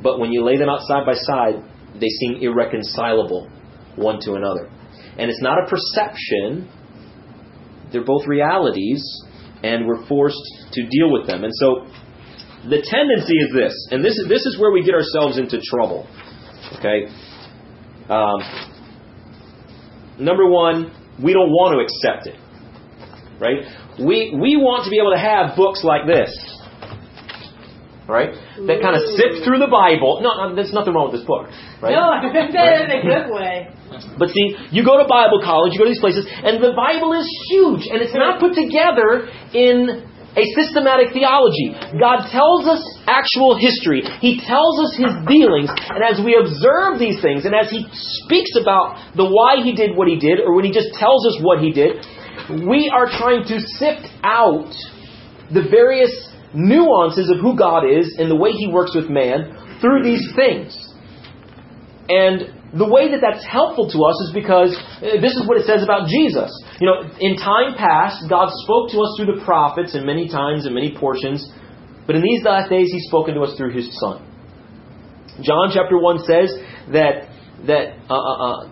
but 0.03 0.19
when 0.19 0.33
you 0.33 0.45
lay 0.45 0.57
them 0.57 0.69
out 0.69 0.81
side 0.83 1.05
by 1.07 1.15
side, 1.15 1.63
they 2.01 2.09
seem 2.09 2.39
irreconcilable 2.41 3.51
one 3.97 4.21
to 4.21 4.35
another. 4.35 4.71
And 5.19 5.31
it's 5.31 5.43
not 5.43 5.59
a 5.59 5.69
perception, 5.69 6.71
they're 7.91 8.05
both 8.05 8.27
realities, 8.27 9.03
and 9.63 9.87
we're 9.87 10.07
forced 10.07 10.43
to 10.73 10.87
deal 10.87 11.13
with 11.13 11.27
them. 11.27 11.45
And 11.45 11.53
so 11.55 11.87
the 12.69 12.83
tendency 12.83 13.35
is 13.35 13.53
this, 13.53 13.89
and 13.91 14.05
this 14.05 14.17
is 14.17 14.29
this 14.29 14.47
is 14.47 14.59
where 14.59 14.71
we 14.71 14.85
get 14.85 14.95
ourselves 14.95 15.39
into 15.39 15.61
trouble. 15.61 16.07
Okay. 16.79 17.07
Um, 18.09 18.41
number 20.19 20.49
one, 20.49 20.93
we 21.23 21.33
don't 21.33 21.51
want 21.51 21.75
to 21.75 21.85
accept 21.85 22.27
it. 22.27 22.39
Right? 23.41 23.65
We 23.99 24.37
we 24.41 24.57
want 24.57 24.85
to 24.85 24.91
be 24.91 24.99
able 24.99 25.13
to 25.13 25.19
have 25.19 25.57
books 25.57 25.83
like 25.83 26.07
this. 26.07 26.31
Right? 28.09 28.33
That 28.65 28.81
kind 28.81 28.97
of 28.97 29.05
sift 29.21 29.45
through 29.45 29.61
the 29.61 29.69
Bible. 29.69 30.25
No, 30.25 30.33
no, 30.33 30.57
there's 30.57 30.73
nothing 30.73 30.97
wrong 30.97 31.13
with 31.13 31.21
this 31.21 31.29
book. 31.29 31.53
Right? 31.85 31.93
No, 31.93 32.09
I 32.09 32.25
said 32.25 32.49
it 32.49 32.89
in 32.89 32.93
a 32.97 33.03
good 33.05 33.29
way. 33.29 33.69
But 34.17 34.33
see, 34.33 34.57
you 34.73 34.81
go 34.81 34.97
to 34.97 35.05
Bible 35.05 35.45
college, 35.45 35.77
you 35.77 35.79
go 35.79 35.85
to 35.85 35.93
these 35.93 36.01
places, 36.01 36.25
and 36.25 36.57
the 36.57 36.73
Bible 36.73 37.13
is 37.13 37.29
huge, 37.53 37.85
and 37.93 38.01
it's 38.01 38.17
not 38.17 38.41
put 38.41 38.57
together 38.57 39.29
in 39.53 40.09
a 40.37 40.45
systematic 40.57 41.13
theology. 41.13 41.77
God 42.01 42.29
tells 42.33 42.65
us 42.65 42.81
actual 43.05 43.61
history. 43.61 44.01
He 44.25 44.41
tells 44.41 44.81
us 44.89 44.97
His 44.97 45.13
dealings, 45.29 45.69
and 45.69 46.01
as 46.01 46.21
we 46.25 46.33
observe 46.33 46.97
these 46.97 47.21
things, 47.21 47.45
and 47.45 47.53
as 47.53 47.69
He 47.69 47.85
speaks 48.25 48.57
about 48.57 48.97
the 49.17 49.29
why 49.29 49.61
He 49.61 49.77
did 49.77 49.97
what 49.97 50.09
He 50.09 50.17
did, 50.17 50.41
or 50.41 50.57
when 50.57 50.65
He 50.65 50.73
just 50.73 50.97
tells 50.97 51.29
us 51.29 51.37
what 51.45 51.61
He 51.61 51.73
did, 51.73 52.05
we 52.65 52.89
are 52.89 53.09
trying 53.09 53.45
to 53.53 53.61
sift 53.61 54.09
out 54.25 54.73
the 55.53 55.65
various 55.69 56.13
nuances 56.55 57.31
of 57.31 57.41
who 57.41 57.57
God 57.57 57.85
is 57.85 58.17
and 58.19 58.31
the 58.31 58.37
way 58.37 58.53
He 58.53 58.69
works 58.69 58.95
with 58.95 59.09
man 59.09 59.79
through 59.81 60.03
these 60.03 60.33
things. 60.35 60.77
And 62.09 62.59
the 62.73 62.89
way 62.89 63.13
that 63.13 63.21
that's 63.21 63.45
helpful 63.45 63.89
to 63.89 63.99
us 64.05 64.17
is 64.29 64.31
because 64.33 64.77
uh, 64.77 65.21
this 65.21 65.33
is 65.33 65.45
what 65.49 65.57
it 65.57 65.65
says 65.65 65.83
about 65.83 66.09
Jesus. 66.09 66.53
You 66.81 66.89
know, 66.89 67.09
in 67.21 67.37
time 67.37 67.77
past, 67.77 68.29
God 68.29 68.49
spoke 68.65 68.93
to 68.93 69.01
us 69.01 69.17
through 69.17 69.37
the 69.37 69.45
prophets 69.45 69.95
in 69.95 70.05
many 70.05 70.29
times 70.29 70.67
and 70.67 70.75
many 70.75 70.97
portions, 70.97 71.45
but 72.07 72.17
in 72.17 72.23
these 72.23 72.45
last 72.45 72.69
days, 72.69 72.89
He's 72.93 73.09
spoken 73.09 73.35
to 73.35 73.43
us 73.43 73.57
through 73.57 73.73
His 73.73 73.89
Son. 74.01 74.25
John 75.41 75.71
chapter 75.73 75.97
1 75.97 76.19
says 76.25 76.53
that, 76.93 77.29
that 77.67 77.97
uh, 78.11 78.17
uh, 78.17 78.37
uh, 78.37 78.71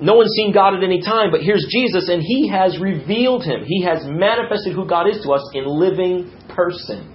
no 0.00 0.14
one's 0.14 0.32
seen 0.36 0.52
God 0.52 0.74
at 0.74 0.82
any 0.82 1.00
time, 1.00 1.30
but 1.30 1.40
here's 1.40 1.64
Jesus, 1.70 2.08
and 2.08 2.20
He 2.20 2.48
has 2.48 2.78
revealed 2.78 3.44
Him. 3.44 3.64
He 3.64 3.82
has 3.84 4.04
manifested 4.04 4.74
who 4.74 4.86
God 4.86 5.08
is 5.08 5.22
to 5.24 5.32
us 5.32 5.44
in 5.54 5.64
living 5.66 6.30
person. 6.48 7.14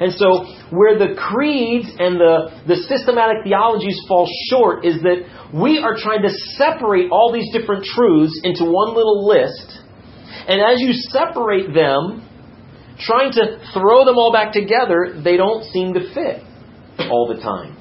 And 0.00 0.12
so, 0.14 0.48
where 0.72 0.98
the 0.98 1.12
creeds 1.12 1.86
and 1.98 2.16
the, 2.16 2.64
the 2.66 2.76
systematic 2.88 3.44
theologies 3.44 4.00
fall 4.08 4.26
short 4.48 4.86
is 4.86 4.96
that 5.02 5.28
we 5.52 5.78
are 5.78 5.94
trying 5.94 6.22
to 6.22 6.32
separate 6.56 7.10
all 7.12 7.30
these 7.32 7.52
different 7.52 7.84
truths 7.84 8.40
into 8.42 8.64
one 8.64 8.96
little 8.96 9.28
list. 9.28 9.68
And 10.48 10.58
as 10.58 10.80
you 10.80 10.94
separate 11.12 11.74
them, 11.74 12.26
trying 12.98 13.32
to 13.32 13.60
throw 13.74 14.06
them 14.06 14.16
all 14.16 14.32
back 14.32 14.52
together, 14.52 15.20
they 15.22 15.36
don't 15.36 15.64
seem 15.64 15.92
to 15.92 16.00
fit 16.14 16.42
all 17.12 17.28
the 17.28 17.40
time. 17.42 17.76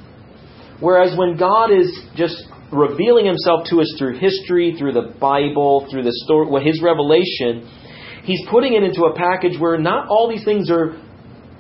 Whereas 0.81 1.17
when 1.17 1.37
God 1.37 1.71
is 1.71 1.87
just 2.15 2.35
revealing 2.71 3.25
himself 3.25 3.67
to 3.69 3.79
us 3.79 3.95
through 3.97 4.19
history, 4.19 4.75
through 4.77 4.93
the 4.93 5.13
Bible, 5.19 5.87
through 5.89 6.03
the 6.03 6.13
story, 6.25 6.47
well, 6.49 6.63
his 6.63 6.81
revelation, 6.81 7.67
he's 8.23 8.41
putting 8.49 8.73
it 8.73 8.83
into 8.83 9.03
a 9.03 9.15
package 9.15 9.59
where 9.59 9.77
not 9.77 10.07
all 10.09 10.29
these 10.29 10.43
things 10.43 10.69
are 10.69 10.95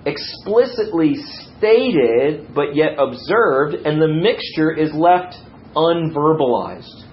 explicitly 0.05 1.15
stated 1.57 2.53
but 2.53 2.75
yet 2.75 2.97
observed, 2.97 3.75
and 3.85 4.01
the 4.01 4.07
mixture 4.07 4.71
is 4.71 4.93
left 4.93 5.35
unverbalized. 5.75 7.05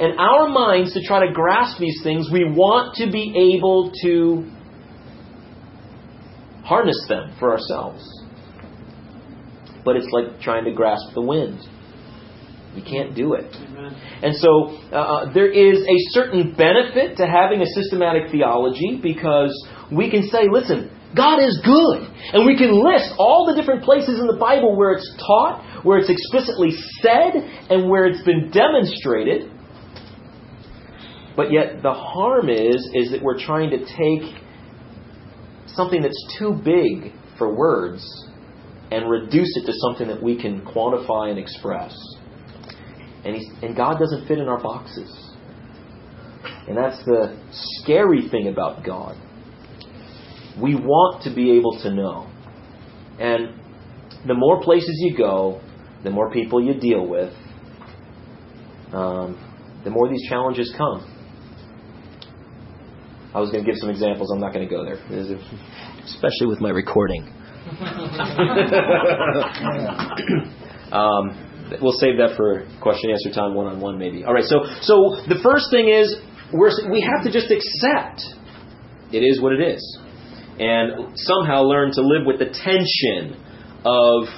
And 0.00 0.18
our 0.18 0.48
minds, 0.48 0.94
to 0.94 1.02
try 1.02 1.26
to 1.26 1.32
grasp 1.32 1.78
these 1.80 2.00
things, 2.02 2.28
we 2.32 2.44
want 2.44 2.94
to 2.96 3.10
be 3.10 3.56
able 3.56 3.90
to 4.02 4.48
harness 6.64 7.04
them 7.08 7.34
for 7.40 7.50
ourselves. 7.50 8.04
But 9.84 9.96
it's 9.96 10.08
like 10.12 10.40
trying 10.40 10.64
to 10.64 10.72
grasp 10.72 11.14
the 11.14 11.22
wind. 11.22 11.58
You 12.76 12.82
can't 12.82 13.16
do 13.16 13.34
it. 13.34 13.52
Amen. 13.54 13.96
And 14.22 14.36
so 14.36 14.76
uh, 14.92 15.32
there 15.32 15.50
is 15.50 15.80
a 15.80 15.98
certain 16.10 16.54
benefit 16.54 17.16
to 17.16 17.26
having 17.26 17.60
a 17.60 17.66
systematic 17.66 18.30
theology 18.30 19.00
because 19.02 19.50
we 19.90 20.10
can 20.10 20.28
say, 20.28 20.46
listen, 20.50 20.90
God 21.16 21.42
is 21.42 21.60
good. 21.64 22.08
And 22.32 22.46
we 22.46 22.56
can 22.56 22.72
list 22.72 23.14
all 23.18 23.46
the 23.46 23.58
different 23.58 23.82
places 23.84 24.20
in 24.20 24.26
the 24.26 24.36
Bible 24.38 24.76
where 24.76 24.92
it's 24.92 25.10
taught, 25.18 25.84
where 25.84 25.98
it's 25.98 26.10
explicitly 26.10 26.70
said, 27.00 27.34
and 27.70 27.88
where 27.88 28.06
it's 28.06 28.22
been 28.24 28.50
demonstrated. 28.50 29.50
But 31.36 31.52
yet 31.52 31.82
the 31.82 31.94
harm 31.94 32.50
is 32.50 32.90
is 32.94 33.12
that 33.12 33.22
we're 33.22 33.38
trying 33.38 33.70
to 33.70 33.78
take 33.78 34.36
something 35.66 36.02
that's 36.02 36.36
too 36.38 36.60
big 36.64 37.12
for 37.38 37.54
words 37.54 38.04
and 38.90 39.08
reduce 39.08 39.56
it 39.56 39.66
to 39.66 39.72
something 39.72 40.08
that 40.08 40.22
we 40.22 40.40
can 40.40 40.60
quantify 40.62 41.30
and 41.30 41.38
express. 41.38 41.94
And, 43.24 43.36
and 43.62 43.76
God 43.76 43.98
doesn't 43.98 44.26
fit 44.26 44.38
in 44.38 44.48
our 44.48 44.60
boxes. 44.62 45.10
And 46.66 46.76
that's 46.76 47.02
the 47.04 47.38
scary 47.52 48.28
thing 48.28 48.48
about 48.48 48.84
God. 48.84 49.16
We 50.60 50.74
want 50.74 51.22
to 51.24 51.34
be 51.34 51.52
able 51.52 51.78
to 51.82 51.92
know. 51.92 52.30
And 53.18 53.54
the 54.26 54.34
more 54.34 54.62
places 54.62 54.96
you 55.00 55.16
go, 55.16 55.60
the 56.04 56.10
more 56.10 56.30
people 56.30 56.62
you 56.64 56.78
deal 56.78 57.06
with, 57.06 57.32
um, 58.92 59.38
the 59.84 59.90
more 59.90 60.08
these 60.08 60.28
challenges 60.28 60.72
come. 60.76 61.14
I 63.34 63.40
was 63.40 63.50
going 63.50 63.64
to 63.64 63.70
give 63.70 63.78
some 63.78 63.90
examples. 63.90 64.30
I'm 64.32 64.40
not 64.40 64.52
going 64.52 64.66
to 64.66 64.74
go 64.74 64.84
there, 64.84 64.98
especially 66.04 66.46
with 66.46 66.60
my 66.60 66.70
recording. 66.70 67.22
um, 70.90 71.78
we'll 71.82 71.92
save 71.92 72.16
that 72.16 72.34
for 72.36 72.66
question 72.80 73.10
answer 73.10 73.30
time 73.30 73.54
one 73.54 73.66
on 73.66 73.80
one 73.80 73.98
maybe. 73.98 74.24
All 74.24 74.32
right. 74.32 74.44
So 74.44 74.64
so 74.80 75.20
the 75.28 75.38
first 75.42 75.66
thing 75.70 75.88
is 75.88 76.16
we're, 76.52 76.70
we 76.90 77.00
have 77.02 77.24
to 77.24 77.32
just 77.32 77.50
accept 77.50 78.22
it 79.12 79.18
is 79.18 79.40
what 79.40 79.52
it 79.52 79.60
is, 79.60 79.98
and 80.58 81.16
somehow 81.16 81.62
learn 81.62 81.92
to 81.92 82.02
live 82.02 82.26
with 82.26 82.38
the 82.38 82.46
tension 82.46 83.38
of 83.84 84.28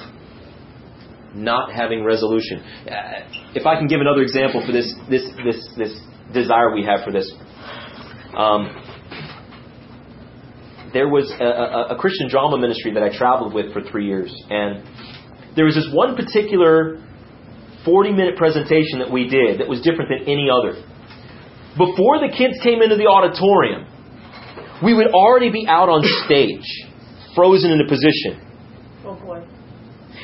not 1.34 1.72
having 1.72 2.04
resolution. 2.04 2.60
Uh, 2.60 3.54
if 3.54 3.66
I 3.66 3.76
can 3.76 3.86
give 3.86 4.00
another 4.00 4.22
example 4.22 4.64
for 4.66 4.72
this 4.72 4.92
this 5.08 5.22
this 5.44 5.68
this 5.76 6.00
desire 6.32 6.74
we 6.74 6.84
have 6.84 7.04
for 7.04 7.12
this. 7.12 7.30
Um, 8.36 8.68
there 10.92 11.08
was 11.08 11.30
a, 11.30 11.44
a, 11.44 11.94
a, 11.94 11.98
Christian 11.98 12.28
drama 12.28 12.58
ministry 12.58 12.94
that 12.94 13.02
I 13.02 13.16
traveled 13.16 13.54
with 13.54 13.72
for 13.72 13.80
three 13.82 14.06
years, 14.06 14.34
and 14.50 14.82
there 15.56 15.64
was 15.64 15.74
this 15.74 15.88
one 15.92 16.16
particular 16.16 17.02
40 17.84 18.12
minute 18.12 18.36
presentation 18.36 18.98
that 18.98 19.10
we 19.10 19.28
did 19.28 19.60
that 19.60 19.68
was 19.68 19.80
different 19.80 20.10
than 20.10 20.28
any 20.28 20.48
other. 20.50 20.78
Before 21.78 22.18
the 22.18 22.34
kids 22.36 22.58
came 22.62 22.82
into 22.82 22.96
the 22.96 23.06
auditorium, 23.06 23.86
we 24.82 24.94
would 24.94 25.08
already 25.08 25.50
be 25.50 25.66
out 25.68 25.88
on 25.88 26.02
stage, 26.26 26.66
frozen 27.34 27.70
in 27.70 27.80
a 27.80 27.88
position. 27.88 28.40
Oh 29.04 29.14
boy. 29.14 29.44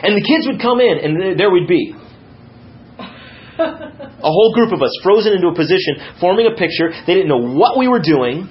And 0.02 0.16
the 0.16 0.24
kids 0.24 0.46
would 0.46 0.60
come 0.60 0.80
in, 0.80 0.98
and 0.98 1.38
there 1.38 1.50
we'd 1.50 1.68
be. 1.68 1.94
a 3.58 4.30
whole 4.32 4.52
group 4.52 4.72
of 4.72 4.82
us 4.82 4.92
frozen 5.02 5.32
into 5.32 5.48
a 5.48 5.54
position, 5.56 6.20
forming 6.20 6.46
a 6.46 6.52
picture. 6.56 6.92
They 7.06 7.14
didn't 7.14 7.28
know 7.28 7.56
what 7.56 7.78
we 7.78 7.88
were 7.88 8.02
doing. 8.02 8.48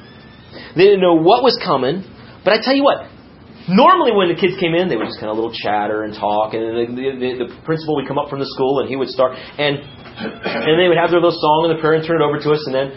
They 0.75 0.85
didn't 0.89 1.01
know 1.01 1.13
what 1.13 1.43
was 1.43 1.53
coming. 1.61 2.01
But 2.43 2.53
I 2.53 2.57
tell 2.61 2.73
you 2.73 2.83
what, 2.83 3.05
normally 3.69 4.13
when 4.13 4.29
the 4.29 4.37
kids 4.37 4.57
came 4.57 4.73
in, 4.73 4.89
they 4.89 4.97
would 4.97 5.05
just 5.05 5.21
kind 5.21 5.29
of 5.29 5.37
a 5.37 5.41
little 5.41 5.53
chatter 5.53 6.03
and 6.03 6.13
talk, 6.13 6.53
and 6.53 6.61
the, 6.61 6.85
the, 6.97 7.29
the, 7.45 7.47
principal 7.65 8.01
would 8.01 8.07
come 8.07 8.17
up 8.17 8.29
from 8.29 8.39
the 8.39 8.49
school 8.49 8.81
and 8.81 8.89
he 8.89 8.95
would 8.95 9.09
start, 9.09 9.37
and 9.37 9.77
and 10.17 10.73
they 10.79 10.87
would 10.87 10.97
have 10.97 11.11
their 11.11 11.21
little 11.21 11.37
song, 11.37 11.69
and 11.69 11.77
the 11.77 11.81
parent 11.81 12.05
turn 12.07 12.21
it 12.21 12.25
over 12.25 12.39
to 12.39 12.49
us, 12.53 12.61
and 12.65 12.73
then, 12.73 12.87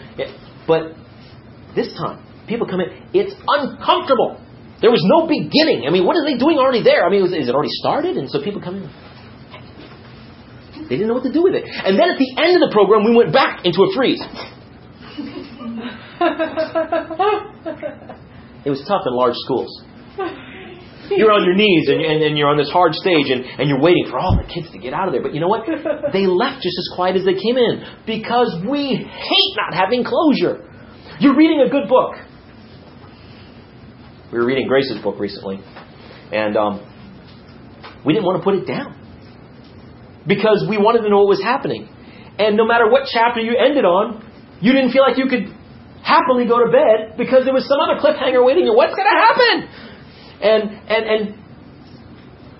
but 0.65 0.95
this 1.75 1.93
time, 1.97 2.23
people 2.49 2.67
come 2.67 2.81
in, 2.81 2.89
it's 3.13 3.31
uncomfortable. 3.47 4.41
There 4.81 4.91
was 4.91 5.03
no 5.05 5.27
beginning. 5.27 5.85
I 5.87 5.91
mean, 5.91 6.05
what 6.05 6.17
are 6.17 6.25
they 6.25 6.37
doing 6.37 6.57
already 6.57 6.81
there? 6.83 7.05
I 7.05 7.09
mean, 7.09 7.21
was, 7.21 7.31
is 7.31 7.47
it 7.47 7.55
already 7.55 7.71
started? 7.77 8.17
And 8.17 8.29
so 8.29 8.41
people 8.41 8.61
come 8.61 8.81
in. 8.81 8.89
They 10.89 10.97
didn't 10.97 11.07
know 11.07 11.13
what 11.13 11.23
to 11.23 11.33
do 11.33 11.43
with 11.43 11.53
it. 11.53 11.63
And 11.63 11.99
then 11.99 12.09
at 12.09 12.17
the 12.17 12.31
end 12.41 12.57
of 12.57 12.65
the 12.65 12.73
program, 12.73 13.05
we 13.05 13.15
went 13.15 13.31
back 13.31 13.63
into 13.63 13.85
a 13.85 13.89
freeze. 13.93 14.23
It 18.65 18.69
was 18.69 18.83
tough 18.83 19.07
in 19.07 19.15
large 19.15 19.39
schools. 19.39 19.71
You're 21.09 21.31
on 21.31 21.41
your 21.47 21.55
knees 21.55 21.89
and, 21.89 22.03
and, 22.03 22.21
and, 22.21 22.37
you're 22.37 22.49
on 22.51 22.57
this 22.57 22.69
hard 22.69 22.93
stage 22.93 23.31
and, 23.31 23.41
and 23.57 23.65
you're 23.65 23.81
waiting 23.81 24.05
for 24.11 24.19
all 24.19 24.37
the 24.37 24.45
kids 24.45 24.69
to 24.73 24.77
get 24.77 24.93
out 24.93 25.07
of 25.07 25.13
there. 25.13 25.23
But 25.23 25.33
you 25.33 25.39
know 25.39 25.47
what? 25.47 25.65
They 26.13 26.27
left 26.27 26.61
just 26.61 26.77
as 26.77 26.91
quiet 26.93 27.15
as 27.15 27.25
they 27.25 27.33
came 27.33 27.57
in 27.57 27.81
because 28.05 28.51
we 28.67 28.99
hate 28.99 29.53
not 29.57 29.73
having 29.73 30.03
closure. 30.03 30.61
You're 31.19 31.35
reading 31.35 31.65
a 31.65 31.69
good 31.69 31.87
book. 31.89 32.19
We 34.31 34.37
were 34.37 34.45
reading 34.45 34.67
Grace's 34.67 35.01
book 35.01 35.19
recently, 35.19 35.59
and 36.31 36.55
um, 36.55 36.85
we 38.05 38.13
didn't 38.13 38.25
want 38.25 38.37
to 38.37 38.43
put 38.43 38.53
it 38.53 38.65
down 38.69 38.93
because 40.27 40.65
we 40.69 40.77
wanted 40.77 41.01
to 41.01 41.09
know 41.09 41.25
what 41.25 41.33
was 41.33 41.41
happening. 41.41 41.89
And 42.37 42.55
no 42.55 42.65
matter 42.65 42.85
what 42.89 43.09
chapter 43.11 43.41
you 43.41 43.57
ended 43.57 43.85
on, 43.85 44.21
you 44.61 44.71
didn't 44.71 44.91
feel 44.91 45.01
like 45.01 45.17
you 45.17 45.25
could 45.25 45.49
happily 46.05 46.45
go 46.45 46.61
to 46.61 46.69
bed 46.69 47.17
because 47.17 47.43
there 47.43 47.57
was 47.57 47.65
some 47.65 47.81
other 47.81 47.97
cliffhanger 47.97 48.45
waiting. 48.45 48.69
What's 48.69 48.93
going 48.93 49.09
to 49.09 49.17
happen? 49.17 49.55
And 50.39 50.61
and 50.87 51.03
and 51.09 51.21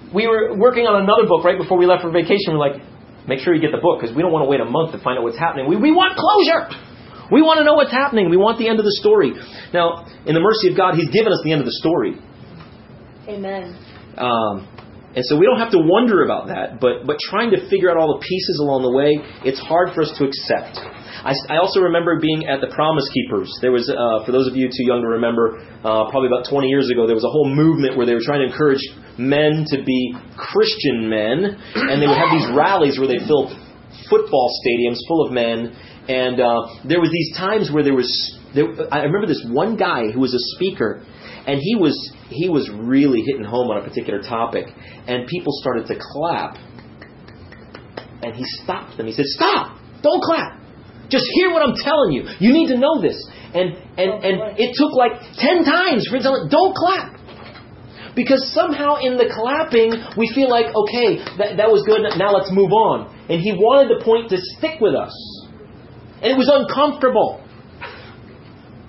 we 0.10 0.26
were 0.26 0.58
working 0.58 0.90
on 0.90 1.06
another 1.06 1.30
book 1.30 1.46
right 1.46 1.58
before 1.58 1.78
we 1.78 1.86
left 1.86 2.02
for 2.02 2.10
vacation. 2.10 2.58
We're 2.58 2.66
like, 2.66 2.82
make 3.30 3.46
sure 3.46 3.54
you 3.54 3.62
get 3.62 3.72
the 3.72 3.80
book 3.82 4.02
because 4.02 4.16
we 4.18 4.26
don't 4.26 4.34
want 4.34 4.44
to 4.44 4.50
wait 4.50 4.60
a 4.60 4.66
month 4.66 4.98
to 4.98 5.00
find 5.00 5.22
out 5.22 5.24
what's 5.24 5.38
happening. 5.38 5.70
We 5.70 5.78
we 5.78 5.94
want 5.94 6.18
closure. 6.18 6.89
We 7.32 7.42
want 7.42 7.60
to 7.60 7.64
know 7.64 7.76
what's 7.76 7.92
happening. 7.92 8.30
We 8.30 8.38
want 8.38 8.58
the 8.58 8.68
end 8.68 8.80
of 8.80 8.86
the 8.86 8.98
story. 9.00 9.34
Now, 9.74 10.06
in 10.26 10.34
the 10.34 10.42
mercy 10.42 10.70
of 10.70 10.78
God, 10.78 10.96
He's 10.96 11.10
given 11.10 11.32
us 11.32 11.42
the 11.44 11.52
end 11.52 11.62
of 11.62 11.68
the 11.68 11.78
story. 11.78 12.18
Amen. 13.28 13.78
Um, 14.18 14.68
and 15.16 15.26
so 15.26 15.38
we 15.38 15.46
don't 15.46 15.58
have 15.58 15.74
to 15.74 15.82
wonder 15.82 16.24
about 16.24 16.54
that, 16.54 16.78
but, 16.80 17.06
but 17.10 17.18
trying 17.18 17.50
to 17.52 17.66
figure 17.70 17.90
out 17.90 17.98
all 17.98 18.14
the 18.14 18.22
pieces 18.22 18.62
along 18.62 18.86
the 18.86 18.94
way, 18.94 19.18
it's 19.42 19.58
hard 19.58 19.90
for 19.98 20.06
us 20.06 20.14
to 20.22 20.26
accept. 20.26 20.78
I, 21.26 21.34
I 21.50 21.58
also 21.58 21.82
remember 21.82 22.22
being 22.22 22.46
at 22.46 22.62
the 22.62 22.70
Promise 22.70 23.10
Keepers. 23.10 23.50
There 23.62 23.74
was, 23.74 23.90
uh, 23.90 24.24
for 24.26 24.32
those 24.32 24.46
of 24.46 24.56
you 24.56 24.70
too 24.70 24.86
young 24.86 25.02
to 25.02 25.18
remember, 25.18 25.60
uh, 25.82 26.08
probably 26.14 26.30
about 26.30 26.46
20 26.46 26.70
years 26.70 26.94
ago, 26.94 27.10
there 27.10 27.18
was 27.18 27.26
a 27.26 27.34
whole 27.34 27.50
movement 27.50 27.98
where 27.98 28.06
they 28.06 28.14
were 28.14 28.24
trying 28.24 28.46
to 28.46 28.50
encourage 28.54 28.86
men 29.18 29.66
to 29.74 29.82
be 29.82 30.14
Christian 30.38 31.10
men, 31.10 31.58
and 31.76 31.98
they 31.98 32.08
would 32.08 32.18
have 32.18 32.32
these 32.32 32.48
rallies 32.54 33.02
where 33.02 33.10
they 33.10 33.20
filled 33.26 33.50
football 34.08 34.48
stadiums 34.62 35.02
full 35.10 35.26
of 35.26 35.34
men. 35.34 35.74
And 36.10 36.42
uh, 36.42 36.82
there 36.90 37.00
was 37.00 37.12
these 37.14 37.38
times 37.38 37.70
where 37.72 37.84
there 37.84 37.94
was, 37.94 38.10
there, 38.56 38.66
I 38.92 39.04
remember 39.04 39.28
this 39.28 39.46
one 39.48 39.78
guy 39.78 40.10
who 40.10 40.20
was 40.20 40.34
a 40.34 40.42
speaker, 40.58 41.06
and 41.46 41.60
he 41.62 41.76
was 41.76 41.94
he 42.30 42.50
was 42.50 42.70
really 42.70 43.22
hitting 43.22 43.44
home 43.44 43.70
on 43.70 43.78
a 43.78 43.84
particular 43.88 44.20
topic, 44.22 44.66
and 45.06 45.28
people 45.28 45.54
started 45.62 45.86
to 45.88 45.96
clap. 46.02 46.58
And 48.22 48.36
he 48.36 48.44
stopped 48.66 48.98
them. 48.98 49.06
He 49.06 49.14
said, 49.14 49.26
"Stop! 49.28 49.78
Don't 50.02 50.22
clap! 50.22 50.60
Just 51.10 51.26
hear 51.34 51.52
what 51.54 51.62
I'm 51.62 51.76
telling 51.78 52.12
you. 52.12 52.26
You 52.40 52.54
need 52.54 52.68
to 52.74 52.78
know 52.78 53.02
this. 53.02 53.16
And 53.54 53.78
and 53.98 54.10
and 54.26 54.36
it 54.58 54.74
took 54.74 54.94
like 54.98 55.14
ten 55.38 55.64
times 55.64 56.10
for 56.10 56.18
him 56.18 56.24
to 56.24 56.50
don't 56.50 56.76
clap. 56.76 57.18
Because 58.16 58.52
somehow 58.52 58.98
in 58.98 59.16
the 59.16 59.30
clapping, 59.30 59.94
we 60.18 60.28
feel 60.34 60.50
like, 60.50 60.74
okay, 60.74 61.22
that, 61.38 61.56
that 61.62 61.70
was 61.70 61.86
good, 61.86 62.02
now 62.18 62.34
let's 62.34 62.52
move 62.52 62.74
on. 62.74 63.16
And 63.30 63.40
he 63.40 63.54
wanted 63.54 63.96
the 63.96 64.04
point 64.04 64.30
to 64.32 64.38
stick 64.58 64.82
with 64.82 64.96
us. 64.96 65.14
And 66.22 66.32
it 66.32 66.38
was 66.38 66.52
uncomfortable. 66.52 67.44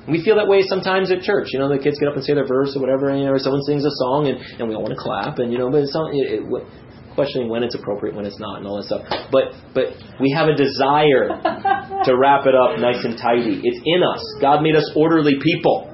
We 0.09 0.25
feel 0.25 0.37
that 0.37 0.49
way 0.49 0.63
sometimes 0.67 1.13
at 1.13 1.23
church. 1.23 1.49
You 1.53 1.61
know, 1.61 1.69
the 1.69 1.79
kids 1.79 1.99
get 1.99 2.09
up 2.09 2.17
and 2.17 2.25
say 2.25 2.35
their 2.35 2.47
verse 2.47 2.75
or 2.75 2.81
whatever, 2.81 3.11
and 3.11 3.21
you 3.21 3.27
know, 3.27 3.33
or 3.33 3.39
someone 3.39 3.63
sings 3.63 3.85
a 3.85 3.95
song, 4.03 4.27
and, 4.27 4.39
and 4.59 4.69
we 4.69 4.75
all 4.75 4.83
want 4.83 4.95
to 4.95 4.99
clap, 4.99 5.39
and 5.39 5.53
you 5.53 5.59
know, 5.59 5.71
but 5.71 5.87
it's 5.87 5.95
not, 5.95 6.11
it, 6.11 6.43
it, 6.43 6.67
questioning 7.15 7.49
when 7.49 7.63
it's 7.63 7.75
appropriate, 7.75 8.15
when 8.15 8.27
it's 8.27 8.41
not, 8.41 8.59
and 8.59 8.67
all 8.67 8.77
that 8.77 8.91
stuff. 8.91 9.07
But 9.31 9.55
but 9.75 9.95
we 10.19 10.35
have 10.35 10.49
a 10.49 10.57
desire 10.57 11.31
to 12.07 12.11
wrap 12.19 12.47
it 12.47 12.55
up 12.59 12.79
nice 12.83 13.05
and 13.05 13.15
tidy. 13.15 13.61
It's 13.63 13.81
in 13.85 14.03
us. 14.03 14.23
God 14.41 14.63
made 14.63 14.75
us 14.75 14.91
orderly 14.97 15.39
people. 15.39 15.87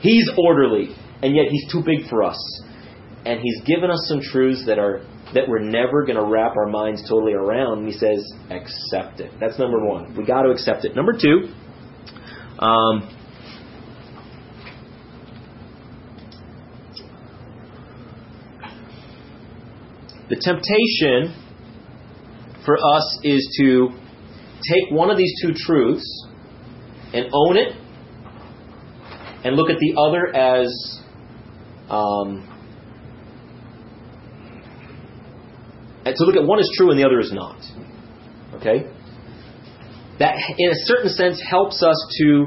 He's 0.00 0.28
orderly, 0.36 0.92
and 1.22 1.34
yet 1.34 1.46
He's 1.48 1.64
too 1.72 1.80
big 1.80 2.08
for 2.10 2.22
us. 2.22 2.38
And 3.24 3.40
He's 3.40 3.62
given 3.64 3.90
us 3.90 4.04
some 4.08 4.20
truths 4.20 4.66
that 4.66 4.78
are 4.78 5.00
that 5.34 5.48
we're 5.48 5.58
never 5.58 6.04
going 6.04 6.16
to 6.16 6.24
wrap 6.24 6.56
our 6.56 6.66
minds 6.66 7.02
totally 7.08 7.34
around. 7.34 7.78
And 7.80 7.86
He 7.88 7.98
says, 7.98 8.24
accept 8.50 9.20
it. 9.20 9.32
That's 9.40 9.58
number 9.58 9.84
one. 9.84 10.16
We 10.16 10.24
got 10.24 10.42
to 10.42 10.50
accept 10.50 10.84
it. 10.84 10.94
Number 10.94 11.12
two. 11.12 11.52
Um, 12.58 13.16
The 20.28 20.34
temptation 20.34 21.40
for 22.64 22.76
us 22.76 23.20
is 23.22 23.56
to 23.60 23.90
take 23.90 24.90
one 24.90 25.08
of 25.08 25.16
these 25.16 25.32
two 25.40 25.52
truths 25.54 26.26
and 27.12 27.26
own 27.32 27.56
it 27.56 27.76
and 29.44 29.54
look 29.54 29.70
at 29.70 29.78
the 29.78 29.94
other 29.96 30.34
as 30.34 31.00
um, 31.88 32.55
to 36.14 36.24
look 36.24 36.36
at 36.36 36.46
one 36.46 36.60
is 36.60 36.70
true 36.76 36.90
and 36.90 36.98
the 36.98 37.04
other 37.04 37.18
is 37.18 37.32
not. 37.32 37.58
Okay? 38.54 38.86
That, 40.18 40.36
in 40.58 40.70
a 40.70 40.78
certain 40.86 41.10
sense, 41.10 41.42
helps 41.42 41.82
us 41.82 41.96
to 42.20 42.46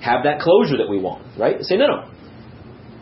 have 0.00 0.24
that 0.24 0.40
closure 0.40 0.78
that 0.78 0.88
we 0.88 0.98
want, 0.98 1.38
right? 1.38 1.56
Say, 1.62 1.76
no, 1.76 1.86
no. 1.86 2.08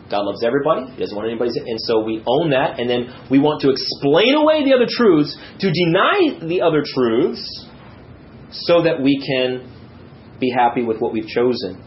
God 0.09 0.25
loves 0.25 0.43
everybody. 0.43 0.91
He 0.91 0.99
doesn't 0.99 1.15
want 1.15 1.29
anybody. 1.29 1.51
And 1.55 1.79
so 1.79 2.03
we 2.03 2.21
own 2.27 2.51
that, 2.51 2.79
and 2.79 2.89
then 2.89 3.07
we 3.31 3.39
want 3.39 3.61
to 3.61 3.71
explain 3.71 4.35
away 4.35 4.65
the 4.65 4.75
other 4.75 4.87
truths, 4.89 5.37
to 5.59 5.71
deny 5.71 6.45
the 6.45 6.61
other 6.61 6.83
truths, 6.83 7.41
so 8.51 8.83
that 8.83 9.01
we 9.01 9.23
can 9.23 9.71
be 10.39 10.51
happy 10.51 10.83
with 10.83 10.99
what 10.99 11.13
we've 11.13 11.27
chosen. 11.27 11.81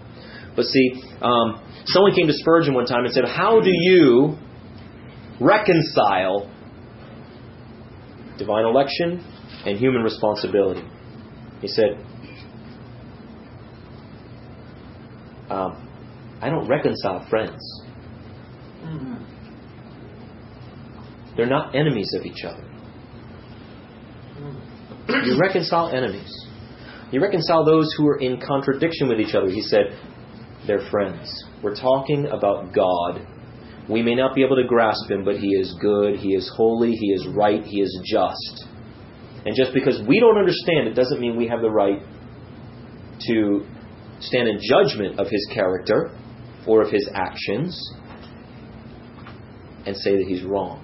But 0.57 0.65
see, 0.65 1.03
um, 1.21 1.61
someone 1.85 2.15
came 2.15 2.27
to 2.29 2.33
Spurgeon 2.33 2.73
one 2.73 2.87
time 2.87 3.05
and 3.05 3.13
said, 3.13 3.25
How 3.27 3.61
do 3.61 3.71
you 3.71 4.39
reconcile 5.41 6.51
divine 8.39 8.65
election 8.65 9.25
and 9.67 9.79
human 9.79 10.03
responsibility? 10.03 10.83
He 11.61 11.69
said, 11.69 12.05
um, 15.51 15.89
I 16.41 16.51
don't 16.51 16.69
reconcile 16.69 17.27
friends. 17.29 17.61
They're 21.37 21.47
not 21.47 21.75
enemies 21.75 22.15
of 22.19 22.25
each 22.27 22.45
other. 22.45 22.63
You 25.09 25.39
reconcile 25.41 25.89
enemies. 25.89 26.33
You 27.11 27.21
reconcile 27.21 27.65
those 27.65 27.93
who 27.97 28.07
are 28.09 28.19
in 28.19 28.41
contradiction 28.41 29.09
with 29.09 29.21
each 29.21 29.35
other. 29.35 29.49
He 29.49 29.63
said, 29.63 29.99
they're 30.67 30.89
friends. 30.91 31.45
We're 31.63 31.77
talking 31.77 32.27
about 32.27 32.73
God. 32.73 33.27
We 33.89 34.03
may 34.03 34.15
not 34.15 34.35
be 34.35 34.43
able 34.43 34.57
to 34.57 34.65
grasp 34.65 35.11
Him, 35.11 35.25
but 35.25 35.37
He 35.37 35.49
is 35.49 35.77
good, 35.81 36.17
He 36.17 36.35
is 36.35 36.51
holy, 36.57 36.93
He 36.93 37.13
is 37.13 37.27
right, 37.35 37.63
He 37.63 37.81
is 37.81 38.01
just. 38.05 38.67
And 39.45 39.55
just 39.55 39.75
because 39.75 40.01
we 40.09 40.21
don't 40.21 40.39
understand 40.39 40.89
it 40.89 40.95
doesn't 40.95 41.21
mean 41.21 41.37
we 41.37 41.49
have 41.49 41.61
the 41.61 41.71
right 41.71 42.01
to 43.29 43.67
stand 44.21 44.49
in 44.49 44.59
judgment 44.63 45.21
of 45.21 45.29
His 45.29 45.47
character 45.53 46.17
or 46.67 46.83
of 46.83 46.91
His 46.91 47.09
actions 47.15 47.79
and 49.87 49.95
say 49.97 50.17
that 50.17 50.25
He's 50.27 50.43
wrong. 50.43 50.81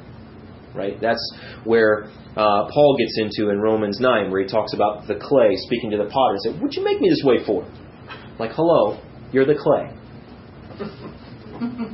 Right? 0.74 1.00
That's 1.00 1.36
where 1.64 2.10
uh, 2.36 2.68
Paul 2.72 2.96
gets 2.96 3.18
into 3.18 3.50
in 3.50 3.60
Romans 3.60 3.98
9, 3.98 4.30
where 4.30 4.40
he 4.40 4.46
talks 4.46 4.72
about 4.72 5.08
the 5.08 5.16
clay 5.16 5.56
speaking 5.56 5.90
to 5.90 5.96
the 5.96 6.04
potter 6.04 6.34
and 6.34 6.40
said, 6.42 6.60
What'd 6.60 6.76
you 6.76 6.84
make 6.84 7.00
me 7.00 7.08
this 7.08 7.22
way 7.24 7.44
for? 7.44 7.66
Like, 8.38 8.52
hello, 8.52 9.00
you're 9.32 9.46
the 9.46 9.56
clay. 9.58 9.90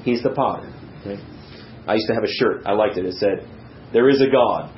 He's 0.05 0.23
the 0.23 0.31
potter. 0.31 0.76
Right? 1.07 1.19
I 1.87 1.95
used 1.95 2.07
to 2.09 2.15
have 2.15 2.25
a 2.25 2.31
shirt. 2.31 2.63
I 2.67 2.73
liked 2.73 2.97
it. 2.97 3.07
It 3.07 3.15
said, 3.15 3.49
There 3.93 4.09
is 4.09 4.21
a 4.21 4.31
God. 4.31 4.73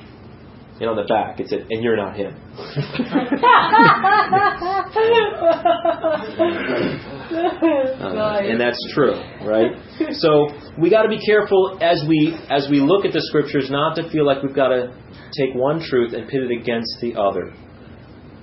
And 0.79 0.89
on 0.89 0.95
the 0.95 1.03
back, 1.03 1.39
it 1.39 1.49
said, 1.49 1.67
And 1.69 1.83
you're 1.83 1.97
not 1.97 2.15
him. 2.15 2.35
Uh, 7.29 8.41
and 8.41 8.59
that's 8.59 8.79
true, 8.93 9.13
right? 9.45 9.71
So 10.13 10.47
we 10.79 10.89
got 10.89 11.03
to 11.03 11.09
be 11.09 11.23
careful 11.23 11.77
as 11.81 12.03
we 12.07 12.35
as 12.49 12.67
we 12.69 12.79
look 12.79 13.05
at 13.05 13.13
the 13.13 13.21
scriptures, 13.21 13.69
not 13.69 13.95
to 13.97 14.09
feel 14.09 14.25
like 14.25 14.41
we've 14.41 14.55
got 14.55 14.69
to 14.69 14.95
take 15.37 15.53
one 15.53 15.81
truth 15.81 16.13
and 16.13 16.27
pit 16.27 16.41
it 16.41 16.51
against 16.51 16.97
the 17.01 17.15
other. 17.15 17.53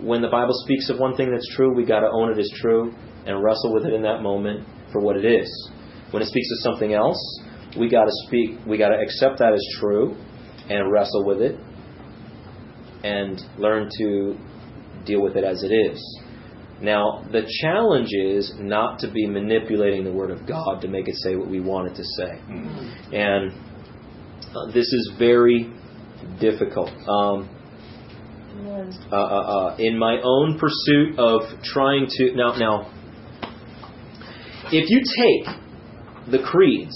When 0.01 0.23
the 0.23 0.29
Bible 0.29 0.55
speaks 0.65 0.89
of 0.91 0.99
one 0.99 1.17
thing 1.17 1.33
that's 1.33 1.49
true, 1.57 1.75
we 1.75 1.85
got 1.85 2.01
to 2.01 2.11
own 2.13 2.31
it 2.31 2.39
as 2.39 2.51
true 2.61 2.95
and 3.27 3.43
wrestle 3.43 3.75
with 3.75 3.87
it 3.87 3.93
in 3.93 4.03
that 4.03 4.23
moment 4.23 4.67
for 4.93 5.01
what 5.01 5.17
it 5.17 5.25
is. 5.25 5.49
When 6.13 6.23
it 6.23 6.27
speaks 6.27 6.49
of 6.53 6.73
something 6.73 6.95
else, 6.95 7.19
we 7.79 7.89
got 7.89 8.05
to 8.05 8.13
speak. 8.27 8.59
We 8.67 8.79
got 8.79 8.89
to 8.89 8.99
accept 8.99 9.39
that 9.39 9.53
as 9.53 9.65
true 9.81 10.17
and 10.69 10.91
wrestle 10.91 11.25
with 11.25 11.41
it 11.41 11.59
and 13.05 13.41
learn 13.59 13.89
to 13.99 14.37
deal 15.05 15.23
with 15.23 15.37
it 15.37 15.45
as 15.45 15.63
it 15.63 15.73
is. 15.73 16.21
Now, 16.81 17.25
the 17.33 17.43
challenge 17.63 18.11
is 18.13 18.53
not 18.59 18.99
to 18.99 19.11
be 19.11 19.27
manipulating 19.27 20.05
the 20.05 20.13
Word 20.13 20.31
of 20.31 20.47
God 20.47 20.83
to 20.83 20.89
make 20.89 21.09
it 21.09 21.15
say 21.17 21.37
what 21.37 21.49
we 21.49 21.61
want 21.61 21.89
it 21.89 21.95
to 21.97 22.05
say. 22.05 22.39
And 23.17 23.53
uh, 24.55 24.73
this 24.75 24.85
is 24.85 25.13
very 25.19 25.73
difficult. 26.39 26.91
Um, 27.09 27.49
uh, 29.13 29.15
uh, 29.15 29.19
uh, 29.19 29.77
in 29.79 29.99
my 29.99 30.19
own 30.23 30.59
pursuit 30.59 31.19
of 31.19 31.43
trying 31.63 32.07
to. 32.09 32.35
Now, 32.35 32.57
now, 32.57 32.93
if 34.73 34.91
you 34.91 35.01
take 35.01 35.57
the 36.31 36.39
creeds 36.45 36.95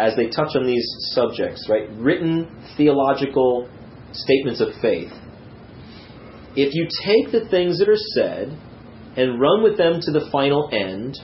as 0.00 0.16
they 0.16 0.28
touch 0.28 0.56
on 0.56 0.66
these 0.66 0.86
subjects, 1.12 1.66
right, 1.68 1.88
written 1.96 2.48
theological 2.76 3.68
statements 4.12 4.60
of 4.60 4.68
faith, 4.80 5.12
if 6.56 6.74
you 6.74 6.88
take 7.04 7.32
the 7.32 7.48
things 7.48 7.78
that 7.78 7.88
are 7.88 7.96
said 8.14 8.58
and 9.16 9.40
run 9.40 9.62
with 9.62 9.76
them 9.76 10.00
to 10.00 10.10
the 10.10 10.28
final 10.32 10.68
end, 10.72 11.16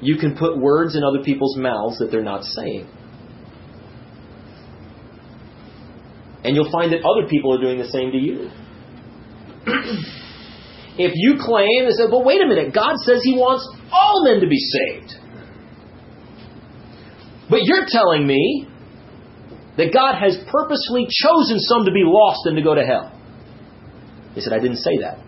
you 0.00 0.16
can 0.18 0.36
put 0.36 0.58
words 0.58 0.96
in 0.96 1.02
other 1.02 1.22
people's 1.22 1.56
mouths 1.56 1.98
that 1.98 2.10
they're 2.10 2.22
not 2.22 2.44
saying. 2.44 2.88
And 6.42 6.54
you'll 6.54 6.70
find 6.70 6.92
that 6.92 7.00
other 7.00 7.26
people 7.28 7.54
are 7.54 7.60
doing 7.60 7.78
the 7.78 7.88
same 7.88 8.10
to 8.12 8.18
you. 8.18 8.50
if 10.98 11.12
you 11.14 11.36
claim 11.40 11.86
and 11.86 11.94
say, 11.94 12.04
well, 12.10 12.22
wait 12.22 12.42
a 12.42 12.46
minute, 12.46 12.74
God 12.74 12.96
says 12.96 13.20
He 13.22 13.34
wants 13.34 13.66
all 13.90 14.24
men 14.24 14.40
to 14.40 14.46
be 14.46 14.58
saved. 14.58 15.23
But 17.50 17.64
you're 17.64 17.86
telling 17.88 18.26
me 18.26 18.68
that 19.76 19.92
God 19.92 20.18
has 20.18 20.36
purposely 20.50 21.06
chosen 21.10 21.58
some 21.60 21.84
to 21.84 21.92
be 21.92 22.02
lost 22.04 22.46
and 22.46 22.56
to 22.56 22.62
go 22.62 22.74
to 22.74 22.82
hell. 22.82 23.10
He 24.34 24.40
said, 24.40 24.52
I 24.52 24.58
didn't 24.58 24.78
say 24.78 24.98
that. 25.02 25.18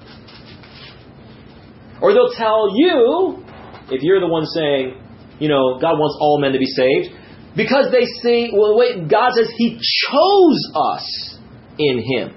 Or 2.01 2.13
they'll 2.13 2.35
tell 2.37 2.77
you, 2.77 3.43
if 3.91 4.03
you're 4.03 4.21
the 4.21 4.29
one 4.29 4.47
saying, 4.47 5.01
you 5.39 5.49
know, 5.49 5.79
God 5.81 5.99
wants 5.99 6.17
all 6.21 6.39
men 6.41 6.53
to 6.53 6.59
be 6.59 6.67
saved, 6.67 7.15
because 7.57 7.91
they 7.91 8.05
say, 8.23 8.51
well, 8.53 8.77
wait, 8.77 9.09
God 9.09 9.33
says 9.35 9.49
He 9.57 9.79
chose 9.79 10.73
us 10.75 11.39
in 11.79 12.03
Him 12.05 12.35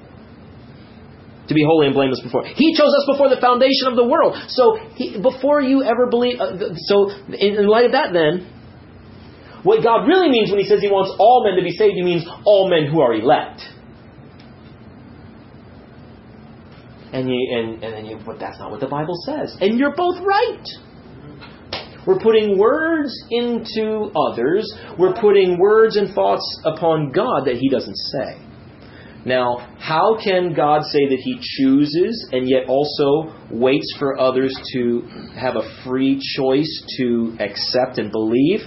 to 1.49 1.53
be 1.53 1.63
holy 1.65 1.87
and 1.87 1.95
blameless 1.95 2.21
before. 2.21 2.45
He 2.45 2.75
chose 2.77 2.93
us 2.93 3.05
before 3.11 3.29
the 3.29 3.41
foundation 3.41 3.87
of 3.87 3.95
the 3.95 4.05
world. 4.05 4.37
So 4.49 4.77
he, 4.95 5.19
before 5.19 5.61
you 5.61 5.83
ever 5.83 6.07
believe, 6.07 6.39
uh, 6.39 6.77
so 6.77 7.09
in, 7.09 7.57
in 7.57 7.67
light 7.67 7.85
of 7.85 7.91
that, 7.93 8.13
then, 8.13 8.45
what 9.63 9.83
God 9.83 10.07
really 10.07 10.29
means 10.29 10.51
when 10.51 10.59
He 10.59 10.65
says 10.65 10.81
He 10.81 10.89
wants 10.89 11.15
all 11.19 11.43
men 11.45 11.55
to 11.55 11.63
be 11.63 11.75
saved, 11.75 11.95
He 11.95 12.03
means 12.03 12.25
all 12.45 12.69
men 12.69 12.91
who 12.91 13.01
are 13.01 13.13
elect. 13.13 13.61
And 17.11 17.27
you 17.29 17.57
and, 17.57 17.83
and 17.83 17.93
then 17.93 18.05
you 18.05 18.19
but 18.23 18.39
that's 18.39 18.59
not 18.59 18.71
what 18.71 18.79
the 18.79 18.87
Bible 18.87 19.15
says. 19.25 19.57
And 19.59 19.79
you're 19.79 19.95
both 19.95 20.19
right. 20.23 20.65
We're 22.05 22.19
putting 22.19 22.57
words 22.57 23.11
into 23.29 24.11
others. 24.15 24.71
We're 24.97 25.13
putting 25.13 25.59
words 25.59 25.97
and 25.97 26.13
thoughts 26.13 26.61
upon 26.65 27.11
God 27.11 27.45
that 27.45 27.55
He 27.55 27.69
doesn't 27.69 27.95
say. 27.95 28.41
Now, 29.25 29.75
how 29.77 30.17
can 30.23 30.53
God 30.53 30.83
say 30.83 31.07
that 31.09 31.19
He 31.21 31.37
chooses 31.41 32.29
and 32.31 32.49
yet 32.49 32.67
also 32.67 33.35
waits 33.51 33.93
for 33.99 34.19
others 34.19 34.55
to 34.73 35.01
have 35.35 35.55
a 35.55 35.83
free 35.83 36.21
choice 36.35 36.83
to 36.97 37.35
accept 37.39 37.97
and 37.97 38.11
believe? 38.11 38.61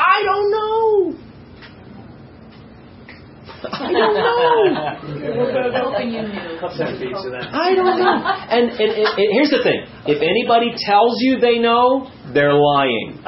I 0.00 0.22
don't 0.24 0.50
know. 0.50 1.20
I 3.62 3.92
don't 3.92 4.14
know. 4.14 4.24
I 7.52 7.74
don't 7.74 7.98
know. 8.00 8.24
And, 8.48 8.70
and, 8.70 8.80
and, 8.80 9.06
and 9.06 9.28
here's 9.36 9.50
the 9.50 9.62
thing: 9.62 9.84
if 10.06 10.22
anybody 10.22 10.72
tells 10.78 11.20
you 11.20 11.38
they 11.40 11.58
know, 11.58 12.08
they're 12.32 12.54
lying. 12.54 13.20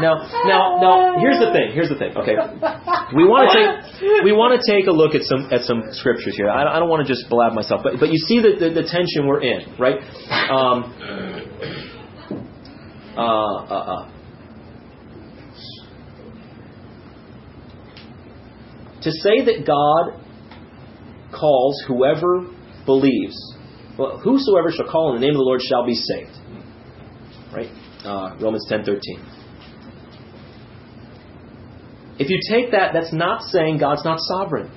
Now, 0.00 0.26
now, 0.44 0.78
now. 0.80 1.18
Here's 1.20 1.38
the 1.38 1.52
thing. 1.52 1.70
Here's 1.72 1.88
the 1.88 1.94
thing. 1.94 2.16
Okay, 2.16 2.34
we 3.14 3.24
want 3.24 3.52
to 3.52 3.54
take 3.54 4.24
we 4.24 4.32
want 4.32 4.58
to 4.58 4.66
take 4.66 4.88
a 4.88 4.90
look 4.92 5.14
at 5.14 5.22
some 5.22 5.48
at 5.52 5.62
some 5.62 5.82
scriptures 5.92 6.34
here. 6.36 6.50
I, 6.50 6.64
I 6.76 6.80
don't 6.80 6.88
want 6.88 7.06
to 7.06 7.12
just 7.12 7.30
blab 7.30 7.52
myself, 7.52 7.82
but 7.84 8.00
but 8.00 8.10
you 8.10 8.18
see 8.18 8.40
the, 8.40 8.56
the, 8.58 8.70
the 8.82 8.88
tension 8.88 9.28
we're 9.28 9.42
in, 9.42 9.78
right? 9.78 10.02
Um, 10.50 10.90
uh, 13.16 13.22
uh, 13.22 14.02
uh. 14.02 14.13
To 19.04 19.10
say 19.10 19.44
that 19.44 19.64
God 19.66 20.20
calls 21.32 21.82
whoever 21.86 22.46
believes, 22.86 23.36
well, 23.98 24.18
whosoever 24.18 24.70
shall 24.70 24.90
call 24.90 25.12
on 25.12 25.20
the 25.20 25.20
name 25.20 25.34
of 25.34 25.36
the 25.36 25.42
Lord 25.42 25.60
shall 25.60 25.86
be 25.86 25.94
saved. 25.94 26.36
Right? 27.54 27.70
Uh, 28.04 28.36
Romans 28.40 28.66
ten 28.68 28.84
thirteen. 28.84 29.24
If 32.18 32.30
you 32.30 32.38
take 32.48 32.70
that, 32.72 32.92
that's 32.92 33.12
not 33.12 33.42
saying 33.42 33.78
God's 33.78 34.04
not 34.04 34.18
sovereign. 34.20 34.70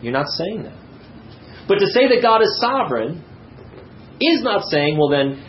You're 0.00 0.12
not 0.12 0.26
saying 0.26 0.64
that. 0.64 0.76
But 1.68 1.78
to 1.78 1.86
say 1.86 2.08
that 2.08 2.22
God 2.22 2.42
is 2.42 2.58
sovereign 2.60 3.22
is 4.20 4.42
not 4.42 4.64
saying, 4.70 4.98
well, 4.98 5.08
then 5.08 5.44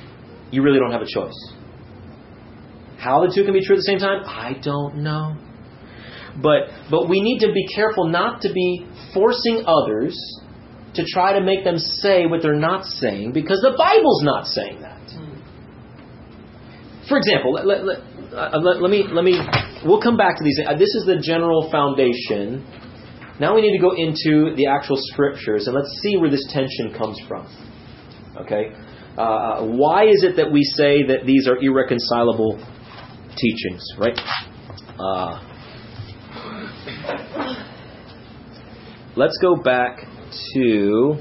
you 0.52 0.62
really 0.62 0.80
don't 0.80 0.92
have 0.92 1.02
a 1.02 1.08
choice. 1.08 1.54
How 2.98 3.26
the 3.26 3.34
two 3.34 3.44
can 3.44 3.54
be 3.54 3.66
true 3.66 3.76
at 3.76 3.80
the 3.80 3.84
same 3.84 4.00
time, 4.00 4.24
I 4.26 4.54
don't 4.62 4.98
know. 4.98 5.38
But 6.42 6.70
but 6.90 7.10
we 7.10 7.22
need 7.22 7.40
to 7.40 7.52
be 7.52 7.68
careful 7.68 8.08
not 8.08 8.42
to 8.42 8.52
be 8.52 8.86
forcing 9.14 9.66
others 9.68 10.18
to 10.96 11.06
try 11.06 11.38
to 11.38 11.42
make 11.44 11.64
them 11.64 11.78
say 11.78 12.26
what 12.26 12.42
they're 12.42 12.56
not 12.56 12.86
saying 12.86 13.34
because 13.34 13.60
the 13.62 13.74
Bible's 13.78 14.24
not 14.24 14.48
saying 14.48 14.82
that. 14.82 14.94
For 17.08 17.18
example, 17.18 17.54
let, 17.54 17.66
let, 17.68 17.86
let, 17.86 17.98
uh, 18.34 18.60
let, 18.60 18.90
me 18.90 19.04
let 19.12 19.24
me 19.24 19.40
we'll 19.86 20.02
come 20.02 20.18
back 20.18 20.38
to 20.38 20.44
these. 20.44 20.60
Uh, 20.66 20.74
this 20.74 20.96
is 20.96 21.04
the 21.06 21.20
general 21.22 21.70
foundation. 21.70 22.66
Now 23.40 23.56
we 23.56 23.62
need 23.62 23.76
to 23.76 23.82
go 23.82 23.92
into 23.92 24.56
the 24.56 24.68
actual 24.68 24.96
scriptures 24.98 25.68
and 25.68 25.76
let's 25.76 25.90
see 26.02 26.18
where 26.18 26.30
this 26.30 26.46
tension 26.50 26.94
comes 26.98 27.20
from. 27.28 27.48
Okay, 28.38 28.72
uh, 29.18 29.66
why 29.66 30.06
is 30.06 30.24
it 30.24 30.38
that 30.38 30.52
we 30.52 30.64
say 30.64 31.04
that 31.04 31.26
these 31.26 31.48
are 31.48 31.58
irreconcilable 31.58 32.58
teachings? 33.36 33.84
Right. 33.98 34.18
Uh, 34.98 35.53
let's 39.16 39.38
go 39.42 39.56
back 39.56 40.06
to. 40.54 41.16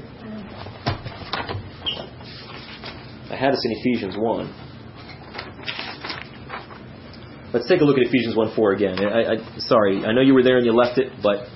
I 3.29 3.35
had 3.35 3.53
us 3.53 3.65
in 3.65 3.71
Ephesians 3.71 4.15
1. 4.17 4.53
Let's 7.53 7.67
take 7.67 7.81
a 7.81 7.83
look 7.83 7.97
at 7.97 8.03
Ephesians 8.07 8.35
1 8.35 8.55
4 8.55 8.73
again. 8.73 8.99
I, 9.05 9.33
I, 9.33 9.37
sorry, 9.59 10.03
I 10.05 10.11
know 10.11 10.21
you 10.21 10.33
were 10.33 10.43
there 10.43 10.57
and 10.57 10.65
you 10.65 10.73
left 10.73 10.97
it, 10.97 11.11
but. 11.21 11.47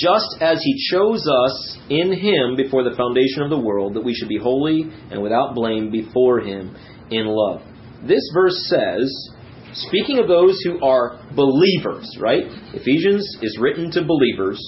Just 0.00 0.40
as 0.40 0.62
he 0.62 0.88
chose 0.90 1.26
us 1.28 1.78
in 1.90 2.12
him 2.12 2.56
before 2.56 2.82
the 2.82 2.96
foundation 2.96 3.42
of 3.42 3.50
the 3.50 3.58
world, 3.58 3.94
that 3.94 4.04
we 4.04 4.14
should 4.14 4.28
be 4.28 4.38
holy 4.38 4.84
and 5.10 5.22
without 5.22 5.54
blame 5.54 5.90
before 5.90 6.40
him 6.40 6.74
in 7.10 7.26
love. 7.26 7.62
This 8.06 8.22
verse 8.32 8.56
says, 8.68 9.30
speaking 9.72 10.18
of 10.18 10.28
those 10.28 10.58
who 10.64 10.82
are 10.82 11.20
believers, 11.36 12.08
right? 12.18 12.44
Ephesians 12.72 13.24
is 13.42 13.58
written 13.60 13.90
to 13.92 14.02
believers. 14.02 14.58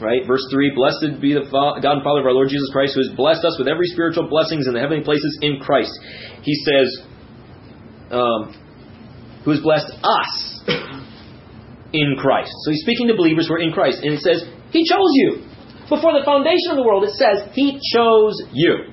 Right? 0.00 0.26
Verse 0.26 0.46
3 0.50 0.72
Blessed 0.74 1.20
be 1.20 1.34
the 1.34 1.44
God 1.50 1.84
and 1.84 2.02
Father 2.02 2.20
of 2.20 2.26
our 2.26 2.32
Lord 2.32 2.48
Jesus 2.48 2.70
Christ, 2.72 2.94
who 2.94 3.06
has 3.06 3.14
blessed 3.14 3.44
us 3.44 3.56
with 3.58 3.68
every 3.68 3.86
spiritual 3.86 4.30
blessings 4.30 4.66
in 4.66 4.72
the 4.72 4.80
heavenly 4.80 5.04
places 5.04 5.38
in 5.42 5.60
Christ. 5.60 5.92
He 6.40 6.54
says, 6.64 7.04
um, 8.10 8.56
who 9.44 9.50
has 9.50 9.60
blessed 9.60 9.92
us 10.02 10.60
in 11.92 12.16
Christ. 12.18 12.52
So 12.64 12.70
he's 12.70 12.82
speaking 12.82 13.08
to 13.08 13.14
believers 13.14 13.48
who 13.48 13.54
are 13.54 13.58
in 13.60 13.72
Christ. 13.72 13.98
And 14.02 14.14
it 14.14 14.20
says, 14.20 14.44
He 14.70 14.84
chose 14.84 15.10
you. 15.14 15.46
Before 15.88 16.12
the 16.18 16.24
foundation 16.24 16.70
of 16.70 16.76
the 16.76 16.84
world, 16.84 17.04
it 17.04 17.14
says, 17.14 17.50
He 17.52 17.80
chose 17.94 18.40
you. 18.52 18.90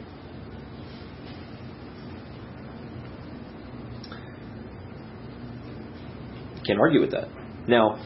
Can't 6.65 6.79
argue 6.79 6.99
with 6.99 7.11
that. 7.11 7.29
Now, 7.67 8.03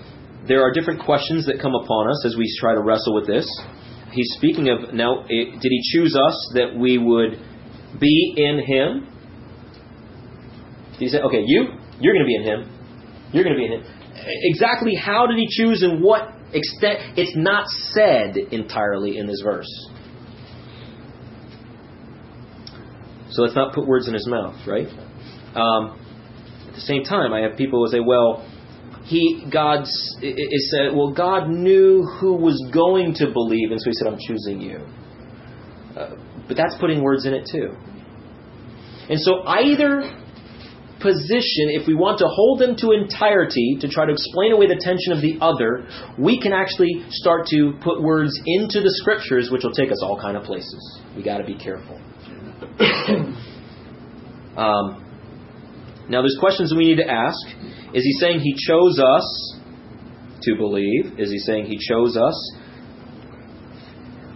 there 0.48 0.62
are 0.62 0.72
different 0.72 1.02
questions 1.04 1.46
that 1.48 1.62
come 1.62 1.74
upon 1.74 2.10
us 2.10 2.26
as 2.26 2.36
we 2.38 2.46
try 2.60 2.74
to 2.74 2.82
wrestle 2.82 3.16
with 3.16 3.28
this. 3.28 3.48
He's 4.12 4.30
speaking 4.38 4.70
of 4.70 4.94
now, 4.94 5.24
eh, 5.24 5.52
did 5.60 5.72
he 5.72 5.82
choose 5.94 6.16
us 6.16 6.52
that 6.56 6.76
we 6.76 6.98
would 6.98 7.40
be 8.00 8.34
in 8.38 8.62
him? 8.66 9.08
He 11.00 11.08
said, 11.08 11.22
okay, 11.22 11.42
you, 11.46 11.66
you're 12.00 12.14
going 12.14 12.26
to 12.26 12.28
be 12.28 12.36
in 12.36 12.44
him. 12.44 12.80
You're 13.32 13.44
going 13.44 13.56
to 13.56 13.60
be 13.60 13.66
in 13.66 13.82
him. 13.82 14.01
Exactly 14.26 14.96
how 14.96 15.28
did 15.28 15.38
he 15.38 15.48
choose 15.50 15.84
and 15.84 16.04
what 16.04 16.34
extent? 16.54 17.18
It's 17.18 17.36
not 17.36 17.68
said 17.94 18.38
entirely 18.38 19.18
in 19.18 19.28
this 19.28 19.42
verse. 19.44 19.70
So 23.32 23.44
let's 23.44 23.56
not 23.56 23.74
put 23.74 23.88
words 23.88 24.08
in 24.08 24.14
his 24.14 24.28
mouth, 24.28 24.56
right? 24.68 24.88
Um, 25.56 25.98
at 26.68 26.76
the 26.76 26.82
same 26.82 27.04
time, 27.04 27.34
I 27.34 27.40
have 27.42 27.58
people 27.58 27.86
who 27.86 27.92
say, 27.92 28.00
well, 28.00 28.46
he 29.04 29.46
God's 29.52 29.90
it, 30.22 30.62
said, 30.70 30.96
well, 30.96 31.12
God 31.12 31.50
knew 31.50 32.04
who 32.20 32.36
was 32.36 32.70
going 32.74 33.16
to 33.16 33.32
believe, 33.32 33.72
and 33.72 33.82
so 33.82 33.90
He 33.90 33.94
said, 33.94 34.08
"I'm 34.08 34.20
choosing 34.20 34.62
you." 34.62 34.78
Uh, 35.98 36.16
but 36.48 36.56
that's 36.56 36.76
putting 36.80 37.02
words 37.02 37.26
in 37.26 37.34
it 37.34 37.48
too. 37.52 37.76
And 39.10 39.20
so 39.20 39.42
either 39.44 40.02
position, 41.02 41.74
if 41.74 41.88
we 41.88 41.96
want 41.96 42.20
to 42.20 42.26
hold 42.28 42.60
them 42.60 42.76
to 42.78 42.92
entirety 42.92 43.78
to 43.82 43.90
try 43.90 44.06
to 44.06 44.12
explain 44.12 44.52
away 44.54 44.68
the 44.68 44.80
tension 44.80 45.12
of 45.12 45.22
the 45.22 45.38
other, 45.42 45.88
we 46.18 46.40
can 46.40 46.54
actually 46.54 47.04
start 47.10 47.48
to 47.48 47.74
put 47.84 48.02
words 48.02 48.40
into 48.46 48.82
the 48.82 48.92
scriptures, 49.02 49.50
which 49.52 49.64
will 49.64 49.74
take 49.74 49.92
us 49.92 50.02
all 50.04 50.20
kind 50.20 50.38
of 50.38 50.44
places. 50.44 51.02
We 51.16 51.24
got 51.24 51.40
to 51.40 51.46
be 51.46 51.56
careful. 51.56 51.98
um, 54.58 55.02
now, 56.10 56.22
there's 56.22 56.38
questions 56.40 56.74
we 56.76 56.86
need 56.86 56.98
to 56.98 57.10
ask. 57.10 57.40
Is 57.94 58.04
he 58.04 58.14
saying 58.20 58.40
he 58.40 58.54
chose 58.56 59.00
us 59.00 59.58
to 60.44 60.56
believe? 60.56 61.20
Is 61.20 61.32
he 61.32 61.40
saying 61.40 61.66
he 61.66 61.78
chose 61.78 62.18
us? 62.18 62.36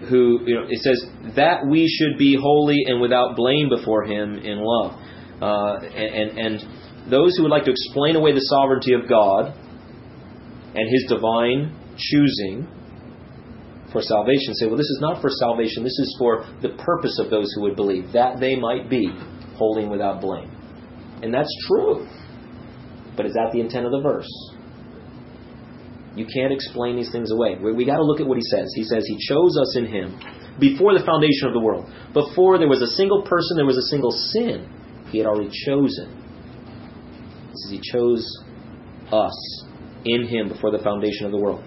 Who 0.09 0.41
you 0.45 0.55
know, 0.55 0.67
it 0.69 0.79
says 0.81 1.03
that 1.35 1.65
we 1.67 1.87
should 1.87 2.17
be 2.17 2.37
holy 2.39 2.83
and 2.85 3.01
without 3.01 3.35
blame 3.35 3.69
before 3.69 4.03
him 4.03 4.37
in 4.37 4.59
love. 4.61 4.99
Uh, 5.41 5.79
and, 5.83 6.37
and 6.37 7.11
those 7.11 7.35
who 7.35 7.43
would 7.43 7.51
like 7.51 7.65
to 7.65 7.71
explain 7.71 8.15
away 8.15 8.33
the 8.33 8.39
sovereignty 8.39 8.93
of 8.93 9.07
God 9.09 9.53
and 10.75 10.89
His 10.89 11.05
divine 11.09 11.75
choosing 11.97 12.67
for 13.91 14.01
salvation 14.01 14.53
say, 14.55 14.65
well, 14.67 14.75
this 14.75 14.89
is 14.89 14.99
not 15.01 15.21
for 15.21 15.29
salvation. 15.29 15.83
This 15.83 15.97
is 15.99 16.15
for 16.19 16.45
the 16.61 16.75
purpose 16.83 17.17
of 17.19 17.29
those 17.29 17.47
who 17.55 17.61
would 17.63 17.75
believe, 17.75 18.11
that 18.11 18.39
they 18.39 18.55
might 18.55 18.89
be 18.89 19.07
holy 19.55 19.83
and 19.83 19.91
without 19.91 20.19
blame. 20.19 20.51
And 21.23 21.33
that's 21.33 21.53
true. 21.67 22.07
But 23.15 23.25
is 23.25 23.33
that 23.33 23.51
the 23.53 23.61
intent 23.61 23.85
of 23.85 23.91
the 23.91 24.01
verse? 24.01 24.27
You 26.15 26.25
can't 26.27 26.51
explain 26.51 26.95
these 26.97 27.11
things 27.11 27.31
away. 27.31 27.55
We, 27.55 27.73
we 27.73 27.85
got 27.85 27.97
to 27.97 28.03
look 28.03 28.19
at 28.19 28.27
what 28.27 28.37
he 28.37 28.43
says. 28.43 28.67
He 28.75 28.83
says 28.83 29.05
he 29.07 29.17
chose 29.27 29.57
us 29.57 29.77
in 29.77 29.85
him 29.85 30.19
before 30.59 30.97
the 30.97 31.03
foundation 31.05 31.47
of 31.47 31.53
the 31.53 31.59
world. 31.59 31.87
Before 32.13 32.57
there 32.57 32.67
was 32.67 32.81
a 32.81 32.91
single 32.95 33.23
person, 33.23 33.55
there 33.55 33.65
was 33.65 33.77
a 33.77 33.87
single 33.91 34.11
sin. 34.11 34.67
He 35.15 35.19
had 35.19 35.27
already 35.27 35.51
chosen. 35.65 36.23
He 37.69 37.79
chose 37.79 38.27
us 39.13 39.63
in 40.03 40.27
him 40.27 40.49
before 40.49 40.71
the 40.71 40.79
foundation 40.79 41.25
of 41.25 41.31
the 41.31 41.37
world. 41.37 41.63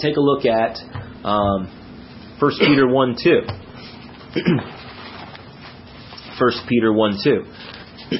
Take 0.00 0.16
a 0.16 0.20
look 0.20 0.44
at 0.44 0.76
um, 1.22 1.68
1 2.40 2.52
Peter 2.58 2.88
1 2.88 3.16
2. 3.22 3.30
1 6.40 6.52
Peter 6.68 6.92
1 6.92 7.18
2. 7.22 7.44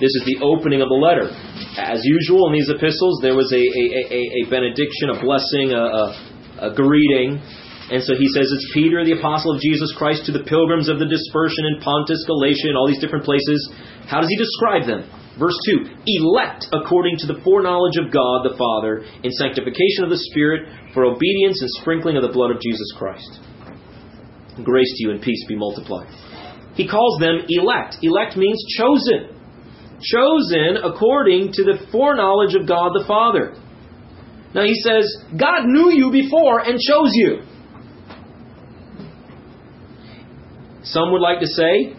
This 0.00 0.14
is 0.14 0.22
the 0.26 0.38
opening 0.44 0.80
of 0.80 0.88
the 0.88 0.94
letter. 0.94 1.28
As 1.76 2.00
usual 2.04 2.46
in 2.46 2.52
these 2.52 2.70
epistles, 2.70 3.18
there 3.20 3.34
was 3.34 3.52
a, 3.52 3.58
a, 3.58 3.60
a, 4.14 4.46
a 4.46 4.48
benediction, 4.48 5.10
a 5.10 5.18
blessing, 5.20 5.72
a, 5.72 5.82
a, 5.82 6.14
a 6.58 6.74
greeting. 6.74 7.40
And 7.88 8.04
so 8.04 8.12
he 8.18 8.28
says, 8.28 8.52
It's 8.52 8.70
Peter, 8.74 9.00
the 9.04 9.16
apostle 9.16 9.56
of 9.56 9.60
Jesus 9.62 9.94
Christ, 9.96 10.26
to 10.26 10.32
the 10.32 10.44
pilgrims 10.44 10.88
of 10.88 10.98
the 10.98 11.08
dispersion 11.08 11.64
in 11.72 11.80
Pontus, 11.80 12.20
Galatia, 12.26 12.68
and 12.68 12.76
all 12.76 12.86
these 12.86 13.00
different 13.00 13.24
places. 13.24 13.58
How 14.04 14.20
does 14.20 14.28
he 14.28 14.36
describe 14.36 14.84
them? 14.84 15.08
Verse 15.38 15.56
2 15.70 15.88
Elect 16.04 16.66
according 16.74 17.16
to 17.22 17.26
the 17.30 17.40
foreknowledge 17.40 17.96
of 17.96 18.12
God 18.12 18.44
the 18.44 18.58
Father, 18.58 19.06
in 19.22 19.32
sanctification 19.32 20.04
of 20.04 20.10
the 20.10 20.20
Spirit, 20.30 20.68
for 20.92 21.06
obedience 21.06 21.62
and 21.62 21.70
sprinkling 21.80 22.16
of 22.18 22.26
the 22.26 22.34
blood 22.34 22.50
of 22.50 22.60
Jesus 22.60 22.92
Christ. 22.98 23.40
Grace 24.62 24.92
to 24.98 25.02
you 25.06 25.10
and 25.14 25.22
peace 25.22 25.44
be 25.48 25.56
multiplied. 25.56 26.10
He 26.74 26.86
calls 26.86 27.18
them 27.20 27.46
elect. 27.48 28.02
Elect 28.02 28.36
means 28.36 28.58
chosen 28.76 29.38
chosen 30.02 30.78
according 30.82 31.52
to 31.52 31.64
the 31.64 31.86
foreknowledge 31.90 32.54
of 32.54 32.68
God 32.68 32.92
the 32.94 33.04
Father. 33.06 33.54
Now 34.54 34.64
he 34.64 34.74
says, 34.74 35.16
God 35.38 35.66
knew 35.66 35.92
you 35.92 36.10
before 36.10 36.60
and 36.60 36.78
chose 36.78 37.10
you. 37.12 37.42
Some 40.82 41.12
would 41.12 41.20
like 41.20 41.40
to 41.40 41.46
say, 41.46 41.94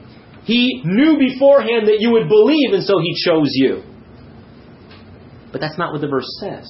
He 0.45 0.81
knew 0.83 1.17
beforehand 1.19 1.87
that 1.87 1.97
you 1.99 2.11
would 2.11 2.27
believe, 2.27 2.73
and 2.73 2.83
so 2.83 2.99
He 2.99 3.13
chose 3.23 3.49
you. 3.53 3.83
But 5.51 5.61
that's 5.61 5.77
not 5.77 5.91
what 5.91 6.01
the 6.01 6.07
verse 6.07 6.27
says. 6.39 6.67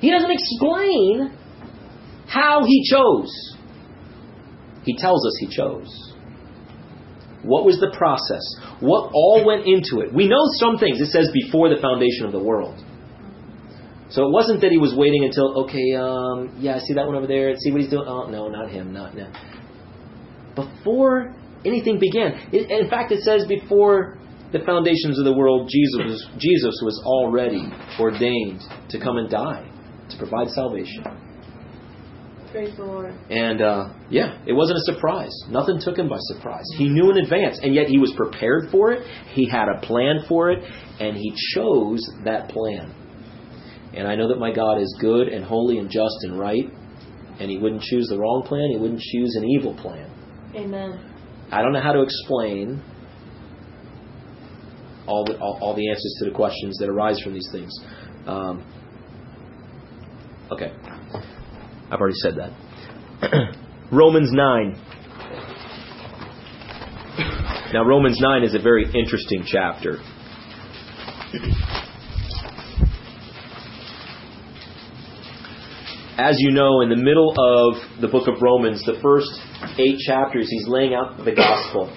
He 0.00 0.10
doesn't 0.10 0.30
explain 0.30 1.32
how 2.28 2.64
He 2.64 2.88
chose. 2.88 3.56
He 4.84 4.96
tells 4.96 5.26
us 5.26 5.36
He 5.40 5.48
chose. 5.48 6.12
What 7.42 7.64
was 7.64 7.80
the 7.80 7.92
process? 7.96 8.42
What 8.78 9.10
all 9.12 9.42
went 9.44 9.66
into 9.66 10.06
it? 10.06 10.14
We 10.14 10.28
know 10.28 10.44
some 10.58 10.78
things. 10.78 11.00
It 11.00 11.10
says 11.10 11.28
before 11.34 11.74
the 11.74 11.80
foundation 11.82 12.24
of 12.24 12.32
the 12.32 12.42
world. 12.42 12.78
So 14.12 14.26
it 14.26 14.30
wasn't 14.30 14.60
that 14.60 14.70
he 14.70 14.78
was 14.78 14.94
waiting 14.94 15.24
until, 15.24 15.64
okay, 15.64 15.94
um, 15.96 16.54
yeah, 16.60 16.78
see 16.78 16.94
that 16.94 17.06
one 17.06 17.16
over 17.16 17.26
there? 17.26 17.54
See 17.56 17.70
what 17.70 17.80
he's 17.80 17.90
doing? 17.90 18.04
Oh, 18.06 18.28
no, 18.28 18.48
not 18.48 18.70
him, 18.70 18.92
not 18.92 19.16
now. 19.16 19.32
Before 20.54 21.34
anything 21.64 21.98
began. 21.98 22.48
It, 22.52 22.70
in 22.70 22.90
fact, 22.90 23.10
it 23.10 23.22
says 23.22 23.46
before 23.48 24.18
the 24.52 24.60
foundations 24.60 25.18
of 25.18 25.24
the 25.24 25.32
world, 25.32 25.70
Jesus 25.72 26.00
was, 26.04 26.28
Jesus 26.38 26.76
was 26.84 27.02
already 27.06 27.64
ordained 27.98 28.60
to 28.90 29.00
come 29.00 29.16
and 29.16 29.30
die 29.30 29.66
to 30.10 30.16
provide 30.18 30.48
salvation. 30.48 31.04
Praise 32.50 32.76
the 32.76 32.84
Lord. 32.84 33.14
And 33.30 33.62
uh, 33.62 33.94
yeah, 34.10 34.38
it 34.46 34.52
wasn't 34.52 34.76
a 34.76 34.92
surprise. 34.92 35.32
Nothing 35.48 35.80
took 35.80 35.96
him 35.96 36.10
by 36.10 36.18
surprise. 36.18 36.64
He 36.76 36.86
knew 36.86 37.10
in 37.10 37.16
advance, 37.16 37.58
and 37.62 37.74
yet 37.74 37.86
he 37.86 37.98
was 37.98 38.12
prepared 38.14 38.68
for 38.70 38.92
it. 38.92 39.06
He 39.30 39.48
had 39.48 39.68
a 39.74 39.80
plan 39.80 40.26
for 40.28 40.50
it, 40.50 40.62
and 41.00 41.16
he 41.16 41.32
chose 41.54 41.98
that 42.26 42.50
plan. 42.50 42.94
And 43.94 44.08
I 44.08 44.14
know 44.16 44.28
that 44.28 44.38
my 44.38 44.52
God 44.52 44.80
is 44.80 44.96
good 45.00 45.28
and 45.28 45.44
holy 45.44 45.78
and 45.78 45.90
just 45.90 46.16
and 46.22 46.38
right, 46.38 46.64
and 47.38 47.50
he 47.50 47.58
wouldn't 47.58 47.82
choose 47.82 48.08
the 48.08 48.18
wrong 48.18 48.42
plan. 48.46 48.70
He 48.70 48.78
wouldn't 48.78 49.00
choose 49.00 49.34
an 49.36 49.44
evil 49.44 49.74
plan. 49.74 50.10
Amen. 50.54 50.98
I 51.50 51.60
don't 51.60 51.72
know 51.72 51.82
how 51.82 51.92
to 51.92 52.02
explain 52.02 52.82
all 55.06 55.24
the 55.24 55.38
all, 55.38 55.58
all 55.60 55.74
the 55.74 55.90
answers 55.90 56.16
to 56.20 56.30
the 56.30 56.34
questions 56.34 56.78
that 56.78 56.88
arise 56.88 57.20
from 57.20 57.34
these 57.34 57.48
things. 57.52 57.72
Um, 58.26 58.64
okay, 60.50 60.72
I've 61.90 62.00
already 62.00 62.16
said 62.16 62.36
that. 62.36 63.56
Romans 63.92 64.30
nine. 64.32 64.78
Now, 67.72 67.84
Romans 67.84 68.18
nine 68.20 68.42
is 68.42 68.54
a 68.54 68.58
very 68.58 68.84
interesting 68.84 69.44
chapter. 69.46 69.98
As 76.18 76.36
you 76.38 76.50
know, 76.50 76.82
in 76.82 76.90
the 76.90 76.96
middle 76.96 77.30
of 77.32 78.00
the 78.02 78.08
book 78.08 78.28
of 78.28 78.42
Romans, 78.42 78.84
the 78.84 79.00
first 79.02 79.32
eight 79.78 79.96
chapters, 80.04 80.46
he's 80.50 80.68
laying 80.68 80.92
out 80.92 81.24
the 81.24 81.32
gospel. 81.32 81.88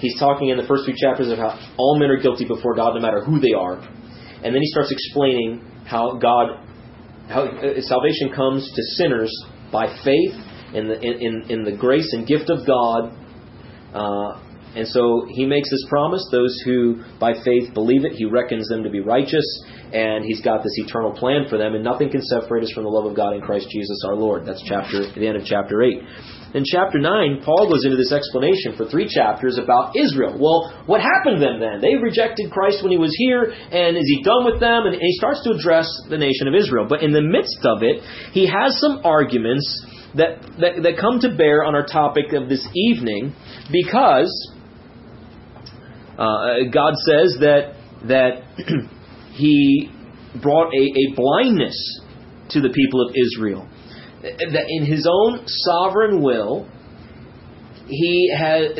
He's 0.00 0.18
talking 0.20 0.50
in 0.50 0.58
the 0.58 0.66
first 0.66 0.84
few 0.84 0.94
chapters 0.94 1.30
of 1.30 1.38
how 1.38 1.58
all 1.78 1.98
men 1.98 2.10
are 2.10 2.20
guilty 2.20 2.44
before 2.44 2.76
God, 2.76 2.94
no 2.94 3.00
matter 3.00 3.24
who 3.24 3.40
they 3.40 3.54
are. 3.54 3.78
And 3.80 4.54
then 4.54 4.60
he 4.60 4.68
starts 4.68 4.92
explaining 4.92 5.64
how 5.86 6.18
God, 6.18 6.60
how 7.28 7.44
uh, 7.44 7.80
salvation 7.80 8.32
comes 8.36 8.70
to 8.70 8.82
sinners 8.96 9.32
by 9.72 9.86
faith 10.04 10.34
in 10.74 10.88
the 10.88 11.00
in, 11.00 11.44
in, 11.48 11.64
the 11.64 11.72
grace 11.72 12.12
and 12.12 12.26
gift 12.26 12.50
of 12.50 12.66
God. 12.66 13.16
Uh, 13.94 14.42
and 14.78 14.86
so 14.88 15.26
he 15.28 15.44
makes 15.44 15.70
this 15.70 15.84
promise: 15.88 16.26
those 16.30 16.56
who 16.64 17.02
by 17.18 17.34
faith 17.44 17.74
believe 17.74 18.04
it, 18.04 18.12
he 18.12 18.24
reckons 18.24 18.68
them 18.68 18.84
to 18.84 18.90
be 18.90 19.00
righteous, 19.00 19.44
and 19.92 20.24
he's 20.24 20.40
got 20.40 20.62
this 20.62 20.72
eternal 20.76 21.12
plan 21.12 21.46
for 21.50 21.58
them, 21.58 21.74
and 21.74 21.82
nothing 21.82 22.10
can 22.10 22.22
separate 22.22 22.62
us 22.62 22.70
from 22.72 22.84
the 22.84 22.90
love 22.90 23.04
of 23.10 23.16
God 23.16 23.34
in 23.34 23.40
Christ 23.40 23.68
Jesus 23.70 24.02
our 24.06 24.14
Lord. 24.14 24.46
That's 24.46 24.62
chapter 24.66 25.02
the 25.12 25.26
end 25.26 25.36
of 25.36 25.44
chapter 25.44 25.82
eight. 25.82 25.98
In 26.54 26.64
chapter 26.64 26.98
9, 26.98 27.42
Paul 27.44 27.68
goes 27.68 27.84
into 27.84 27.98
this 27.98 28.10
explanation 28.10 28.72
for 28.74 28.88
three 28.88 29.06
chapters 29.06 29.58
about 29.58 29.94
Israel. 29.94 30.32
Well, 30.40 30.72
what 30.86 31.02
happened 31.02 31.40
to 31.40 31.44
them 31.44 31.60
then? 31.60 31.82
They 31.82 32.00
rejected 32.00 32.50
Christ 32.50 32.82
when 32.82 32.90
he 32.90 32.96
was 32.96 33.14
here, 33.18 33.52
and 33.52 33.98
is 33.98 34.06
he 34.06 34.22
done 34.22 34.46
with 34.46 34.58
them? 34.58 34.86
And 34.86 34.94
he 34.94 35.12
starts 35.18 35.44
to 35.44 35.50
address 35.50 35.86
the 36.08 36.16
nation 36.16 36.48
of 36.48 36.54
Israel. 36.54 36.86
But 36.88 37.02
in 37.02 37.12
the 37.12 37.20
midst 37.20 37.60
of 37.64 37.82
it, 37.82 38.00
he 38.32 38.46
has 38.48 38.80
some 38.80 39.02
arguments 39.04 39.66
that, 40.14 40.40
that, 40.58 40.82
that 40.82 40.96
come 40.98 41.20
to 41.20 41.36
bear 41.36 41.64
on 41.64 41.74
our 41.74 41.84
topic 41.84 42.32
of 42.32 42.48
this 42.48 42.66
evening 42.74 43.34
because 43.70 44.32
uh, 46.18 46.68
God 46.72 46.94
says 47.06 47.36
that, 47.40 47.74
that 48.08 48.42
he 49.32 49.90
brought 50.42 50.72
a, 50.74 50.82
a 50.82 51.14
blindness 51.14 52.00
to 52.50 52.60
the 52.60 52.70
people 52.70 53.06
of 53.06 53.14
Israel. 53.14 53.68
That 54.22 54.64
in 54.68 54.84
his 54.84 55.06
own 55.08 55.46
sovereign 55.46 56.22
will, 56.22 56.68
he 57.88 58.34
has 58.36 58.76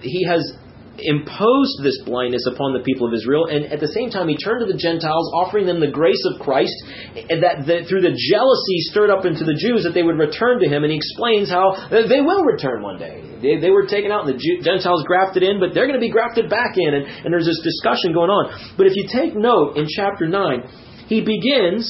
he 0.00 0.26
has 0.26 0.52
imposed 0.98 1.82
this 1.82 1.98
blindness 2.04 2.44
upon 2.46 2.74
the 2.74 2.82
people 2.82 3.06
of 3.06 3.14
Israel, 3.14 3.46
and 3.46 3.70
at 3.70 3.80
the 3.80 3.88
same 3.88 4.10
time, 4.10 4.28
he 4.28 4.36
turned 4.36 4.66
to 4.66 4.70
the 4.70 4.78
Gentiles, 4.78 5.30
offering 5.34 5.66
them 5.66 5.80
the 5.80 5.90
grace 5.90 6.20
of 6.34 6.42
Christ, 6.42 6.74
that, 7.14 7.64
that 7.66 7.86
through 7.88 8.02
the 8.02 8.14
jealousy 8.14 8.78
stirred 8.90 9.10
up 9.10 9.24
into 9.24 9.44
the 9.44 9.54
Jews 9.54 9.84
that 9.84 9.94
they 9.94 10.02
would 10.02 10.18
return 10.18 10.60
to 10.60 10.68
him. 10.68 10.82
And 10.82 10.90
he 10.90 10.98
explains 10.98 11.48
how 11.48 11.74
they 11.90 12.20
will 12.20 12.44
return 12.44 12.82
one 12.82 12.98
day. 12.98 13.22
They, 13.38 13.58
they 13.62 13.70
were 13.70 13.86
taken 13.86 14.10
out, 14.10 14.26
and 14.26 14.34
the 14.34 14.40
Gentiles 14.62 15.04
grafted 15.06 15.42
in, 15.42 15.60
but 15.62 15.74
they're 15.74 15.86
going 15.86 15.98
to 15.98 16.04
be 16.04 16.10
grafted 16.10 16.50
back 16.50 16.74
in, 16.76 16.94
and, 16.94 17.06
and 17.06 17.28
there's 17.30 17.46
this 17.46 17.62
discussion 17.62 18.12
going 18.12 18.30
on. 18.30 18.74
But 18.76 18.86
if 18.86 18.94
you 18.96 19.06
take 19.06 19.38
note 19.38 19.78
in 19.78 19.86
chapter 19.86 20.26
nine, 20.26 20.66
he 21.06 21.22
begins 21.22 21.86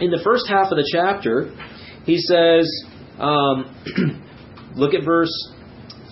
in 0.00 0.10
the 0.10 0.20
first 0.24 0.48
half 0.48 0.72
of 0.72 0.80
the 0.80 0.88
chapter 0.88 1.52
he 2.04 2.18
says, 2.18 2.66
um, 3.18 3.70
look 4.74 4.94
at 4.94 5.04
verse 5.04 5.30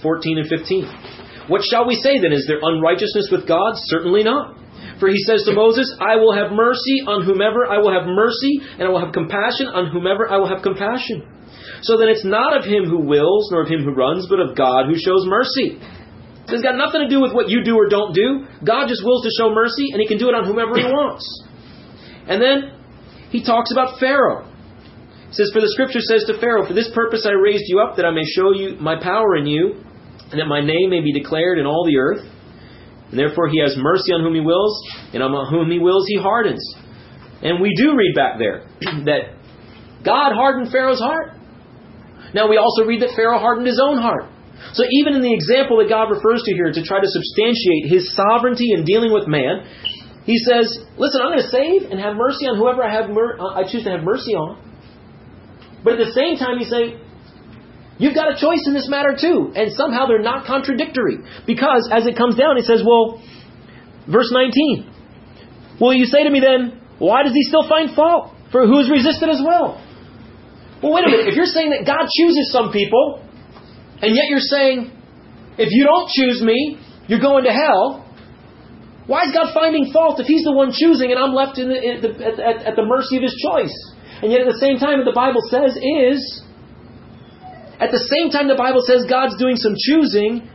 14 0.03 0.39
and 0.39 0.49
15. 0.49 1.28
What 1.49 1.65
shall 1.65 1.89
we 1.89 1.97
say 1.97 2.21
then? 2.21 2.33
Is 2.33 2.47
there 2.47 2.61
unrighteousness 2.63 3.29
with 3.33 3.49
God? 3.49 3.75
Certainly 3.89 4.23
not. 4.25 4.57
For 5.01 5.09
he 5.09 5.19
says 5.25 5.43
to 5.45 5.53
Moses, 5.53 5.89
I 5.99 6.17
will 6.17 6.35
have 6.35 6.53
mercy 6.53 7.03
on 7.07 7.25
whomever 7.25 7.67
I 7.67 7.79
will 7.79 7.93
have 7.93 8.07
mercy, 8.07 8.61
and 8.79 8.83
I 8.83 8.91
will 8.91 9.03
have 9.03 9.13
compassion 9.13 9.67
on 9.67 9.91
whomever 9.91 10.29
I 10.31 10.37
will 10.37 10.49
have 10.49 10.63
compassion. 10.63 11.25
So 11.83 11.97
then 11.97 12.09
it's 12.09 12.25
not 12.25 12.57
of 12.57 12.65
him 12.65 12.85
who 12.85 13.01
wills, 13.01 13.51
nor 13.51 13.63
of 13.63 13.69
him 13.69 13.83
who 13.83 13.95
runs, 13.95 14.27
but 14.29 14.41
of 14.41 14.57
God 14.57 14.87
who 14.87 14.99
shows 14.99 15.25
mercy. 15.27 15.79
It's 16.49 16.63
got 16.63 16.77
nothing 16.77 17.03
to 17.03 17.09
do 17.09 17.21
with 17.21 17.33
what 17.33 17.49
you 17.49 17.63
do 17.63 17.77
or 17.77 17.89
don't 17.89 18.15
do. 18.15 18.47
God 18.65 18.89
just 18.89 19.05
wills 19.05 19.23
to 19.23 19.31
show 19.37 19.53
mercy, 19.55 19.93
and 19.93 20.01
he 20.01 20.09
can 20.09 20.19
do 20.19 20.29
it 20.29 20.35
on 20.35 20.45
whomever 20.45 20.77
he 20.77 20.85
wants. 20.85 21.25
And 22.27 22.41
then 22.41 22.73
he 23.31 23.45
talks 23.45 23.71
about 23.71 24.01
Pharaoh. 24.01 24.49
It 25.29 25.35
says, 25.35 25.51
For 25.53 25.61
the 25.61 25.69
scripture 25.69 26.01
says 26.01 26.25
to 26.25 26.41
Pharaoh, 26.41 26.67
For 26.67 26.73
this 26.73 26.91
purpose 26.95 27.27
I 27.29 27.33
raised 27.33 27.65
you 27.67 27.81
up, 27.81 27.97
that 27.97 28.07
I 28.07 28.11
may 28.11 28.25
show 28.25 28.53
you 28.53 28.77
my 28.81 29.01
power 29.01 29.37
in 29.37 29.47
you, 29.47 29.85
and 30.31 30.41
that 30.41 30.47
my 30.47 30.61
name 30.61 30.91
may 30.91 31.01
be 31.01 31.13
declared 31.13 31.59
in 31.59 31.67
all 31.67 31.85
the 31.87 31.97
earth. 31.97 32.25
And 33.11 33.19
therefore 33.19 33.49
he 33.49 33.61
has 33.61 33.75
mercy 33.77 34.13
on 34.13 34.21
whom 34.21 34.35
he 34.35 34.41
wills, 34.41 34.77
and 35.15 35.23
on 35.23 35.33
whom 35.49 35.71
he 35.71 35.79
wills 35.79 36.05
he 36.07 36.19
hardens. 36.21 36.61
And 37.41 37.61
we 37.61 37.73
do 37.75 37.97
read 37.97 38.15
back 38.15 38.39
there 38.39 38.69
that 39.09 39.39
God 40.05 40.35
hardened 40.35 40.71
Pharaoh's 40.71 41.01
heart. 41.01 41.33
Now 42.35 42.49
we 42.49 42.59
also 42.59 42.85
read 42.85 43.01
that 43.01 43.17
Pharaoh 43.17 43.39
hardened 43.39 43.67
his 43.67 43.81
own 43.81 43.97
heart. 43.97 44.29
So 44.75 44.85
even 45.01 45.15
in 45.15 45.23
the 45.23 45.33
example 45.33 45.79
that 45.79 45.89
God 45.89 46.11
refers 46.11 46.43
to 46.43 46.53
here 46.53 46.73
to 46.73 46.83
try 46.83 47.01
to 47.01 47.09
substantiate 47.09 47.89
his 47.89 48.13
sovereignty 48.13 48.75
in 48.75 48.85
dealing 48.85 49.15
with 49.15 49.27
man, 49.27 49.65
he 50.27 50.37
says, 50.45 50.69
"Listen, 50.99 51.23
I'm 51.25 51.33
going 51.33 51.41
to 51.41 51.49
save 51.49 51.89
and 51.89 51.99
have 51.99 52.17
mercy 52.17 52.45
on 52.45 52.59
whoever 52.59 52.85
I 52.85 52.93
have 52.93 53.09
mer- 53.09 53.39
I 53.41 53.65
choose 53.65 53.85
to 53.85 53.91
have 53.97 54.05
mercy 54.05 54.35
on." 54.35 54.61
But 55.83 55.95
at 55.95 56.05
the 56.05 56.13
same 56.13 56.37
time, 56.37 56.59
he's 56.59 56.69
saying, 56.69 57.01
you've 57.99 58.15
got 58.15 58.33
a 58.33 58.37
choice 58.41 58.65
in 58.67 58.75
this 58.75 58.89
matter 58.89 59.15
too. 59.19 59.53
And 59.55 59.73
somehow 59.73 60.07
they're 60.07 60.23
not 60.23 60.47
contradictory. 60.47 61.19
Because 61.47 61.89
as 61.93 62.07
it 62.07 62.17
comes 62.17 62.37
down, 62.37 62.57
it 62.57 62.65
says, 62.65 62.83
well, 62.87 63.23
verse 64.11 64.31
19. 64.33 65.79
Well, 65.81 65.93
you 65.93 66.07
say 66.07 66.25
to 66.25 66.31
me 66.31 66.41
then, 66.41 66.81
why 66.99 67.23
does 67.23 67.33
he 67.33 67.43
still 67.43 67.69
find 67.69 67.95
fault? 67.95 68.35
For 68.51 68.67
who 68.67 68.81
is 68.81 68.91
resisted 68.91 69.29
as 69.29 69.43
well? 69.45 69.79
Well, 70.83 70.95
wait 70.95 71.05
a 71.05 71.11
minute. 71.11 71.29
If 71.29 71.37
you're 71.37 71.51
saying 71.51 71.71
that 71.71 71.87
God 71.87 72.07
chooses 72.11 72.51
some 72.51 72.73
people, 72.73 73.23
and 74.01 74.15
yet 74.15 74.27
you're 74.31 74.43
saying, 74.43 74.91
if 75.59 75.71
you 75.71 75.85
don't 75.85 76.09
choose 76.09 76.41
me, 76.43 76.79
you're 77.09 77.21
going 77.21 77.45
to 77.45 77.53
hell, 77.53 78.07
why 79.07 79.25
is 79.25 79.33
God 79.33 79.55
finding 79.55 79.91
fault 79.91 80.21
if 80.21 80.27
He's 80.27 80.45
the 80.45 80.53
one 80.53 80.71
choosing 80.71 81.11
and 81.11 81.19
I'm 81.19 81.33
left 81.33 81.59
in 81.59 81.69
the, 81.69 81.79
in 81.81 82.01
the, 82.03 82.11
at, 82.21 82.39
at, 82.39 82.57
at 82.73 82.75
the 82.77 82.85
mercy 82.85 83.17
of 83.17 83.23
His 83.23 83.35
choice? 83.41 83.75
And 84.23 84.31
yet 84.31 84.43
at 84.43 84.49
the 84.53 84.61
same 84.61 84.79
time, 84.79 84.99
what 85.01 85.09
the 85.09 85.17
Bible 85.17 85.43
says 85.51 85.75
is, 85.79 86.43
at 87.81 87.91
the 87.91 88.03
same 88.11 88.31
time 88.31 88.49
the 88.49 88.59
Bible 88.59 88.83
says 88.87 89.07
God's 89.09 89.37
doing 89.39 89.57
some 89.57 89.75
choosing, 89.79 90.49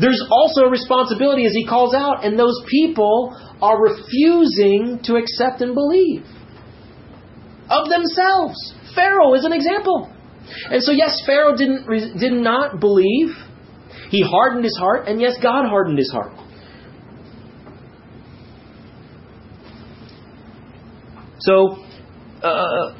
there's 0.00 0.22
also 0.30 0.62
a 0.64 0.70
responsibility 0.70 1.44
as 1.44 1.52
he 1.52 1.66
calls 1.66 1.94
out, 1.94 2.24
and 2.24 2.38
those 2.38 2.56
people 2.66 3.36
are 3.60 3.76
refusing 3.76 5.00
to 5.04 5.16
accept 5.16 5.60
and 5.60 5.74
believe 5.74 6.24
of 7.68 7.88
themselves. 7.88 8.56
Pharaoh 8.94 9.34
is 9.34 9.44
an 9.44 9.52
example. 9.52 10.10
And 10.70 10.82
so, 10.82 10.92
yes, 10.92 11.20
Pharaoh 11.26 11.56
didn't 11.56 11.86
did 12.18 12.32
not 12.32 12.80
believe. 12.80 13.28
He 14.08 14.22
hardened 14.22 14.64
his 14.64 14.76
heart, 14.76 15.06
and 15.06 15.20
yes, 15.20 15.36
God 15.40 15.68
hardened 15.68 15.98
his 15.98 16.10
heart. 16.10 16.32
So, 21.40 21.76
uh, 22.42 22.94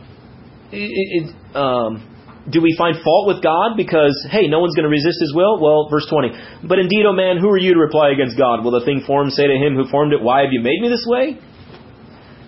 it, 0.71 1.33
it, 1.33 1.57
um, 1.57 2.20
do 2.51 2.61
we 2.61 2.75
find 2.77 2.99
fault 3.03 3.27
with 3.27 3.43
God 3.43 3.77
because, 3.77 4.15
hey, 4.31 4.47
no 4.47 4.61
one's 4.61 4.75
going 4.75 4.85
to 4.85 4.91
resist 4.91 5.19
His 5.21 5.33
will? 5.35 5.61
Well, 5.61 5.89
verse 5.89 6.07
20. 6.11 6.67
But 6.67 6.79
indeed, 6.79 7.07
O 7.07 7.13
man, 7.13 7.39
who 7.39 7.49
are 7.49 7.59
you 7.59 7.75
to 7.75 7.81
reply 7.81 8.11
against 8.11 8.37
God? 8.37 8.65
Will 8.65 8.75
the 8.75 8.85
thing 8.85 9.03
formed 9.07 9.33
say 9.33 9.47
to 9.47 9.57
him 9.57 9.75
who 9.75 9.89
formed 9.91 10.13
it, 10.13 10.23
Why 10.23 10.43
have 10.43 10.53
you 10.53 10.61
made 10.61 10.81
me 10.81 10.89
this 10.89 11.05
way? 11.07 11.39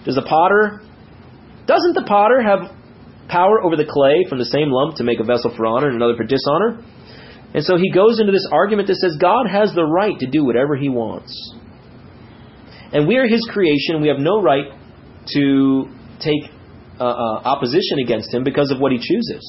Does 0.04 0.16
the 0.16 0.26
potter, 0.26 0.82
doesn't 1.66 1.94
the 1.94 2.04
potter 2.06 2.42
have 2.42 2.74
power 3.28 3.62
over 3.62 3.76
the 3.76 3.86
clay 3.86 4.26
from 4.28 4.38
the 4.38 4.50
same 4.50 4.70
lump 4.70 4.96
to 4.96 5.04
make 5.04 5.20
a 5.20 5.24
vessel 5.24 5.54
for 5.56 5.66
honor 5.66 5.88
and 5.88 5.96
another 5.96 6.16
for 6.16 6.24
dishonor? 6.24 6.82
And 7.54 7.62
so 7.62 7.76
he 7.76 7.92
goes 7.92 8.18
into 8.18 8.32
this 8.32 8.48
argument 8.50 8.88
that 8.88 8.96
says 8.96 9.16
God 9.20 9.46
has 9.46 9.74
the 9.74 9.84
right 9.84 10.18
to 10.18 10.26
do 10.26 10.44
whatever 10.44 10.74
he 10.74 10.88
wants. 10.88 11.32
And 12.92 13.06
we 13.06 13.16
are 13.16 13.26
his 13.26 13.46
creation. 13.52 14.00
We 14.00 14.08
have 14.08 14.18
no 14.18 14.42
right 14.42 14.72
to 15.34 15.84
take 16.20 16.50
uh, 16.98 17.04
uh, 17.04 17.40
opposition 17.44 17.98
against 18.04 18.32
him 18.32 18.44
because 18.44 18.70
of 18.70 18.80
what 18.80 18.92
he 18.92 18.98
chooses. 18.98 19.42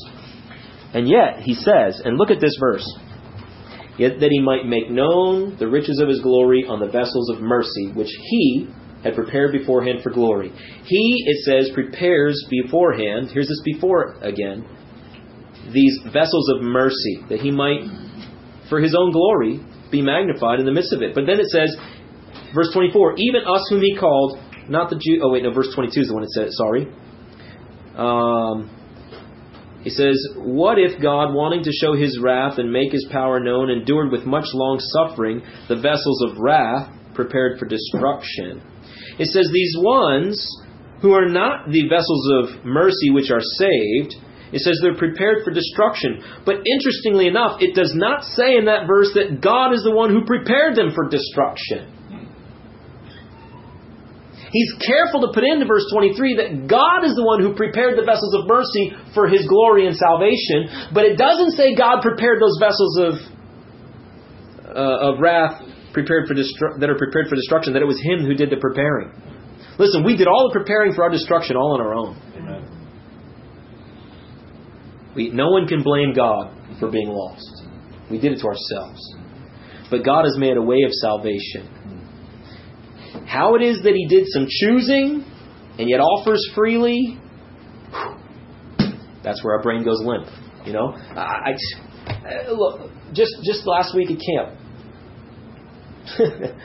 And 0.93 1.07
yet, 1.07 1.39
he 1.41 1.55
says, 1.55 2.01
and 2.03 2.17
look 2.17 2.29
at 2.29 2.39
this 2.39 2.55
verse. 2.59 2.85
yet 3.97 4.19
that 4.19 4.29
he 4.31 4.39
might 4.39 4.65
make 4.65 4.89
known 4.89 5.57
the 5.59 5.67
riches 5.67 5.99
of 5.99 6.07
his 6.07 6.21
glory 6.21 6.65
on 6.67 6.79
the 6.79 6.87
vessels 6.87 7.29
of 7.29 7.41
mercy, 7.41 7.91
which 7.93 8.09
he 8.29 8.67
had 9.03 9.15
prepared 9.15 9.51
beforehand 9.51 9.99
for 10.01 10.11
glory. 10.11 10.51
He, 10.85 11.23
it 11.27 11.43
says, 11.43 11.69
prepares 11.73 12.45
beforehand, 12.49 13.29
here's 13.33 13.47
this 13.47 13.61
before 13.65 14.15
again, 14.21 14.65
these 15.71 15.99
vessels 16.11 16.49
of 16.55 16.61
mercy, 16.61 17.19
that 17.29 17.39
he 17.39 17.51
might, 17.51 17.81
for 18.69 18.79
his 18.79 18.95
own 18.97 19.11
glory, 19.11 19.59
be 19.91 20.01
magnified 20.01 20.59
in 20.59 20.65
the 20.65 20.71
midst 20.71 20.93
of 20.93 21.01
it. 21.01 21.13
But 21.13 21.25
then 21.25 21.39
it 21.39 21.47
says, 21.47 21.75
verse 22.55 22.71
24, 22.73 23.15
even 23.17 23.41
us 23.45 23.65
whom 23.69 23.81
he 23.81 23.95
called, 23.95 24.39
not 24.69 24.89
the 24.89 24.95
Jew, 24.95 25.21
oh 25.23 25.31
wait, 25.31 25.43
no, 25.43 25.53
verse 25.53 25.69
22 25.75 26.01
is 26.01 26.07
the 26.07 26.13
one 26.13 26.23
it 26.23 26.29
says, 26.29 26.55
sorry. 26.57 26.87
Um, 27.95 28.71
he 29.83 29.89
says, 29.89 30.15
What 30.37 30.79
if 30.79 31.01
God, 31.01 31.33
wanting 31.33 31.63
to 31.63 31.71
show 31.71 31.93
his 31.93 32.19
wrath 32.21 32.57
and 32.57 32.71
make 32.71 32.91
his 32.91 33.05
power 33.11 33.39
known, 33.39 33.69
endured 33.69 34.11
with 34.11 34.25
much 34.25 34.45
long 34.53 34.79
suffering 34.79 35.41
the 35.67 35.75
vessels 35.75 36.23
of 36.23 36.37
wrath 36.39 36.89
prepared 37.13 37.59
for 37.59 37.65
destruction? 37.65 38.61
It 39.19 39.27
says, 39.27 39.49
These 39.51 39.75
ones 39.77 40.39
who 41.01 41.11
are 41.11 41.27
not 41.27 41.69
the 41.69 41.87
vessels 41.89 42.31
of 42.31 42.65
mercy 42.65 43.11
which 43.11 43.29
are 43.29 43.43
saved, 43.43 44.15
it 44.53 44.61
says 44.61 44.79
they're 44.81 44.95
prepared 44.95 45.43
for 45.43 45.51
destruction. 45.51 46.23
But 46.45 46.63
interestingly 46.63 47.27
enough, 47.27 47.61
it 47.61 47.75
does 47.75 47.91
not 47.93 48.23
say 48.23 48.55
in 48.55 48.65
that 48.65 48.87
verse 48.87 49.11
that 49.15 49.41
God 49.41 49.73
is 49.73 49.83
the 49.83 49.95
one 49.95 50.11
who 50.11 50.25
prepared 50.25 50.75
them 50.75 50.91
for 50.95 51.09
destruction. 51.09 51.91
He's 54.53 54.71
careful 54.85 55.25
to 55.25 55.33
put 55.33 55.41
into 55.43 55.65
verse 55.65 55.89
23 55.89 56.37
that 56.37 56.69
God 56.69 57.01
is 57.03 57.17
the 57.17 57.25
one 57.25 57.41
who 57.41 57.57
prepared 57.57 57.97
the 57.97 58.05
vessels 58.05 58.37
of 58.37 58.45
mercy 58.45 58.93
for 59.17 59.25
his 59.25 59.49
glory 59.49 59.89
and 59.89 59.97
salvation, 59.97 60.93
but 60.93 61.09
it 61.09 61.17
doesn't 61.17 61.57
say 61.57 61.73
God 61.73 62.05
prepared 62.05 62.37
those 62.37 62.61
vessels 62.61 62.93
of 63.01 63.13
uh, 64.69 65.09
of 65.09 65.19
wrath 65.19 65.61
prepared 65.93 66.27
for 66.27 66.33
destru- 66.33 66.79
that 66.79 66.89
are 66.89 66.97
prepared 66.97 67.29
for 67.29 67.35
destruction, 67.35 67.73
that 67.73 67.81
it 67.81 67.89
was 67.89 68.01
him 68.01 68.25
who 68.25 68.33
did 68.33 68.49
the 68.49 68.57
preparing. 68.57 69.11
Listen, 69.77 70.03
we 70.03 70.17
did 70.17 70.27
all 70.27 70.49
the 70.49 70.57
preparing 70.57 70.93
for 70.93 71.03
our 71.03 71.09
destruction 71.09 71.55
all 71.55 71.73
on 71.73 71.81
our 71.81 71.93
own. 71.93 72.17
We, 75.15 75.29
no 75.29 75.49
one 75.49 75.67
can 75.67 75.83
blame 75.83 76.13
God 76.13 76.53
for 76.79 76.89
being 76.89 77.09
lost. 77.09 77.63
We 78.09 78.19
did 78.19 78.33
it 78.33 78.39
to 78.41 78.47
ourselves. 78.47 78.99
But 79.89 80.03
God 80.03 80.25
has 80.25 80.37
made 80.37 80.57
a 80.57 80.61
way 80.61 80.81
of 80.85 80.91
salvation. 80.91 81.69
How 83.33 83.55
it 83.55 83.63
is 83.63 83.81
that 83.81 83.95
He 83.95 84.05
did 84.07 84.25
some 84.27 84.45
choosing 84.47 85.25
and 85.79 85.89
yet 85.89 85.99
offers 85.99 86.39
freely, 86.53 87.17
that's 89.23 89.43
where 89.43 89.55
our 89.55 89.63
brain 89.63 89.83
goes 89.83 90.03
limp. 90.05 90.27
You 90.67 90.73
know, 90.73 90.93
I, 90.93 91.55
I 92.07 92.51
look 92.51 92.91
just 93.13 93.33
just 93.43 93.65
last 93.65 93.95
week 93.95 94.11
at 94.11 94.19
camp. 94.21 94.59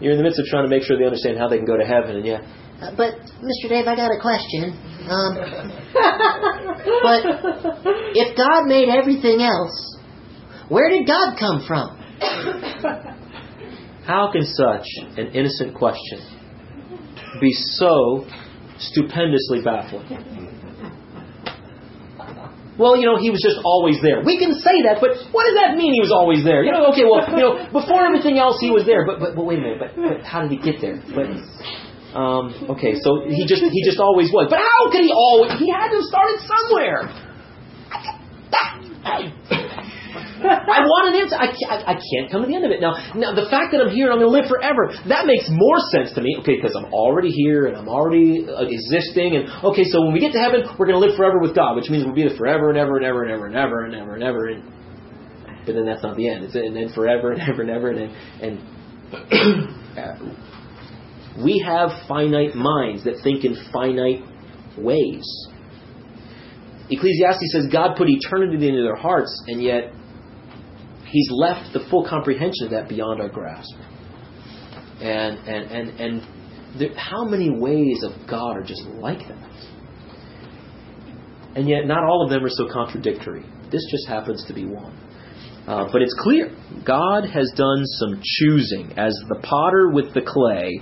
You're 0.00 0.12
in 0.12 0.18
the 0.18 0.24
midst 0.24 0.40
of 0.40 0.46
trying 0.46 0.64
to 0.64 0.70
make 0.70 0.82
sure 0.84 0.96
they 0.98 1.04
understand 1.04 1.36
how 1.36 1.48
they 1.48 1.58
can 1.58 1.66
go 1.66 1.76
to 1.76 1.84
heaven, 1.84 2.16
and 2.16 2.24
yeah, 2.24 2.40
Uh, 2.80 2.96
but, 2.96 3.14
Mr. 3.44 3.68
Dave, 3.68 3.86
I 3.86 3.94
got 3.94 4.10
a 4.10 4.18
question. 4.20 4.72
Um, 5.06 5.36
but 7.04 7.20
if 8.16 8.36
God 8.36 8.64
made 8.66 8.88
everything 8.88 9.42
else, 9.42 9.98
where 10.68 10.88
did 10.88 11.06
God 11.06 11.36
come 11.38 11.64
from? 11.66 12.00
How 14.06 14.30
can 14.30 14.44
such 14.44 14.86
an 15.16 15.28
innocent 15.32 15.74
question 15.74 16.20
be 17.40 17.52
so 17.52 18.26
stupendously 18.78 19.62
baffling? 19.64 20.50
Well, 22.76 22.98
you 22.98 23.06
know, 23.06 23.16
he 23.16 23.30
was 23.30 23.38
just 23.38 23.62
always 23.64 24.02
there. 24.02 24.20
We 24.26 24.36
can 24.36 24.58
say 24.58 24.82
that, 24.90 24.98
but 25.00 25.14
what 25.30 25.46
does 25.46 25.54
that 25.54 25.78
mean 25.78 25.94
he 25.94 26.02
was 26.02 26.10
always 26.10 26.42
there? 26.42 26.64
You 26.66 26.72
know, 26.72 26.90
okay, 26.90 27.06
well, 27.06 27.22
you 27.30 27.38
know, 27.38 27.70
before 27.70 28.04
everything 28.04 28.36
else 28.36 28.58
he 28.58 28.74
was 28.74 28.84
there, 28.84 29.06
but 29.06 29.20
but, 29.22 29.36
but 29.38 29.46
wait 29.46 29.60
a 29.60 29.62
minute, 29.62 29.78
but, 29.78 29.94
but 29.94 30.26
how 30.26 30.42
did 30.42 30.50
he 30.50 30.58
get 30.58 30.82
there? 30.82 30.98
But 31.14 31.30
um, 32.18 32.74
okay, 32.74 32.98
so 32.98 33.30
he 33.30 33.46
just 33.46 33.62
he 33.62 33.80
just 33.86 34.02
always 34.02 34.34
was. 34.34 34.50
But 34.50 34.58
how 34.58 34.90
could 34.90 35.06
he 35.06 35.14
always? 35.14 35.54
He 35.62 35.70
had 35.70 35.94
to 35.94 36.02
have 36.02 36.08
started 36.10 36.38
somewhere. 36.42 37.14
I 40.44 40.84
want 40.84 41.14
an 41.14 41.20
answer. 41.20 41.36
I 41.36 41.48
can't, 41.50 41.80
I 41.88 41.94
can't 41.96 42.30
come 42.30 42.42
to 42.42 42.48
the 42.48 42.54
end 42.54 42.64
of 42.64 42.70
it. 42.70 42.80
Now, 42.80 42.94
now 43.16 43.34
the 43.34 43.48
fact 43.48 43.72
that 43.72 43.80
I'm 43.80 43.90
here 43.90 44.12
and 44.12 44.14
I'm 44.14 44.20
going 44.20 44.30
to 44.30 44.36
live 44.36 44.48
forever, 44.48 44.92
that 45.08 45.24
makes 45.24 45.48
more 45.48 45.80
sense 45.90 46.12
to 46.14 46.20
me. 46.20 46.36
Okay, 46.40 46.56
because 46.56 46.76
I'm 46.76 46.92
already 46.92 47.30
here 47.30 47.66
and 47.66 47.76
I'm 47.76 47.88
already 47.88 48.44
uh, 48.44 48.68
existing. 48.68 49.36
And 49.36 49.48
okay, 49.72 49.84
so 49.88 50.04
when 50.04 50.12
we 50.12 50.20
get 50.20 50.32
to 50.32 50.42
heaven, 50.42 50.68
we're 50.78 50.86
going 50.86 51.00
to 51.00 51.04
live 51.04 51.16
forever 51.16 51.40
with 51.40 51.54
God, 51.56 51.76
which 51.76 51.88
means 51.88 52.04
we'll 52.04 52.14
be 52.14 52.26
there 52.28 52.36
forever 52.36 52.70
and 52.70 52.78
ever 52.78 52.96
and 52.96 53.04
ever 53.04 53.24
and 53.24 53.32
ever 53.32 53.46
and 53.46 53.56
ever 53.56 53.84
and 53.84 53.94
ever 53.94 54.14
and 54.14 54.22
ever. 54.22 54.42
And, 54.48 54.62
but 55.66 55.74
then 55.74 55.86
that's 55.86 56.02
not 56.02 56.16
the 56.16 56.28
end. 56.28 56.44
It's 56.44 56.54
and 56.54 56.76
then 56.76 56.92
forever 56.92 57.32
and 57.32 57.40
ever 57.40 57.62
and 57.62 57.70
ever 57.70 57.90
and 57.90 58.12
and. 58.42 58.54
uh, 59.98 60.18
we 61.42 61.58
have 61.66 61.90
finite 62.06 62.54
minds 62.54 63.04
that 63.04 63.14
think 63.22 63.44
in 63.44 63.56
finite 63.72 64.22
ways. 64.78 65.26
Ecclesiastes 66.90 67.52
says 67.52 67.66
God 67.72 67.96
put 67.96 68.08
eternity 68.08 68.68
into 68.68 68.82
their 68.82 68.96
hearts, 68.96 69.42
and 69.46 69.62
yet 69.62 69.90
He's 71.06 71.28
left 71.30 71.72
the 71.72 71.86
full 71.90 72.06
comprehension 72.08 72.66
of 72.66 72.70
that 72.70 72.88
beyond 72.88 73.20
our 73.20 73.28
grasp. 73.28 73.74
And 75.00 75.38
and 75.48 75.70
and 75.70 76.00
and 76.00 76.78
there, 76.78 76.94
how 76.96 77.24
many 77.24 77.50
ways 77.50 78.02
of 78.04 78.28
God 78.28 78.56
are 78.56 78.62
just 78.62 78.82
like 78.84 79.20
that? 79.28 79.50
And 81.56 81.68
yet, 81.68 81.86
not 81.86 82.02
all 82.04 82.24
of 82.24 82.30
them 82.30 82.44
are 82.44 82.48
so 82.48 82.68
contradictory. 82.72 83.44
This 83.70 83.82
just 83.90 84.08
happens 84.08 84.44
to 84.46 84.54
be 84.54 84.66
one. 84.66 84.96
Uh, 85.66 85.88
but 85.90 86.02
it's 86.02 86.14
clear 86.18 86.50
God 86.84 87.24
has 87.24 87.50
done 87.56 87.86
some 87.86 88.20
choosing 88.22 88.92
as 88.98 89.14
the 89.28 89.36
potter 89.42 89.88
with 89.90 90.12
the 90.12 90.20
clay, 90.20 90.80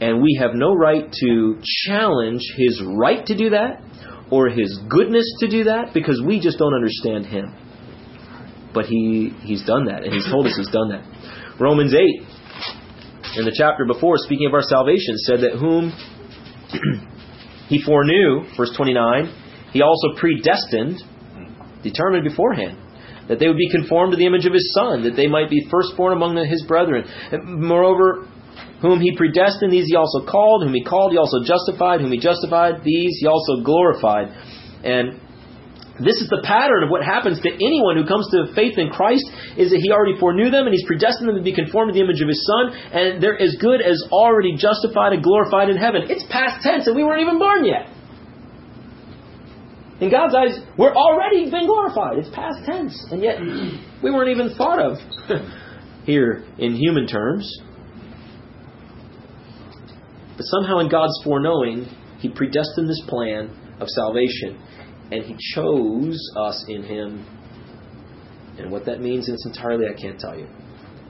and 0.00 0.20
we 0.20 0.36
have 0.40 0.50
no 0.54 0.74
right 0.74 1.10
to 1.10 1.60
challenge 1.86 2.42
His 2.56 2.82
right 2.84 3.24
to 3.26 3.36
do 3.36 3.50
that 3.50 3.82
or 4.30 4.48
His 4.48 4.78
goodness 4.88 5.24
to 5.40 5.48
do 5.48 5.64
that 5.64 5.94
because 5.94 6.20
we 6.26 6.40
just 6.40 6.58
don't 6.58 6.74
understand 6.74 7.26
Him. 7.26 7.54
But 8.74 8.86
He 8.86 9.32
He's 9.42 9.64
done 9.64 9.86
that, 9.86 10.02
and 10.02 10.12
He's 10.12 10.26
told 10.28 10.46
us 10.46 10.56
He's 10.56 10.70
done 10.70 10.90
that. 10.90 11.06
Romans 11.60 11.94
eight, 11.94 12.26
in 13.38 13.44
the 13.44 13.54
chapter 13.56 13.86
before, 13.86 14.16
speaking 14.18 14.46
of 14.46 14.54
our 14.54 14.62
salvation, 14.62 15.16
said 15.18 15.40
that 15.40 15.56
whom 15.56 15.92
He 17.68 17.80
foreknew, 17.82 18.44
verse 18.56 18.74
twenty 18.76 18.92
nine, 18.92 19.32
He 19.72 19.80
also 19.80 20.18
predestined, 20.18 21.00
determined 21.82 22.24
beforehand 22.24 22.78
that 23.28 23.38
they 23.38 23.48
would 23.48 23.56
be 23.56 23.70
conformed 23.70 24.12
to 24.12 24.18
the 24.18 24.26
image 24.26 24.44
of 24.44 24.52
his 24.52 24.72
son, 24.74 25.04
that 25.04 25.16
they 25.16 25.26
might 25.26 25.48
be 25.48 25.66
firstborn 25.70 26.12
among 26.12 26.36
his 26.44 26.64
brethren. 26.68 27.04
And 27.32 27.60
moreover, 27.60 28.28
whom 28.82 29.00
he 29.00 29.16
predestined, 29.16 29.72
these 29.72 29.86
he 29.88 29.96
also 29.96 30.26
called. 30.26 30.62
Whom 30.64 30.74
he 30.74 30.84
called, 30.84 31.12
he 31.12 31.18
also 31.18 31.40
justified. 31.40 32.00
Whom 32.00 32.12
he 32.12 32.20
justified, 32.20 32.84
these 32.84 33.16
he 33.20 33.26
also 33.26 33.62
glorified. 33.64 34.28
And 34.84 35.20
this 36.02 36.18
is 36.18 36.26
the 36.26 36.42
pattern 36.42 36.82
of 36.82 36.90
what 36.90 37.06
happens 37.06 37.38
to 37.38 37.50
anyone 37.54 37.94
who 37.94 38.02
comes 38.02 38.26
to 38.34 38.50
faith 38.54 38.78
in 38.78 38.90
Christ 38.90 39.22
is 39.54 39.70
that 39.70 39.78
he 39.78 39.94
already 39.94 40.18
foreknew 40.18 40.50
them 40.50 40.66
and 40.66 40.74
he's 40.74 40.86
predestined 40.86 41.28
them 41.30 41.38
to 41.38 41.46
be 41.46 41.54
conformed 41.54 41.92
to 41.92 41.94
the 41.94 42.02
image 42.02 42.18
of 42.18 42.26
his 42.26 42.42
son 42.42 42.74
and 42.90 43.22
they're 43.22 43.38
as 43.38 43.54
good 43.62 43.78
as 43.78 44.02
already 44.10 44.58
justified 44.58 45.14
and 45.14 45.22
glorified 45.22 45.70
in 45.70 45.76
heaven. 45.78 46.10
It's 46.10 46.26
past 46.30 46.66
tense 46.66 46.90
and 46.90 46.96
we 46.96 47.04
weren't 47.04 47.22
even 47.22 47.38
born 47.38 47.64
yet. 47.64 47.94
In 50.00 50.10
God's 50.10 50.34
eyes, 50.34 50.58
we're 50.76 50.94
already 50.94 51.50
been 51.50 51.66
glorified. 51.66 52.18
It's 52.18 52.34
past 52.34 52.66
tense. 52.66 52.92
And 53.10 53.22
yet, 53.22 53.38
we 54.02 54.10
weren't 54.10 54.30
even 54.30 54.54
thought 54.56 54.80
of 54.80 54.98
here 56.04 56.44
in 56.58 56.74
human 56.74 57.06
terms. 57.06 57.46
But 60.36 60.42
somehow, 60.42 60.80
in 60.80 60.90
God's 60.90 61.14
foreknowing, 61.22 61.86
He 62.18 62.28
predestined 62.28 62.88
this 62.88 63.02
plan 63.06 63.76
of 63.78 63.88
salvation. 63.88 64.60
And 65.10 65.24
He 65.24 65.36
chose 65.54 66.18
us 66.36 66.64
in 66.68 66.82
Him. 66.82 67.26
And 68.58 68.70
what 68.70 68.86
that 68.86 69.00
means 69.00 69.28
in 69.28 69.34
its 69.34 69.46
entirely, 69.46 69.86
I 69.86 70.00
can't 70.00 70.18
tell 70.18 70.38
you. 70.38 70.48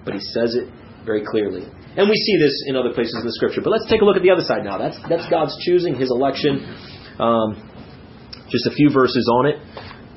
But 0.04 0.14
He 0.14 0.20
says 0.20 0.54
it 0.54 0.68
very 1.04 1.24
clearly. 1.24 1.62
And 1.96 2.08
we 2.08 2.16
see 2.16 2.38
this 2.38 2.64
in 2.66 2.76
other 2.76 2.92
places 2.92 3.14
in 3.20 3.26
the 3.26 3.32
Scripture. 3.32 3.60
But 3.62 3.70
let's 3.70 3.88
take 3.88 4.00
a 4.00 4.04
look 4.04 4.16
at 4.16 4.22
the 4.22 4.30
other 4.30 4.42
side 4.42 4.64
now. 4.64 4.78
That's, 4.78 4.98
that's 5.08 5.28
God's 5.28 5.56
choosing, 5.64 5.94
His 5.94 6.10
election. 6.10 6.64
Um, 7.18 7.70
just 8.50 8.66
a 8.66 8.70
few 8.70 8.90
verses 8.90 9.30
on 9.32 9.46
it. 9.46 9.56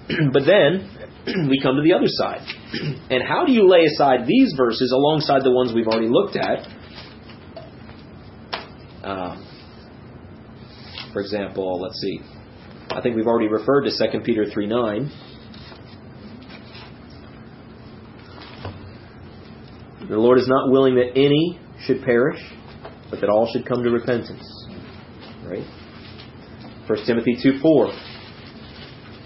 but 0.34 0.44
then 0.46 0.90
we 1.50 1.62
come 1.62 1.76
to 1.76 1.84
the 1.84 1.94
other 1.94 2.08
side. 2.08 2.42
and 3.12 3.22
how 3.24 3.46
do 3.46 3.52
you 3.52 3.70
lay 3.70 3.86
aside 3.86 4.26
these 4.26 4.54
verses 4.58 4.92
alongside 4.92 5.44
the 5.44 5.52
ones 5.52 5.74
we've 5.74 5.88
already 5.88 6.10
looked 6.10 6.36
at? 6.36 6.68
Uh, 9.04 9.44
for 11.14 11.22
example, 11.22 11.80
let's 11.82 12.00
see. 12.00 12.20
I 12.98 13.02
think 13.02 13.16
we've 13.16 13.28
already 13.28 13.48
referred 13.48 13.84
to 13.84 13.92
2 13.92 14.22
Peter 14.22 14.46
3 14.52 14.66
9. 14.66 15.12
The 20.10 20.18
Lord 20.18 20.40
is 20.40 20.48
not 20.48 20.72
willing 20.72 20.96
that 20.96 21.12
any 21.16 21.60
should 21.82 22.02
perish, 22.02 22.42
but 23.12 23.22
that 23.22 23.30
all 23.30 23.48
should 23.54 23.68
come 23.68 23.84
to 23.84 23.92
repentance. 23.92 24.44
Right? 25.46 25.64
1 26.88 27.06
Timothy 27.06 27.38
2 27.44 27.60
4. 27.62 27.92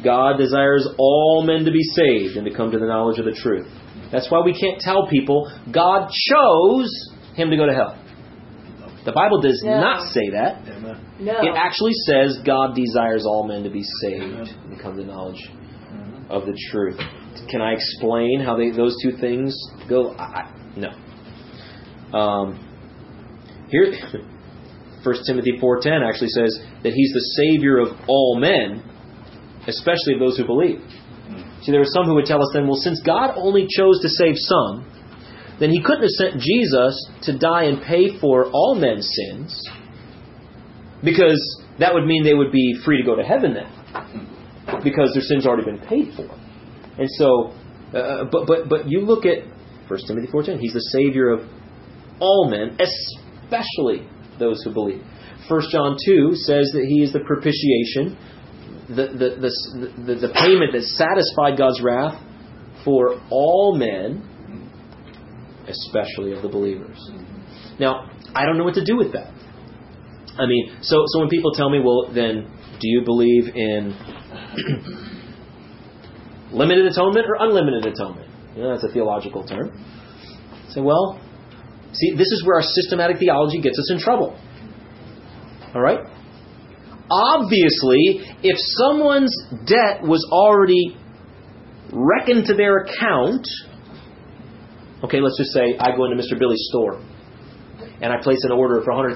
God 0.03 0.38
desires 0.38 0.86
all 0.97 1.45
men 1.47 1.63
to 1.63 1.72
be 1.72 1.84
saved 1.84 2.36
and 2.36 2.45
to 2.45 2.53
come 2.53 2.72
to 2.72 2.78
the 2.78 2.88
knowledge 2.88 3.19
of 3.19 3.26
the 3.26 3.39
truth. 3.41 3.67
That's 4.11 4.30
why 4.30 4.41
we 4.43 4.53
can't 4.59 4.82
tell 4.82 5.07
people 5.07 5.49
God 5.72 6.09
chose 6.09 6.91
him 7.36 7.49
to 7.49 7.55
go 7.55 7.67
to 7.67 7.74
hell. 7.74 8.01
The 9.06 9.12
Bible 9.12 9.41
does 9.41 9.62
No. 9.66 9.80
not 9.80 10.12
say 10.14 10.30
that. 10.32 10.66
No. 11.20 11.41
It 11.41 11.56
actually 11.56 11.93
says 12.08 12.38
God 12.45 12.76
desires 12.76 13.26
all 13.26 13.47
men 13.47 13.64
to 13.64 13.70
be 13.70 13.84
saved 14.02 14.49
and 14.70 14.80
come 14.80 14.97
to 14.97 15.04
knowledge 15.04 15.49
of 16.30 16.45
the 16.45 16.58
truth. 16.72 16.99
Can 17.49 17.62
I 17.62 17.74
explain 17.74 18.41
how 18.41 18.56
they, 18.58 18.70
those 18.72 18.95
two 19.04 19.18
things 19.18 19.56
go? 19.89 20.12
I, 20.14 20.24
I, 20.24 20.54
no. 20.78 22.18
Um, 22.18 22.68
here, 23.70 23.91
1 25.04 25.16
Timothy 25.26 25.54
4.10 25.62 26.08
actually 26.08 26.30
says 26.30 26.60
that 26.84 26.93
he's 26.93 27.12
the 27.14 27.26
Savior 27.43 27.80
of 27.80 27.88
all 28.08 28.38
men, 28.39 28.84
especially 29.68 30.14
of 30.14 30.20
those 30.20 30.38
who 30.38 30.45
believe. 30.45 30.80
See, 31.64 31.72
there 31.72 31.82
are 31.82 31.86
some 31.93 32.06
who 32.06 32.16
would 32.16 32.26
tell 32.26 32.41
us 32.41 32.49
then, 32.54 32.68
well, 32.68 32.80
since 32.82 32.99
God 33.06 33.34
only 33.38 33.68
chose 33.70 33.99
to 34.02 34.10
save 34.10 34.34
some, 34.36 34.86
then 35.62 35.70
he 35.70 35.80
couldn't 35.84 36.01
have 36.01 36.09
sent 36.09 36.41
Jesus 36.41 37.09
to 37.22 37.38
die 37.38 37.66
and 37.66 37.84
pay 37.84 38.20
for 38.20 38.45
all 38.51 38.74
men's 38.74 39.07
sins, 39.16 39.70
because 41.03 41.39
that 41.78 41.93
would 41.93 42.05
mean 42.05 42.24
they 42.24 42.34
would 42.34 42.51
be 42.51 42.82
free 42.84 42.97
to 42.97 43.03
go 43.03 43.16
to 43.16 43.22
heaven 43.22 43.53
then, 43.53 44.82
because 44.84 45.14
their 45.14 45.22
sins 45.22 45.45
already 45.45 45.66
been 45.66 45.88
paid 45.88 46.16
for. 46.16 46.26
And 46.97 47.07
so, 47.12 47.53
uh, 47.95 48.26
but 48.32 48.47
but 48.47 48.70
but 48.70 48.89
you 48.89 49.01
look 49.01 49.26
at 49.28 49.43
1 49.88 49.99
Timothy 50.07 50.28
4:10. 50.34 50.59
He's 50.59 50.74
the 50.74 50.82
Savior 50.82 51.30
of 51.30 51.41
all 52.20 52.49
men, 52.49 52.80
especially 52.82 54.09
those 54.39 54.64
who 54.64 54.74
believe. 54.74 55.03
1 55.47 55.62
John 55.72 55.95
2 56.03 56.32
says 56.36 56.72
that 56.74 56.86
He 56.88 57.03
is 57.03 57.14
the 57.14 57.20
propitiation, 57.20 58.18
the 58.89 59.07
the 59.14 59.30
the, 59.38 60.03
the, 60.05 60.28
the 60.28 60.34
payment 60.34 60.74
that 60.74 60.84
satisfied 60.97 61.55
God's 61.55 61.82
wrath 61.84 62.20
for 62.84 63.22
all 63.30 63.78
men, 63.78 64.28
especially 65.72 66.34
of 66.34 66.41
the 66.41 66.49
believers. 66.49 66.97
Now, 67.80 68.11
I 68.36 68.45
don't 68.45 68.57
know 68.57 68.63
what 68.63 68.76
to 68.76 68.86
do 68.86 68.97
with 68.97 69.13
that. 69.13 69.34
I 70.38 70.45
mean, 70.45 70.78
so 70.82 71.03
so 71.07 71.19
when 71.19 71.30
people 71.30 71.51
tell 71.53 71.69
me, 71.69 71.80
well, 71.84 72.11
then 72.13 72.47
do 72.80 72.88
you 72.88 73.03
believe 73.03 73.55
in 73.55 73.95
limited 76.51 76.86
atonement 76.86 77.26
or 77.28 77.36
unlimited 77.39 77.86
atonement? 77.86 78.30
You 78.55 78.63
know, 78.63 78.72
that's 78.72 78.84
a 78.84 78.93
theological 78.93 79.43
term. 79.45 79.72
Say, 80.69 80.82
well, 80.82 81.19
see, 81.93 82.11
this 82.11 82.28
is 82.32 82.43
where 82.45 82.57
our 82.57 82.63
systematic 82.63 83.17
theology 83.19 83.61
gets 83.61 83.78
us 83.78 83.91
in 83.91 83.99
trouble. 83.99 84.38
All 85.74 85.82
right? 85.82 85.99
Obviously, 87.09 88.24
if 88.41 88.55
someone's 88.57 89.36
debt 89.65 90.01
was 90.01 90.26
already 90.32 90.97
reckoned 91.91 92.45
to 92.45 92.53
their 92.53 92.78
account, 92.78 93.45
okay, 95.04 95.20
let's 95.20 95.38
just 95.38 95.52
say 95.52 95.78
I 95.80 95.95
go 95.95 96.06
into 96.06 96.18
Mr. 96.18 96.38
Billy's 96.38 96.66
store 96.70 97.02
and 98.02 98.12
I 98.12 98.18
place 98.18 98.41
an 98.43 98.52
order 98.52 98.82
for 98.82 98.91
$100,000 98.93 99.14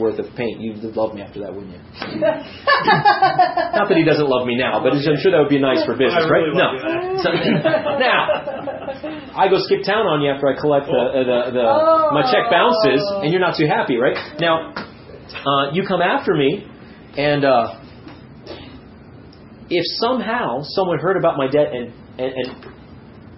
worth 0.00 0.18
of 0.18 0.34
paint. 0.34 0.60
You'd 0.60 0.80
love 0.96 1.14
me 1.14 1.20
after 1.20 1.40
that, 1.40 1.52
wouldn't 1.52 1.72
you? 1.72 1.78
Not 2.24 3.84
that 3.84 3.96
he 3.96 4.04
doesn't 4.04 4.26
love 4.26 4.46
me 4.46 4.56
now, 4.56 4.80
but 4.82 4.96
I'm 4.96 5.02
sure 5.04 5.28
that 5.28 5.36
would 5.36 5.52
be 5.52 5.60
nice 5.60 5.84
for 5.84 5.92
business, 5.92 6.24
I 6.24 6.28
really 6.28 6.56
right? 6.56 6.72
love 6.72 6.80
no. 6.80 7.20
So, 7.24 7.28
now, 8.00 9.36
I 9.36 9.48
go 9.52 9.60
skip 9.60 9.84
town 9.84 10.08
on 10.08 10.24
you 10.24 10.32
after 10.32 10.48
I 10.48 10.56
collect 10.58 10.86
the, 10.86 11.04
the, 11.20 11.38
the 11.52 11.64
my 12.16 12.24
check 12.32 12.48
bounces, 12.48 13.04
and 13.20 13.28
you're 13.30 13.44
not 13.44 13.60
too 13.60 13.68
happy, 13.68 13.96
right? 14.00 14.16
Now, 14.40 14.72
uh, 14.72 15.72
you 15.76 15.84
come 15.86 16.00
after 16.00 16.32
me, 16.32 16.64
and 17.16 17.44
uh, 17.44 17.76
if 19.68 19.84
somehow 20.00 20.60
someone 20.62 20.98
heard 20.98 21.18
about 21.18 21.36
my 21.36 21.46
debt 21.46 21.74
and, 21.76 21.92
and 22.18 22.32
and 22.32 22.50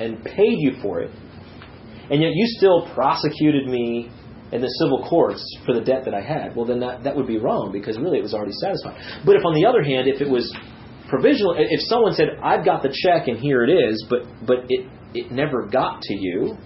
and 0.01 0.25
paid 0.25 0.63
you 0.63 0.79
for 0.81 1.01
it, 1.01 1.11
and 2.11 2.21
yet 2.21 2.33
you 2.35 2.47
still 2.59 2.89
prosecuted 2.95 3.67
me 3.67 4.11
in 4.53 4.61
the 4.61 4.69
civil 4.83 5.07
courts 5.09 5.43
for 5.65 5.75
the 5.75 5.81
debt 5.81 6.05
that 6.05 6.15
I 6.15 6.21
had, 6.21 6.57
well, 6.57 6.67
then 6.67 6.81
that, 6.81 7.05
that 7.05 7.15
would 7.15 7.29
be 7.29 7.39
wrong 7.39 7.71
because 7.73 7.97
really 7.99 8.19
it 8.19 8.23
was 8.23 8.35
already 8.35 8.53
satisfied. 8.53 9.23
But 9.25 9.37
if, 9.37 9.45
on 9.45 9.55
the 9.55 9.65
other 9.65 9.83
hand, 9.83 10.09
if 10.09 10.21
it 10.21 10.29
was 10.29 10.53
provisional, 11.09 11.55
if 11.57 11.81
someone 11.89 12.15
said, 12.15 12.29
"I've 12.43 12.65
got 12.65 12.83
the 12.83 12.91
check 12.91 13.29
and 13.29 13.39
here 13.39 13.63
it 13.63 13.71
is," 13.71 14.05
but 14.11 14.23
but 14.47 14.67
it 14.69 14.89
it 15.15 15.31
never 15.31 15.67
got 15.67 16.03
to 16.03 16.15
you, 16.15 16.57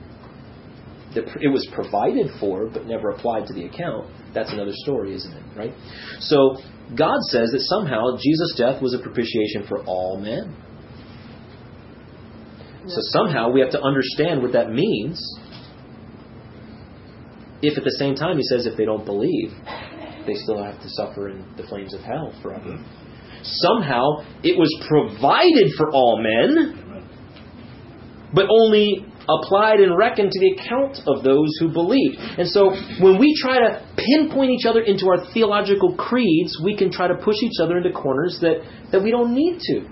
it 1.14 1.52
was 1.52 1.68
provided 1.74 2.30
for 2.40 2.68
but 2.68 2.86
never 2.86 3.10
applied 3.10 3.46
to 3.46 3.54
the 3.54 3.64
account. 3.64 4.08
That's 4.34 4.52
another 4.52 4.72
story, 4.72 5.14
isn't 5.14 5.32
it? 5.32 5.42
Right? 5.56 5.74
So 6.20 6.56
God 6.96 7.20
says 7.28 7.50
that 7.52 7.60
somehow 7.60 8.16
Jesus' 8.20 8.54
death 8.56 8.82
was 8.82 8.94
a 8.94 8.98
propitiation 8.98 9.66
for 9.68 9.84
all 9.84 10.20
men. 10.20 10.56
So 12.86 12.98
somehow 13.12 13.50
we 13.50 13.60
have 13.60 13.70
to 13.70 13.80
understand 13.80 14.42
what 14.42 14.52
that 14.52 14.70
means. 14.70 15.20
If 17.62 17.78
at 17.78 17.84
the 17.84 17.96
same 17.98 18.14
time 18.14 18.36
he 18.36 18.42
says 18.44 18.66
if 18.66 18.76
they 18.76 18.84
don't 18.84 19.06
believe, 19.06 19.52
they 20.26 20.34
still 20.34 20.62
have 20.62 20.80
to 20.82 20.88
suffer 20.90 21.30
in 21.30 21.44
the 21.56 21.62
flames 21.64 21.94
of 21.94 22.00
hell 22.00 22.32
forever. 22.42 22.64
Mm-hmm. 22.64 23.40
Somehow 23.42 24.24
it 24.42 24.58
was 24.58 24.68
provided 24.88 25.72
for 25.76 25.90
all 25.90 26.20
men, 26.22 27.08
but 28.34 28.46
only 28.50 29.06
applied 29.28 29.80
and 29.80 29.96
reckoned 29.96 30.30
to 30.30 30.40
the 30.40 30.52
account 30.52 31.00
of 31.06 31.24
those 31.24 31.48
who 31.58 31.72
believe. 31.72 32.12
And 32.18 32.48
so 32.48 32.70
when 33.00 33.18
we 33.18 33.34
try 33.40 33.58
to 33.60 33.80
pinpoint 33.96 34.50
each 34.50 34.66
other 34.66 34.80
into 34.80 35.06
our 35.08 35.32
theological 35.32 35.94
creeds, 35.96 36.60
we 36.62 36.76
can 36.76 36.92
try 36.92 37.08
to 37.08 37.14
push 37.14 37.36
each 37.42 37.60
other 37.62 37.78
into 37.78 37.92
corners 37.92 38.38
that, 38.40 38.60
that 38.92 39.02
we 39.02 39.10
don't 39.10 39.34
need 39.34 39.58
to. 39.60 39.88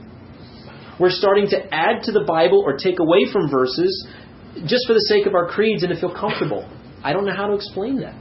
We're 1.03 1.11
starting 1.11 1.49
to 1.49 1.59
add 1.75 2.05
to 2.05 2.13
the 2.13 2.23
Bible 2.23 2.63
or 2.65 2.77
take 2.77 3.01
away 3.01 3.27
from 3.33 3.51
verses 3.51 4.07
just 4.67 4.87
for 4.87 4.95
the 4.95 5.05
sake 5.09 5.27
of 5.27 5.35
our 5.35 5.49
creeds 5.49 5.83
and 5.83 5.93
to 5.93 5.99
feel 6.01 6.15
comfortable. 6.15 6.63
I 7.03 7.13
don't 7.13 7.27
know 7.27 7.35
how 7.35 7.49
to 7.49 7.55
explain 7.55 7.99
that. 8.03 8.15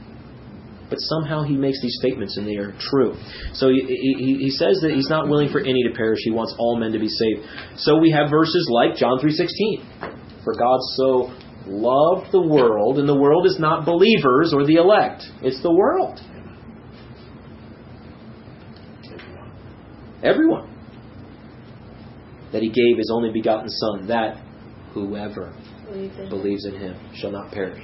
But 0.90 0.98
somehow 0.98 1.44
he 1.44 1.54
makes 1.54 1.80
these 1.80 1.94
statements 2.00 2.36
and 2.36 2.44
they 2.44 2.56
are 2.56 2.74
true. 2.80 3.14
So 3.54 3.68
he, 3.68 3.86
he, 3.86 4.36
he 4.40 4.50
says 4.50 4.80
that 4.82 4.90
he's 4.90 5.08
not 5.08 5.28
willing 5.28 5.50
for 5.50 5.60
any 5.60 5.84
to 5.84 5.94
perish. 5.94 6.18
He 6.24 6.32
wants 6.32 6.56
all 6.58 6.76
men 6.76 6.90
to 6.90 6.98
be 6.98 7.06
saved. 7.06 7.46
So 7.76 7.98
we 7.98 8.10
have 8.10 8.28
verses 8.28 8.68
like 8.68 8.96
John 8.96 9.20
3.16. 9.20 10.42
For 10.42 10.56
God 10.56 10.80
so 10.96 11.32
loved 11.68 12.32
the 12.32 12.42
world, 12.42 12.98
and 12.98 13.08
the 13.08 13.14
world 13.14 13.46
is 13.46 13.60
not 13.60 13.86
believers 13.86 14.52
or 14.52 14.66
the 14.66 14.74
elect. 14.74 15.22
It's 15.40 15.62
the 15.62 15.72
world. 15.72 16.18
Everyone. 20.24 20.71
That 22.52 22.62
he 22.62 22.68
gave 22.68 22.98
his 22.98 23.10
only 23.12 23.30
begotten 23.32 23.68
Son, 23.68 24.06
that 24.08 24.36
whoever 24.92 25.54
Believe 25.86 26.12
in- 26.18 26.28
believes 26.28 26.64
in 26.66 26.74
him 26.74 26.96
shall 27.14 27.30
not 27.32 27.50
perish, 27.50 27.82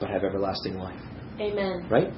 but 0.00 0.10
have 0.10 0.22
everlasting 0.24 0.76
life. 0.78 1.00
Amen. 1.40 1.86
Right? 1.90 2.08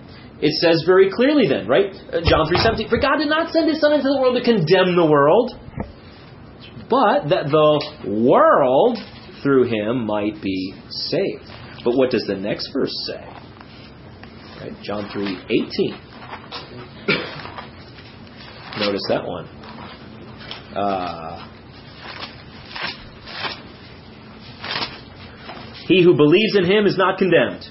It 0.40 0.52
says 0.60 0.84
very 0.86 1.10
clearly 1.10 1.46
then, 1.48 1.66
right? 1.66 1.92
Uh, 2.12 2.20
John 2.24 2.46
3.17, 2.46 2.88
For 2.88 2.98
God 2.98 3.16
did 3.18 3.28
not 3.28 3.52
send 3.52 3.68
his 3.68 3.80
Son 3.80 3.92
into 3.92 4.08
the 4.08 4.18
world 4.20 4.36
to 4.36 4.44
condemn 4.44 4.94
the 4.94 5.06
world, 5.10 5.52
but 6.88 7.28
that 7.28 7.46
the 7.50 7.80
world 8.24 8.98
through 9.42 9.64
him 9.64 10.06
might 10.06 10.40
be 10.42 10.74
saved. 10.88 11.44
But 11.84 11.96
what 11.96 12.10
does 12.10 12.24
the 12.26 12.36
next 12.36 12.70
verse 12.72 12.94
say? 13.06 13.24
Right? 14.60 14.72
John 14.82 15.08
3.18. 15.08 15.98
Notice 18.80 19.02
that 19.08 19.26
one. 19.26 19.46
Uh, 20.76 21.48
he 25.88 26.02
who 26.02 26.14
believes 26.14 26.54
in 26.54 26.64
him 26.64 26.86
is 26.86 26.98
not 26.98 27.18
condemned. 27.18 27.64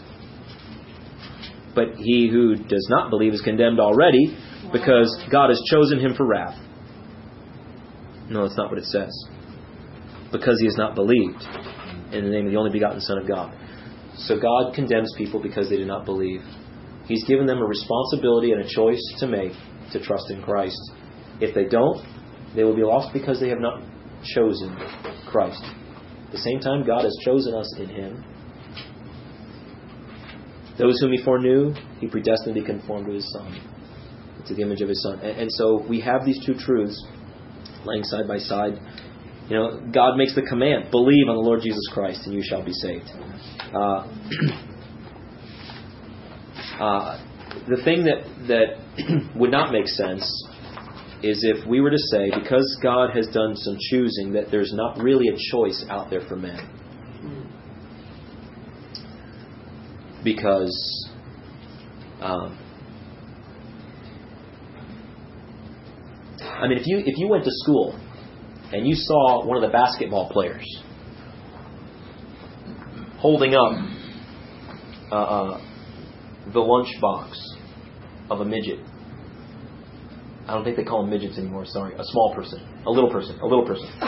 But 1.76 1.96
he 1.98 2.28
who 2.28 2.56
does 2.56 2.88
not 2.90 3.12
believe 3.12 3.34
is 3.34 3.42
condemned 3.42 3.80
already 3.80 4.36
because 4.74 5.16
God 5.32 5.50
has 5.50 5.62
chosen 5.72 6.00
him 6.00 6.16
for 6.16 6.26
wrath. 6.26 6.58
No, 8.30 8.44
that's 8.44 8.58
not 8.58 8.72
what 8.72 8.80
it 8.80 8.86
says. 8.86 9.14
Because 10.32 10.60
he 10.60 10.66
has 10.66 10.76
not 10.76 10.96
believed 10.96 11.44
in 12.12 12.26
the 12.26 12.32
name 12.32 12.48
of 12.48 12.52
the 12.52 12.58
only 12.58 12.72
begotten 12.72 13.00
Son 13.02 13.20
of 13.20 13.28
God. 13.28 13.56
So 14.16 14.40
God 14.40 14.74
condemns 14.74 15.14
people 15.16 15.42
because 15.42 15.70
they 15.70 15.78
do 15.78 15.86
not 15.86 16.04
believe. 16.04 16.42
He's 17.06 17.24
given 17.26 17.46
them 17.46 17.60
a 17.60 17.66
responsibility 17.66 18.52
and 18.52 18.62
a 18.62 18.68
choice 18.68 19.02
to 19.20 19.28
make 19.28 19.54
to 19.94 20.04
trust 20.04 20.32
in 20.32 20.42
Christ. 20.42 20.80
If 21.40 21.54
they 21.54 21.66
don't, 21.66 22.04
they 22.56 22.64
will 22.64 22.76
be 22.76 22.84
lost 22.84 23.14
because 23.14 23.40
they 23.40 23.50
have 23.50 23.62
not 23.62 23.84
chosen 24.24 24.76
Christ. 25.28 25.64
At 26.28 26.34
the 26.34 26.40
same 26.40 26.60
time, 26.60 26.86
God 26.86 27.04
has 27.04 27.18
chosen 27.24 27.56
us 27.56 27.74
in 27.80 27.88
Him. 27.88 28.24
Those 30.78 31.00
whom 31.00 31.14
He 31.14 31.24
foreknew, 31.24 31.74
He 32.00 32.08
predestined 32.08 32.54
to 32.54 32.62
be 32.62 32.66
conformed 32.66 33.08
to 33.08 33.14
His 33.14 33.32
Son, 33.32 33.58
to 34.46 34.54
the 34.54 34.62
image 34.62 34.82
of 34.82 34.90
His 34.90 35.02
Son. 35.04 35.20
And, 35.20 35.40
and 35.40 35.52
so 35.54 35.86
we 35.88 36.02
have 36.02 36.26
these 36.26 36.46
two 36.46 36.54
truths 36.54 37.02
laying 37.86 38.04
side 38.04 38.28
by 38.28 38.38
side. 38.40 38.78
You 39.50 39.56
know, 39.56 39.82
God 39.94 40.18
makes 40.18 40.36
the 40.36 40.42
command: 40.42 40.92
believe 40.92 41.30
on 41.30 41.36
the 41.36 41.42
Lord 41.42 41.62
Jesus 41.64 41.88
Christ, 41.94 42.26
and 42.26 42.34
you 42.34 42.44
shall 42.44 42.64
be 42.64 42.74
saved. 42.74 43.10
Uh, 43.74 44.06
uh, 46.84 47.24
the 47.70 47.82
thing 47.86 48.04
that 48.04 48.26
that 48.48 49.36
would 49.40 49.52
not 49.52 49.72
make 49.72 49.88
sense 49.88 50.30
is 51.24 51.44
if 51.44 51.66
we 51.68 51.82
were 51.82 51.90
to 51.90 51.98
say, 51.98 52.30
because 52.34 52.80
God 52.82 53.12
has 53.16 53.28
done 53.28 53.56
some 53.56 53.78
choosing, 53.90 54.34
that 54.34 54.52
there's 54.52 54.74
not 54.74 55.00
really 55.00 55.28
a 55.30 55.38
choice 55.52 55.86
out 55.90 56.10
there 56.10 56.22
for 56.28 56.36
men. 56.36 56.60
Because 60.24 61.10
um, 62.22 62.58
I 66.42 66.68
mean, 66.68 66.78
if 66.78 66.88
you 66.88 67.00
if 67.00 67.18
you 67.18 67.28
went 67.28 67.44
to 67.44 67.52
school 67.52 67.98
and 68.72 68.88
you 68.88 68.96
saw 68.96 69.46
one 69.46 69.58
of 69.58 69.62
the 69.62 69.72
basketball 69.72 70.30
players 70.30 70.66
holding 73.20 73.54
up 73.54 73.74
uh, 75.12 75.16
uh, 75.16 75.62
the 76.48 76.60
lunchbox 76.60 77.34
of 78.30 78.42
a 78.42 78.46
midget. 78.46 78.80
I 80.48 80.54
don't 80.56 80.64
think 80.64 80.78
they 80.78 80.84
call 80.84 81.02
them 81.02 81.12
midgets 81.12 81.38
anymore. 81.38 81.66
Sorry, 81.66 81.94
a 81.94 82.04
small 82.08 82.34
person, 82.34 82.64
a 82.86 82.90
little 82.90 83.12
person, 83.12 83.38
a 83.40 83.46
little 83.46 83.66
person. 83.66 83.84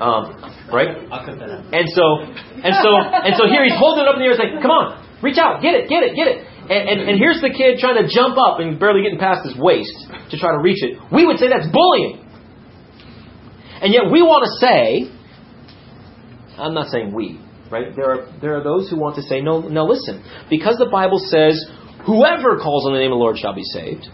um, 0.00 0.36
right? 0.72 1.08
I'll 1.08 1.24
cut 1.24 1.40
that 1.40 1.48
out. 1.48 1.64
And 1.72 1.88
so, 1.88 2.04
and 2.60 2.74
so, 2.76 2.90
and 2.92 3.32
so 3.36 3.48
here 3.48 3.64
he's 3.64 3.76
holding 3.76 4.04
it 4.04 4.08
up 4.08 4.16
in 4.16 4.20
the 4.20 4.28
air, 4.28 4.36
saying, 4.36 4.60
"Come 4.60 4.70
on, 4.70 5.00
reach 5.22 5.38
out, 5.38 5.60
get 5.60 5.74
it, 5.74 5.88
get 5.88 6.02
it, 6.04 6.14
get 6.14 6.28
it." 6.28 6.44
And, 6.68 6.88
and, 6.88 6.98
and 7.08 7.18
here's 7.18 7.40
the 7.40 7.48
kid 7.48 7.80
trying 7.80 7.96
to 7.96 8.08
jump 8.12 8.36
up 8.36 8.60
and 8.60 8.78
barely 8.78 9.02
getting 9.02 9.18
past 9.18 9.48
his 9.48 9.56
waist 9.56 9.96
to 10.30 10.36
try 10.36 10.52
to 10.52 10.60
reach 10.60 10.84
it. 10.84 11.00
We 11.10 11.24
would 11.24 11.38
say 11.38 11.48
that's 11.48 11.68
bullying. 11.72 12.28
And 13.80 13.92
yet 13.92 14.12
we 14.12 14.20
want 14.20 14.44
to 14.44 14.52
say, 14.60 15.08
I'm 16.60 16.74
not 16.74 16.92
saying 16.92 17.14
we, 17.14 17.40
right? 17.70 17.96
There 17.96 18.10
are 18.10 18.28
there 18.40 18.60
are 18.60 18.64
those 18.64 18.90
who 18.90 19.00
want 19.00 19.16
to 19.16 19.22
say, 19.22 19.40
no, 19.40 19.60
no. 19.60 19.84
Listen, 19.84 20.22
because 20.50 20.76
the 20.76 20.90
Bible 20.92 21.18
says, 21.24 21.56
whoever 22.04 22.60
calls 22.60 22.84
on 22.84 22.92
the 22.92 22.98
name 22.98 23.12
of 23.12 23.16
the 23.16 23.22
Lord 23.24 23.38
shall 23.38 23.54
be 23.54 23.64
saved. 23.64 24.08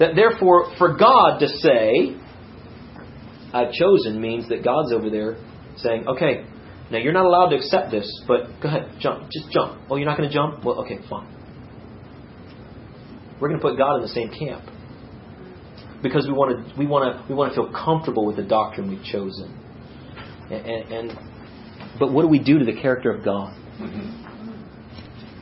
That 0.00 0.16
therefore, 0.16 0.74
for 0.78 0.96
God 0.96 1.38
to 1.38 1.48
say, 1.48 2.16
I've 3.52 3.72
chosen 3.72 4.20
means 4.20 4.48
that 4.48 4.64
God's 4.64 4.92
over 4.92 5.10
there 5.10 5.36
saying, 5.76 6.08
okay, 6.08 6.46
now 6.90 6.98
you're 6.98 7.12
not 7.12 7.26
allowed 7.26 7.50
to 7.50 7.56
accept 7.56 7.90
this, 7.90 8.10
but 8.26 8.46
go 8.62 8.68
ahead, 8.68 8.96
jump, 8.98 9.30
just 9.30 9.50
jump. 9.52 9.80
Oh, 9.90 9.96
you're 9.96 10.06
not 10.06 10.16
going 10.16 10.28
to 10.28 10.34
jump? 10.34 10.64
Well, 10.64 10.80
okay, 10.84 10.98
fine. 11.08 11.28
We're 13.40 13.48
going 13.48 13.60
to 13.60 13.66
put 13.66 13.76
God 13.76 13.96
in 13.96 14.02
the 14.02 14.08
same 14.08 14.30
camp 14.30 14.64
because 16.02 16.26
we 16.26 16.32
want 16.32 16.66
to 16.66 16.78
we 16.78 16.86
want 16.86 17.16
to 17.16 17.28
we 17.28 17.34
want 17.34 17.52
to 17.52 17.54
feel 17.54 17.72
comfortable 17.72 18.26
with 18.26 18.36
the 18.36 18.42
doctrine 18.42 18.88
we've 18.90 19.04
chosen. 19.04 19.56
And, 20.50 20.66
and, 20.66 20.92
and 20.92 21.18
but 21.98 22.12
what 22.12 22.22
do 22.22 22.28
we 22.28 22.38
do 22.38 22.58
to 22.58 22.64
the 22.64 22.78
character 22.80 23.10
of 23.10 23.24
God? 23.24 23.54
Mm-hmm. 23.78 24.29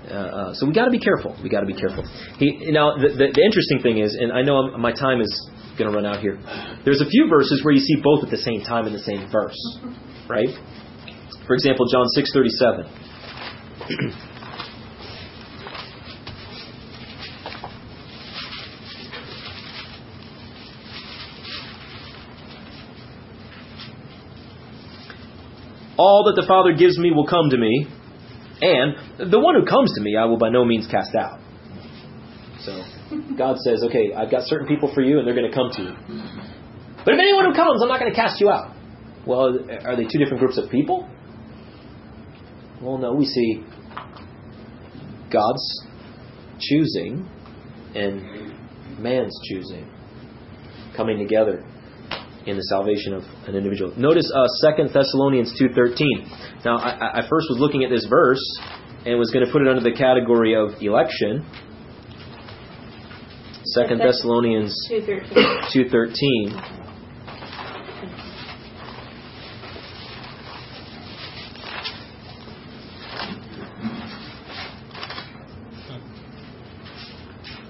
Uh, 0.09 0.15
uh, 0.15 0.55
so 0.55 0.67
we 0.67 0.73
got 0.73 0.87
to 0.87 0.91
be 0.91 0.99
careful. 0.99 1.37
We 1.43 1.51
got 1.51 1.61
to 1.61 1.67
be 1.67 1.75
careful. 1.75 2.03
He, 2.39 2.71
now, 2.71 2.97
the, 2.97 3.09
the, 3.09 3.29
the 3.35 3.45
interesting 3.45 3.81
thing 3.83 3.99
is, 3.99 4.17
and 4.19 4.33
I 4.33 4.43
know 4.43 4.77
my 4.79 4.93
time 4.93 5.21
is 5.21 5.51
going 5.77 5.91
to 5.91 5.95
run 5.95 6.07
out 6.07 6.21
here. 6.21 6.39
There's 6.85 7.01
a 7.01 7.07
few 7.07 7.29
verses 7.29 7.63
where 7.63 7.75
you 7.75 7.81
see 7.81 7.97
both 8.03 8.25
at 8.25 8.31
the 8.31 8.39
same 8.39 8.63
time 8.63 8.87
in 8.87 8.93
the 8.93 9.01
same 9.01 9.29
verse, 9.31 9.59
right? 10.29 10.49
For 11.47 11.55
example, 11.55 11.87
John 11.93 12.07
six 12.15 12.33
thirty 12.33 12.51
seven. 12.51 12.89
All 26.01 26.23
that 26.33 26.41
the 26.41 26.47
Father 26.47 26.73
gives 26.73 26.97
me 26.97 27.11
will 27.11 27.27
come 27.27 27.51
to 27.51 27.59
me, 27.59 27.89
and 28.61 29.31
the 29.31 29.39
one 29.39 29.55
who 29.55 29.65
comes 29.67 29.93
to 29.95 30.03
me 30.03 30.17
I 30.17 30.25
will 30.25 30.39
by 30.39 30.49
no 30.49 30.65
means 30.65 30.87
cast 30.87 31.15
out. 31.15 31.41
So 32.61 32.83
God 33.37 33.57
says, 33.59 33.83
okay, 33.85 34.13
I've 34.15 34.31
got 34.31 34.43
certain 34.45 34.67
people 34.67 34.93
for 34.93 35.01
you, 35.01 35.19
and 35.19 35.27
they're 35.27 35.35
going 35.35 35.51
to 35.51 35.57
come 35.57 35.71
to 35.73 35.83
you. 35.83 35.95
But 37.05 37.15
if 37.15 37.21
anyone 37.21 37.47
who 37.47 37.55
comes, 37.55 37.81
I'm 37.81 37.89
not 37.89 38.01
going 38.01 38.13
to 38.13 38.17
cast 38.17 38.41
you 38.41 38.51
out. 38.51 38.75
Well, 39.27 39.59
are 39.85 39.97
they 39.97 40.05
two 40.05 40.19
different 40.19 40.41
groups 40.41 40.59
of 40.59 40.71
people? 40.71 41.09
Well, 42.83 42.99
no, 42.99 43.15
we 43.15 43.27
see 43.27 43.65
God's 45.31 45.87
choosing 46.61 47.29
and 47.95 49.01
man's 49.01 49.39
choosing 49.49 49.89
coming 50.97 51.19
together 51.19 51.65
in 52.49 52.57
the 52.57 52.65
salvation 52.65 53.13
of 53.13 53.23
an 53.47 53.55
individual. 53.55 53.93
Notice 53.97 54.33
uh, 54.35 54.77
2 54.77 54.89
Thessalonians 54.89 55.53
2.13. 55.61 56.65
Now, 56.65 56.79
I, 56.79 57.21
I 57.21 57.29
first 57.29 57.47
was 57.51 57.59
looking 57.59 57.85
at 57.85 57.91
this 57.91 58.07
verse 58.09 58.43
and 59.05 59.19
was 59.19 59.31
going 59.31 59.45
to 59.45 59.53
put 59.53 59.63
it 59.63 59.69
under 59.69 59.83
the 59.83 59.97
category 59.97 60.57
of 60.57 60.81
election. 60.81 61.45
2 63.75 63.97
Thessalonians 63.99 64.75
213. 64.89 66.88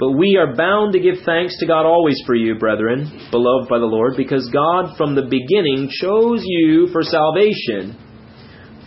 But 0.09 0.17
we 0.17 0.39
are 0.39 0.57
bound 0.57 0.95
to 0.95 1.01
give 1.01 1.17
thanks 1.27 1.59
to 1.59 1.67
God 1.67 1.85
always 1.85 2.19
for 2.25 2.35
you, 2.35 2.55
brethren, 2.55 3.29
beloved 3.31 3.69
by 3.69 3.79
the 3.79 3.85
Lord, 3.85 4.15
because 4.17 4.49
God 4.51 4.97
from 4.97 5.15
the 5.15 5.21
beginning 5.21 5.91
chose 6.01 6.41
you 6.43 6.89
for 6.93 7.03
salvation 7.03 7.95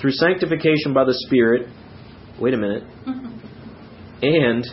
through 0.01 0.13
sanctification 0.13 0.95
by 0.95 1.03
the 1.03 1.13
Spirit. 1.27 1.67
Wait 2.39 2.55
a 2.55 2.57
minute. 2.57 2.85
And 4.23 4.65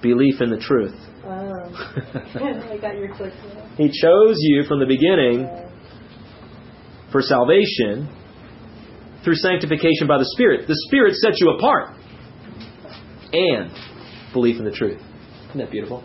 belief 0.00 0.40
in 0.40 0.50
the 0.50 0.58
truth. 0.58 0.94
Oh. 1.24 1.48
Wow. 2.40 2.70
I 2.70 2.78
got 2.78 2.96
your 2.96 3.12
click. 3.16 3.32
He 3.76 3.88
chose 3.88 4.36
you 4.38 4.62
from 4.68 4.78
the 4.78 4.86
beginning 4.86 5.48
for 7.10 7.22
salvation 7.22 8.08
through 9.24 9.34
sanctification 9.34 10.06
by 10.06 10.18
the 10.18 10.30
Spirit. 10.36 10.68
The 10.68 10.78
Spirit 10.86 11.16
sets 11.16 11.38
you 11.40 11.50
apart. 11.50 11.96
And 13.32 13.72
belief 14.32 14.60
in 14.60 14.64
the 14.64 14.70
truth. 14.70 15.00
Isn't 15.52 15.66
that 15.66 15.70
beautiful? 15.70 16.02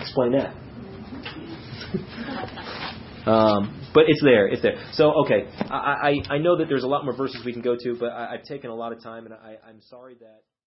Explain 0.00 0.32
that. 0.32 0.52
um, 3.30 3.80
but 3.94 4.06
it's 4.08 4.20
there. 4.24 4.48
It's 4.48 4.60
there. 4.60 4.74
So, 4.94 5.12
okay. 5.24 5.46
I, 5.70 6.20
I, 6.30 6.34
I 6.34 6.38
know 6.38 6.56
that 6.58 6.68
there's 6.68 6.82
a 6.82 6.88
lot 6.88 7.04
more 7.04 7.16
verses 7.16 7.44
we 7.44 7.52
can 7.52 7.62
go 7.62 7.76
to, 7.76 7.96
but 7.96 8.06
I, 8.06 8.34
I've 8.34 8.42
taken 8.42 8.70
a 8.70 8.74
lot 8.74 8.90
of 8.90 9.00
time, 9.04 9.26
and 9.26 9.34
I, 9.34 9.58
I'm 9.64 9.80
sorry 9.82 10.16
that. 10.18 10.40